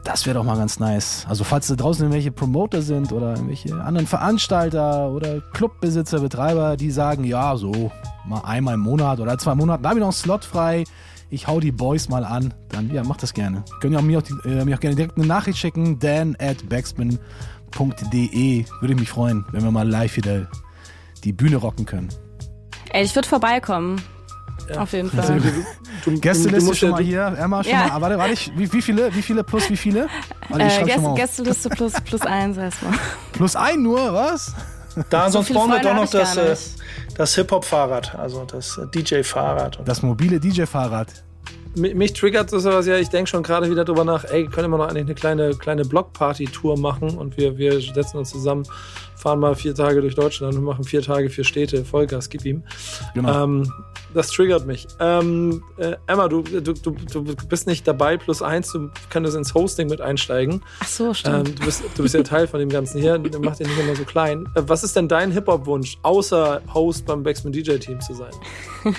Das 0.04 0.24
wäre 0.24 0.34
doch 0.34 0.44
mal 0.44 0.56
ganz 0.56 0.78
nice. 0.78 1.26
Also 1.28 1.42
falls 1.42 1.66
da 1.66 1.74
draußen 1.74 2.04
irgendwelche 2.04 2.30
Promoter 2.30 2.80
sind 2.80 3.10
oder 3.10 3.30
irgendwelche 3.30 3.74
anderen 3.74 4.06
Veranstalter 4.06 5.10
oder 5.10 5.40
Clubbesitzer, 5.52 6.20
Betreiber, 6.20 6.76
die 6.76 6.92
sagen, 6.92 7.24
ja, 7.24 7.56
so 7.56 7.90
mal 8.24 8.42
einmal 8.42 8.74
im 8.74 8.80
Monat 8.82 9.18
oder 9.18 9.36
zwei 9.36 9.56
Monate, 9.56 9.82
da 9.82 9.88
habe 9.88 9.98
ich 9.98 10.00
noch 10.00 10.10
einen 10.10 10.12
Slot 10.12 10.44
frei. 10.44 10.84
Ich 11.30 11.46
hau 11.46 11.60
die 11.60 11.72
Boys 11.72 12.08
mal 12.08 12.24
an. 12.24 12.54
Dann, 12.70 12.90
ja, 12.92 13.04
macht 13.04 13.22
das 13.22 13.34
gerne. 13.34 13.62
Können 13.80 13.92
ja 13.92 13.98
auch 13.98 14.02
mir, 14.04 14.18
auch 14.18 14.22
die, 14.22 14.34
äh, 14.48 14.64
mir 14.64 14.76
auch 14.76 14.80
gerne 14.80 14.96
direkt 14.96 15.16
eine 15.18 15.26
Nachricht 15.26 15.58
schicken. 15.58 15.98
Dan 15.98 16.36
at 16.40 16.68
backspin.de. 16.68 18.64
Würde 18.80 18.94
ich 18.94 19.00
mich 19.00 19.08
freuen, 19.10 19.44
wenn 19.52 19.62
wir 19.62 19.70
mal 19.70 19.86
live 19.88 20.16
wieder 20.16 20.48
die 21.24 21.32
Bühne 21.32 21.56
rocken 21.56 21.84
können. 21.86 22.08
Ey, 22.90 23.04
ich 23.04 23.14
würde 23.14 23.28
vorbeikommen. 23.28 24.00
Auf 24.76 24.92
jeden 24.92 25.10
Fall. 25.16 25.40
Du, 26.04 26.10
du, 26.10 26.20
Gästeliste 26.20 26.74
schon 26.74 26.90
ja- 26.90 26.94
mal 26.94 27.02
hier. 27.02 27.26
Emma, 27.38 27.62
schon 27.62 27.72
Ja. 27.72 27.88
mal. 27.88 28.00
Warte, 28.00 28.18
warte, 28.18 28.32
ich, 28.34 28.50
wie, 28.56 28.72
wie 28.72 28.82
viele? 28.82 29.14
Wie 29.14 29.22
viele 29.22 29.44
plus 29.44 29.68
wie 29.70 29.76
viele? 29.76 30.08
Warte, 30.48 30.64
Äh, 30.64 30.84
Gäste. 30.84 31.14
Gästeliste 31.14 31.68
plus, 31.70 31.92
plus 32.04 32.22
eins 32.22 32.56
erstmal. 32.56 32.94
Plus 33.32 33.54
ein 33.56 33.82
nur, 33.82 34.12
was? 34.14 34.54
Da, 35.10 35.26
So 35.26 35.32
sonst 35.34 35.46
viele 35.48 35.58
brauchen 35.58 35.70
wir 35.72 35.80
doch 35.80 35.94
noch 35.94 36.10
das, 36.10 36.36
äh, 36.36 36.56
das 37.16 37.34
Hip-Hop-Fahrrad, 37.34 38.14
also 38.14 38.44
das 38.44 38.78
äh, 38.78 38.86
DJ-Fahrrad. 38.94 39.80
Das 39.84 40.02
mobile 40.02 40.38
DJ-Fahrrad. 40.40 41.08
Mi- 41.76 41.94
Mich 41.94 42.12
triggert 42.14 42.50
so 42.50 42.58
sowas 42.58 42.86
ja, 42.86 42.96
ich 42.96 43.08
denke 43.08 43.28
schon 43.30 43.42
gerade 43.42 43.70
wieder 43.70 43.84
drüber 43.84 44.04
nach, 44.04 44.24
ey, 44.24 44.46
können 44.46 44.70
wir 44.70 44.78
noch 44.78 44.88
eigentlich 44.88 45.04
eine 45.04 45.14
kleine, 45.14 45.50
kleine 45.54 45.84
Blockparty-Tour 45.84 46.78
machen 46.78 47.10
und 47.16 47.36
wir, 47.36 47.56
wir 47.58 47.80
setzen 47.80 48.16
uns 48.18 48.30
zusammen, 48.30 48.64
fahren 49.16 49.38
mal 49.40 49.54
vier 49.54 49.74
Tage 49.74 50.00
durch 50.00 50.14
Deutschland 50.14 50.54
und 50.56 50.64
machen 50.64 50.84
vier 50.84 51.02
Tage, 51.02 51.28
vier 51.30 51.44
Städte, 51.44 51.84
Vollgas, 51.84 52.28
gib 52.30 52.44
ihm. 52.44 52.62
Genau. 53.14 53.44
Ähm, 53.44 53.72
das 54.14 54.28
triggert 54.28 54.66
mich. 54.66 54.86
Ähm, 55.00 55.62
äh, 55.76 55.96
Emma, 56.06 56.28
du, 56.28 56.42
du, 56.42 56.60
du, 56.60 56.90
du 56.92 57.34
bist 57.48 57.66
nicht 57.66 57.86
dabei, 57.86 58.16
plus 58.16 58.42
eins, 58.42 58.72
du 58.72 58.90
könntest 59.10 59.36
ins 59.36 59.54
Hosting 59.54 59.88
mit 59.88 60.00
einsteigen. 60.00 60.62
Ach 60.80 60.86
so, 60.86 61.14
stimmt. 61.14 61.48
Ähm, 61.48 61.54
du, 61.54 61.64
bist, 61.64 61.82
du 61.94 62.02
bist 62.02 62.14
ja 62.14 62.22
Teil 62.22 62.46
von 62.46 62.60
dem 62.60 62.68
Ganzen 62.68 63.00
hier, 63.00 63.18
mach 63.40 63.56
dich 63.56 63.66
nicht 63.66 63.78
immer 63.78 63.96
so 63.96 64.04
klein. 64.04 64.48
Äh, 64.54 64.62
was 64.66 64.84
ist 64.84 64.96
denn 64.96 65.08
dein 65.08 65.30
Hip-Hop-Wunsch, 65.32 65.98
außer 66.02 66.62
Host 66.72 67.06
beim 67.06 67.22
Backspin 67.22 67.52
DJ-Team 67.52 68.00
zu 68.00 68.14
sein? 68.14 68.32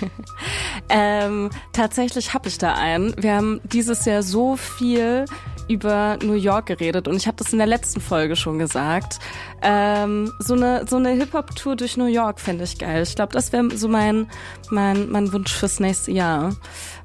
Ähm, 0.90 1.50
tatsächlich 1.72 2.34
habe 2.34 2.48
ich 2.48 2.58
da 2.58 2.74
einen. 2.74 3.14
Wir 3.22 3.36
haben 3.36 3.62
dieses 3.64 4.06
Jahr 4.06 4.24
so 4.24 4.56
viel 4.56 5.26
über 5.70 6.18
New 6.22 6.34
York 6.34 6.66
geredet 6.66 7.08
und 7.08 7.16
ich 7.16 7.28
habe 7.28 7.38
das 7.38 7.54
in 7.54 7.60
der 7.60 7.68
letzten 7.68 8.02
Folge 8.02 8.36
schon 8.36 8.60
gesagt. 8.60 9.20
Ähm, 9.62 10.34
so 10.40 10.56
eine 10.56 10.86
so 10.88 10.98
eine 10.98 11.12
Hip 11.12 11.34
Hop 11.34 11.56
Tour 11.56 11.76
durch 11.76 11.96
New 11.96 12.08
York 12.08 12.40
fände 12.40 12.64
ich 12.64 12.78
geil. 12.78 13.04
Ich 13.04 13.16
glaube, 13.16 13.34
das 13.34 13.54
wäre 13.54 13.70
so 13.78 13.88
mein 13.88 14.28
mein 14.70 15.10
mein 15.10 15.32
Wunsch 15.32 15.54
fürs 15.54 15.80
nächste 15.80 16.12
Jahr. 16.12 16.56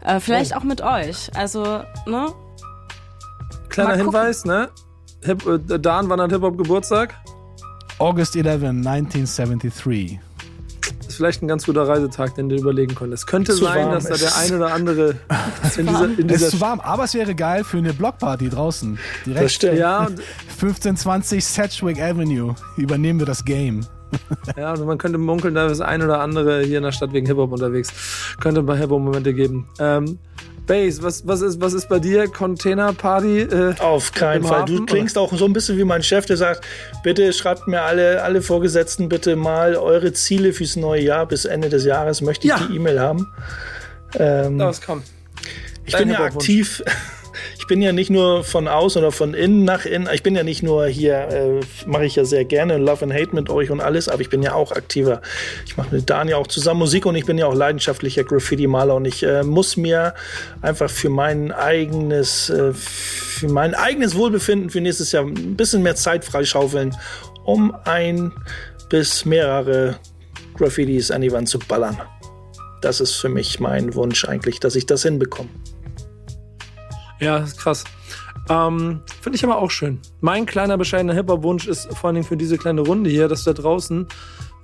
Äh, 0.02 0.18
vielleicht 0.18 0.56
auch 0.56 0.64
mit 0.64 0.80
euch. 0.80 1.30
Also 1.36 1.82
ne? 2.06 2.32
Kleiner. 3.68 3.96
Hinweis, 3.96 4.44
ne? 4.44 4.70
Hip, 5.24 5.46
äh, 5.46 5.78
Dan, 5.78 6.08
wann 6.08 6.20
hat 6.20 6.30
Hip-Hop 6.30 6.56
Geburtstag? 6.56 7.14
August 7.98 8.36
11, 8.36 8.62
1973. 8.62 10.20
ist 11.14 11.18
vielleicht 11.18 11.42
ein 11.42 11.48
ganz 11.48 11.64
guter 11.64 11.86
Reisetag, 11.86 12.34
den 12.34 12.48
du 12.48 12.56
überlegen 12.56 12.94
konntest. 12.94 13.22
Es 13.22 13.26
könnte 13.26 13.52
Zu 13.52 13.64
sein, 13.64 13.86
warm 13.86 13.92
dass 13.92 14.04
da 14.04 14.16
der 14.16 14.36
ein 14.36 14.54
oder 14.54 14.72
andere 14.72 15.10
in 15.76 15.86
dieser, 15.86 16.04
in 16.04 16.12
Es 16.12 16.18
ist 16.18 16.28
dieser 16.28 16.48
zu 16.50 16.60
warm, 16.60 16.80
aber 16.80 17.04
es 17.04 17.14
wäre 17.14 17.34
geil 17.34 17.62
für 17.62 17.78
eine 17.78 17.92
Blockparty 17.92 18.48
draußen. 18.48 18.96
Das 18.96 19.24
Direkt 19.24 19.50
stimmt. 19.52 19.78
ja, 19.78 20.00
und, 20.00 20.20
1520 20.60 21.44
Sedgwick 21.44 22.02
Avenue. 22.02 22.54
Übernehmen 22.76 23.20
wir 23.20 23.26
das 23.26 23.44
Game. 23.44 23.86
ja, 24.56 24.72
und 24.72 24.84
man 24.86 24.98
könnte 24.98 25.18
munkeln, 25.18 25.54
da 25.54 25.66
ist 25.66 25.80
ein 25.80 26.02
oder 26.02 26.20
andere 26.20 26.62
hier 26.62 26.78
in 26.78 26.84
der 26.84 26.92
Stadt 26.92 27.12
wegen 27.12 27.26
Hip-Hop 27.26 27.52
unterwegs. 27.52 27.92
Könnte 28.40 28.60
ein 28.60 28.66
paar 28.66 28.76
Hip-Hop-Momente 28.76 29.34
geben. 29.34 29.68
Ähm, 29.78 30.18
Base, 30.66 31.02
was, 31.02 31.26
was, 31.26 31.40
ist, 31.42 31.60
was 31.60 31.72
ist 31.74 31.88
bei 31.88 31.98
dir? 31.98 32.26
Container-Party? 32.28 33.40
Äh, 33.40 33.74
Auf 33.80 34.12
keinen 34.12 34.44
Fall. 34.44 34.62
Hafen, 34.62 34.76
Du 34.76 34.86
klingst 34.86 35.18
auch 35.18 35.32
so 35.36 35.44
ein 35.44 35.52
bisschen 35.52 35.76
wie 35.78 35.84
mein 35.84 36.02
Chef, 36.02 36.24
der 36.26 36.36
sagt, 36.36 36.64
bitte 37.02 37.32
schreibt 37.32 37.66
mir 37.68 37.82
alle, 37.82 38.22
alle 38.22 38.40
Vorgesetzten 38.42 39.08
bitte 39.08 39.36
mal 39.36 39.76
eure 39.76 40.12
Ziele 40.12 40.52
fürs 40.52 40.76
neue 40.76 41.02
Jahr. 41.02 41.26
Bis 41.26 41.44
Ende 41.44 41.68
des 41.68 41.84
Jahres 41.84 42.20
möchte 42.22 42.46
ich 42.46 42.50
Ja. 42.52 42.66
die 42.66 42.76
E-Mail 42.76 42.98
haben. 43.00 43.26
Ähm, 44.18 44.58
los, 44.58 44.80
komm. 44.84 45.02
ich 45.84 45.92
dein 45.92 46.04
bin 46.08 46.10
ja 46.12 46.20
aktiv. 46.24 46.82
Ich 47.64 47.68
bin 47.68 47.80
ja 47.80 47.92
nicht 47.92 48.10
nur 48.10 48.44
von 48.44 48.68
außen 48.68 49.00
oder 49.00 49.10
von 49.10 49.32
innen 49.32 49.64
nach 49.64 49.86
innen. 49.86 50.06
Ich 50.12 50.22
bin 50.22 50.36
ja 50.36 50.42
nicht 50.42 50.62
nur 50.62 50.84
hier, 50.84 51.14
äh, 51.14 51.60
mache 51.86 52.04
ich 52.04 52.14
ja 52.14 52.26
sehr 52.26 52.44
gerne 52.44 52.76
Love 52.76 53.06
and 53.06 53.14
Hate 53.14 53.34
mit 53.34 53.48
euch 53.48 53.70
und 53.70 53.80
alles, 53.80 54.10
aber 54.10 54.20
ich 54.20 54.28
bin 54.28 54.42
ja 54.42 54.52
auch 54.52 54.70
aktiver. 54.70 55.22
Ich 55.64 55.78
mache 55.78 55.94
mit 55.94 56.10
Daniel 56.10 56.34
auch 56.34 56.46
zusammen 56.46 56.80
Musik 56.80 57.06
und 57.06 57.16
ich 57.16 57.24
bin 57.24 57.38
ja 57.38 57.46
auch 57.46 57.54
leidenschaftlicher 57.54 58.22
Graffiti-Maler 58.22 58.94
und 58.96 59.06
ich 59.06 59.22
äh, 59.22 59.44
muss 59.44 59.78
mir 59.78 60.12
einfach 60.60 60.90
für 60.90 61.08
mein 61.08 61.52
eigenes, 61.52 62.50
äh, 62.50 62.74
für 62.74 63.48
mein 63.48 63.74
eigenes 63.74 64.14
Wohlbefinden 64.14 64.68
für 64.68 64.82
nächstes 64.82 65.12
Jahr 65.12 65.24
ein 65.24 65.56
bisschen 65.56 65.82
mehr 65.82 65.94
Zeit 65.96 66.26
freischaufeln, 66.26 66.94
um 67.46 67.74
ein 67.86 68.30
bis 68.90 69.24
mehrere 69.24 69.96
Graffitis 70.58 71.10
an 71.10 71.22
die 71.22 71.32
Wand 71.32 71.48
zu 71.48 71.58
ballern. 71.60 71.98
Das 72.82 73.00
ist 73.00 73.14
für 73.14 73.30
mich 73.30 73.58
mein 73.58 73.94
Wunsch 73.94 74.26
eigentlich, 74.26 74.60
dass 74.60 74.76
ich 74.76 74.84
das 74.84 75.04
hinbekomme. 75.04 75.48
Ja, 77.20 77.38
ist 77.38 77.58
krass. 77.58 77.84
Ähm, 78.48 79.00
Finde 79.22 79.36
ich 79.36 79.44
aber 79.44 79.58
auch 79.58 79.70
schön. 79.70 80.00
Mein 80.20 80.46
kleiner 80.46 80.76
bescheidener 80.76 81.14
Hip-Hop-Wunsch 81.14 81.66
ist 81.66 81.86
vor 81.96 82.08
allen 82.08 82.16
Dingen 82.16 82.26
für 82.26 82.36
diese 82.36 82.58
kleine 82.58 82.82
Runde 82.82 83.08
hier, 83.08 83.28
dass 83.28 83.44
da 83.44 83.52
draußen 83.52 84.06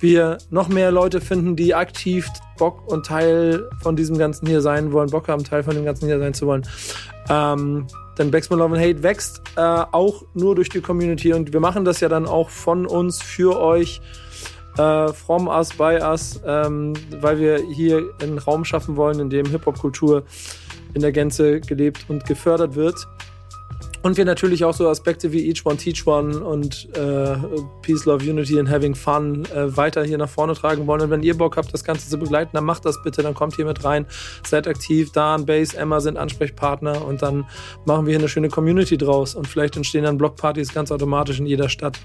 wir 0.01 0.39
noch 0.51 0.69
mehr 0.69 0.91
Leute 0.91 1.21
finden, 1.21 1.57
die 1.57 1.75
aktiv 1.75 2.29
Bock 2.59 2.91
und 2.91 3.07
Teil 3.07 3.69
von 3.83 3.97
diesem 3.97 4.19
Ganzen 4.19 4.47
hier 4.47 4.61
sein 4.61 4.93
wollen, 4.93 5.11
Bock 5.11 5.29
haben, 5.29 5.45
Teil 5.45 5.63
von 5.63 5.75
dem 5.75 5.85
Ganzen 5.85 6.07
hier 6.07 6.19
sein 6.19 6.35
zu 6.35 6.47
wollen. 6.47 6.67
Ähm, 7.29 7.87
denn 8.19 8.31
Backspin 8.31 8.59
Love 8.59 8.77
and 8.77 8.85
Hate 8.85 9.03
wächst 9.03 9.43
äh, 9.57 9.61
auch 9.61 10.25
nur 10.35 10.55
durch 10.55 10.69
die 10.69 10.81
Community 10.81 11.33
und 11.33 11.53
wir 11.53 11.61
machen 11.61 11.85
das 11.85 12.01
ja 12.01 12.09
dann 12.09 12.27
auch 12.27 12.51
von 12.51 12.87
uns 12.87 13.23
für 13.23 13.59
euch 13.59 14.01
äh, 14.77 15.09
from 15.13 15.49
us, 15.49 15.71
by 15.71 15.99
us, 16.03 16.41
ähm, 16.45 16.95
weil 17.21 17.39
wir 17.39 17.63
hier 17.73 18.03
einen 18.21 18.39
Raum 18.39 18.65
schaffen 18.65 18.97
wollen, 18.97 19.21
in 19.21 19.31
dem 19.31 19.47
Hip-Hop-Kultur 19.47 20.25
in 20.95 21.03
der 21.03 21.13
Gänze 21.13 21.61
gelebt 21.61 22.07
und 22.09 22.27
gefördert 22.27 22.75
wird. 22.75 23.07
Und 24.03 24.17
wir 24.17 24.25
natürlich 24.25 24.65
auch 24.65 24.73
so 24.73 24.89
Aspekte 24.89 25.31
wie 25.31 25.47
Each 25.47 25.67
One 25.67 25.77
Teach 25.77 26.07
One 26.07 26.41
und 26.41 26.89
äh, 26.97 27.37
Peace, 27.83 28.07
Love, 28.07 28.25
Unity 28.25 28.59
and 28.59 28.71
Having 28.71 28.95
Fun 28.95 29.45
äh, 29.55 29.77
weiter 29.77 30.03
hier 30.05 30.17
nach 30.17 30.29
vorne 30.29 30.55
tragen 30.55 30.87
wollen. 30.87 31.03
Und 31.03 31.11
wenn 31.11 31.23
ihr 31.23 31.37
Bock 31.37 31.59
habt, 31.59 31.75
das 31.75 31.85
Ganze 31.85 32.09
zu 32.09 32.19
begleiten, 32.19 32.53
dann 32.55 32.65
macht 32.65 32.87
das 32.87 33.03
bitte, 33.03 33.23
dann 33.23 33.35
kommt 33.35 33.57
hier 33.57 33.67
mit 33.67 33.85
rein, 33.85 34.07
seid 34.43 34.67
aktiv. 34.67 35.13
Dan, 35.13 35.45
Base, 35.45 35.77
Emma 35.77 36.01
sind 36.01 36.17
Ansprechpartner 36.17 37.05
und 37.05 37.21
dann 37.21 37.45
machen 37.85 38.07
wir 38.07 38.13
hier 38.13 38.21
eine 38.21 38.29
schöne 38.31 38.49
Community 38.49 38.97
draus 38.97 39.35
und 39.35 39.47
vielleicht 39.47 39.77
entstehen 39.77 40.05
dann 40.05 40.17
Blockpartys 40.17 40.73
ganz 40.73 40.91
automatisch 40.91 41.39
in 41.39 41.45
jeder 41.45 41.69
Stadt. 41.69 41.99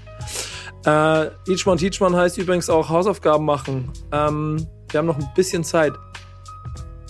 Äh, 0.84 1.28
Each 1.48 1.66
One 1.66 1.78
Teach 1.78 2.02
One 2.02 2.14
heißt 2.14 2.36
übrigens 2.36 2.68
auch 2.68 2.90
Hausaufgaben 2.90 3.46
machen. 3.46 3.90
Ähm, 4.12 4.66
wir 4.90 4.98
haben 4.98 5.06
noch 5.06 5.18
ein 5.18 5.28
bisschen 5.34 5.64
Zeit. 5.64 5.94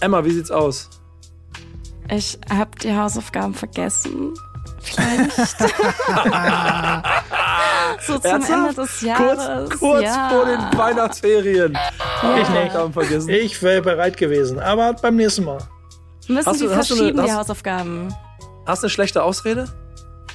Emma, 0.00 0.24
wie 0.24 0.30
sieht's 0.30 0.52
aus? 0.52 0.90
Ich 2.10 2.38
habe 2.50 2.70
die 2.82 2.94
Hausaufgaben 2.96 3.54
vergessen. 3.54 4.34
Vielleicht. 4.80 5.36
So 8.06 8.18
zum 8.18 8.30
Ernsthaft? 8.30 8.68
Ende 8.68 8.74
des 8.82 9.00
Jahres. 9.00 9.46
Kurz, 9.70 9.78
kurz 9.80 10.02
ja. 10.02 10.28
vor 10.28 10.44
den 10.44 10.78
Weihnachtsferien. 10.78 11.72
Ich 12.22 12.48
nicht. 12.48 12.50
Hausaufgaben 12.74 12.92
vergessen. 12.92 13.28
Ich 13.30 13.62
wäre 13.62 13.80
bereit 13.82 14.16
gewesen, 14.16 14.58
aber 14.60 14.92
beim 14.94 15.16
nächsten 15.16 15.44
Mal. 15.44 15.58
Müssen 16.28 16.46
Hast 16.46 16.60
die 16.60 16.66
du- 16.66 16.74
hast 16.76 16.90
du 16.90 16.94
eine- 16.94 17.02
verschieben, 17.02 17.24
die 17.24 17.30
hast- 17.30 17.38
Hausaufgaben. 17.38 18.14
Hast 18.66 18.82
du 18.82 18.86
eine 18.86 18.90
schlechte 18.90 19.22
Ausrede? 19.22 19.66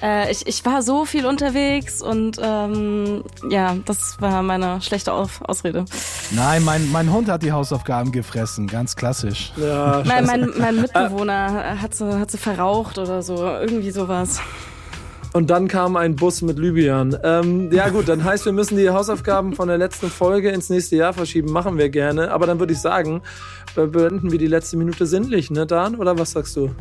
Äh, 0.01 0.31
ich, 0.31 0.47
ich 0.47 0.65
war 0.65 0.81
so 0.81 1.05
viel 1.05 1.25
unterwegs 1.25 2.01
und 2.01 2.37
ähm, 2.41 3.23
ja, 3.49 3.75
das 3.85 4.19
war 4.19 4.41
meine 4.41 4.81
schlechte 4.81 5.13
Auf 5.13 5.41
Ausrede. 5.43 5.85
Nein, 6.31 6.63
mein, 6.63 6.91
mein 6.91 7.11
Hund 7.11 7.29
hat 7.29 7.43
die 7.43 7.51
Hausaufgaben 7.51 8.11
gefressen, 8.11 8.67
ganz 8.67 8.95
klassisch. 8.95 9.53
Ja, 9.57 10.01
Mein, 10.05 10.25
mein, 10.25 10.49
mein 10.57 10.81
Mitbewohner 10.81 11.81
hat 11.81 11.93
sie, 11.93 12.19
hat 12.19 12.31
sie 12.31 12.37
verraucht 12.37 12.97
oder 12.97 13.21
so, 13.21 13.35
irgendwie 13.35 13.91
sowas. 13.91 14.39
Und 15.33 15.49
dann 15.49 15.69
kam 15.69 15.95
ein 15.95 16.15
Bus 16.15 16.41
mit 16.41 16.59
Libyen. 16.59 17.17
Ähm, 17.23 17.71
ja 17.71 17.87
gut, 17.87 18.09
dann 18.09 18.23
heißt, 18.23 18.45
wir 18.45 18.51
müssen 18.51 18.77
die 18.77 18.89
Hausaufgaben 18.89 19.53
von 19.53 19.69
der 19.69 19.77
letzten 19.77 20.09
Folge 20.09 20.49
ins 20.49 20.69
nächste 20.69 20.97
Jahr 20.97 21.13
verschieben. 21.13 21.53
Machen 21.53 21.77
wir 21.77 21.89
gerne. 21.89 22.31
Aber 22.31 22.47
dann 22.47 22.59
würde 22.59 22.73
ich 22.73 22.79
sagen, 22.79 23.21
äh, 23.77 23.85
beenden 23.85 24.31
wir 24.31 24.39
die 24.39 24.47
letzte 24.47 24.75
Minute 24.75 25.05
sinnlich, 25.05 25.49
ne 25.49 25.65
Dan? 25.65 25.95
Oder 25.95 26.19
was 26.19 26.31
sagst 26.31 26.57
du? 26.57 26.71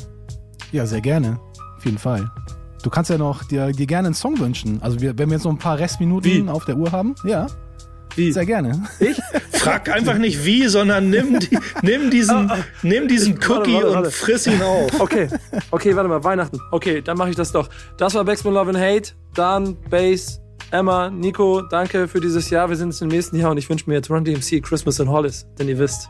Ja, 0.72 0.84
sehr 0.84 1.00
gerne. 1.00 1.38
Auf 1.76 1.84
jeden 1.84 1.98
Fall. 1.98 2.28
Du 2.82 2.90
kannst 2.90 3.10
ja 3.10 3.18
noch 3.18 3.44
dir, 3.44 3.72
dir 3.72 3.86
gerne 3.86 4.08
einen 4.08 4.14
Song 4.14 4.38
wünschen. 4.38 4.80
Also 4.82 5.00
wir, 5.00 5.18
wenn 5.18 5.28
wir 5.28 5.36
jetzt 5.36 5.44
noch 5.44 5.52
ein 5.52 5.58
paar 5.58 5.78
Restminuten 5.78 6.46
Wie? 6.46 6.48
auf 6.48 6.64
der 6.64 6.76
Uhr 6.76 6.90
haben. 6.92 7.14
Ja, 7.24 7.46
Wie? 8.16 8.32
sehr 8.32 8.46
gerne. 8.46 8.82
Frag 9.52 9.90
einfach 9.90 10.16
nicht 10.16 10.44
wie, 10.46 10.66
sondern 10.68 11.10
nimm, 11.10 11.38
die, 11.40 11.58
nimm 11.82 12.10
diesen, 12.10 12.50
nimm 12.82 13.06
diesen 13.08 13.34
Cookie 13.34 13.74
warte, 13.74 13.86
warte. 13.92 13.98
und 14.06 14.12
friss 14.12 14.46
ihn 14.46 14.62
auf. 14.62 14.98
Okay, 14.98 15.28
okay, 15.70 15.94
warte 15.94 16.08
mal, 16.08 16.24
Weihnachten. 16.24 16.58
Okay, 16.70 17.02
dann 17.02 17.18
mache 17.18 17.30
ich 17.30 17.36
das 17.36 17.52
doch. 17.52 17.68
Das 17.98 18.14
war 18.14 18.24
Backspin 18.24 18.54
Love 18.54 18.70
and 18.70 18.78
Hate. 18.78 19.12
Dan, 19.34 19.76
Bass, 19.90 20.40
Emma, 20.70 21.10
Nico, 21.10 21.60
danke 21.62 22.08
für 22.08 22.20
dieses 22.20 22.48
Jahr. 22.48 22.68
Wir 22.70 22.76
sind 22.76 22.90
jetzt 22.90 23.02
im 23.02 23.08
nächsten 23.08 23.36
Jahr 23.36 23.50
und 23.50 23.58
ich 23.58 23.68
wünsche 23.68 23.84
mir 23.88 23.96
jetzt 23.96 24.10
Run 24.10 24.24
DMC, 24.24 24.62
Christmas 24.62 24.98
in 24.98 25.08
Hollis. 25.10 25.46
Denn 25.58 25.68
ihr 25.68 25.78
wisst, 25.78 26.08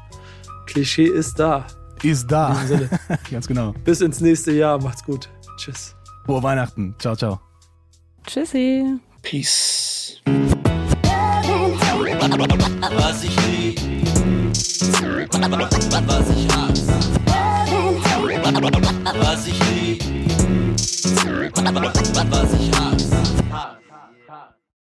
Klischee 0.66 1.06
ist 1.06 1.38
da. 1.40 1.66
Ist 2.02 2.30
da. 2.30 2.52
In 2.52 2.60
diesem 2.60 2.68
Sinne, 2.78 2.88
Ganz 3.30 3.48
genau. 3.48 3.74
bis 3.84 4.00
ins 4.00 4.20
nächste 4.20 4.52
Jahr. 4.52 4.80
Macht's 4.80 5.02
gut. 5.04 5.28
Tschüss. 5.56 5.96
Frohe 6.24 6.42
Weihnachten. 6.42 6.94
Ciao, 6.98 7.16
ciao. 7.16 7.40
Tschüssi. 8.26 8.98
Peace. 9.22 10.20
Was 12.96 13.24
ich 13.24 13.36
lieb, 13.46 13.80
was 16.06 16.30
ich 16.30 16.48
hasse. 16.52 16.92
Was 19.20 19.46
ich 19.46 19.58
lieb, 19.70 20.02
was 22.30 22.52
ich 22.54 22.70
hasse. 22.78 23.79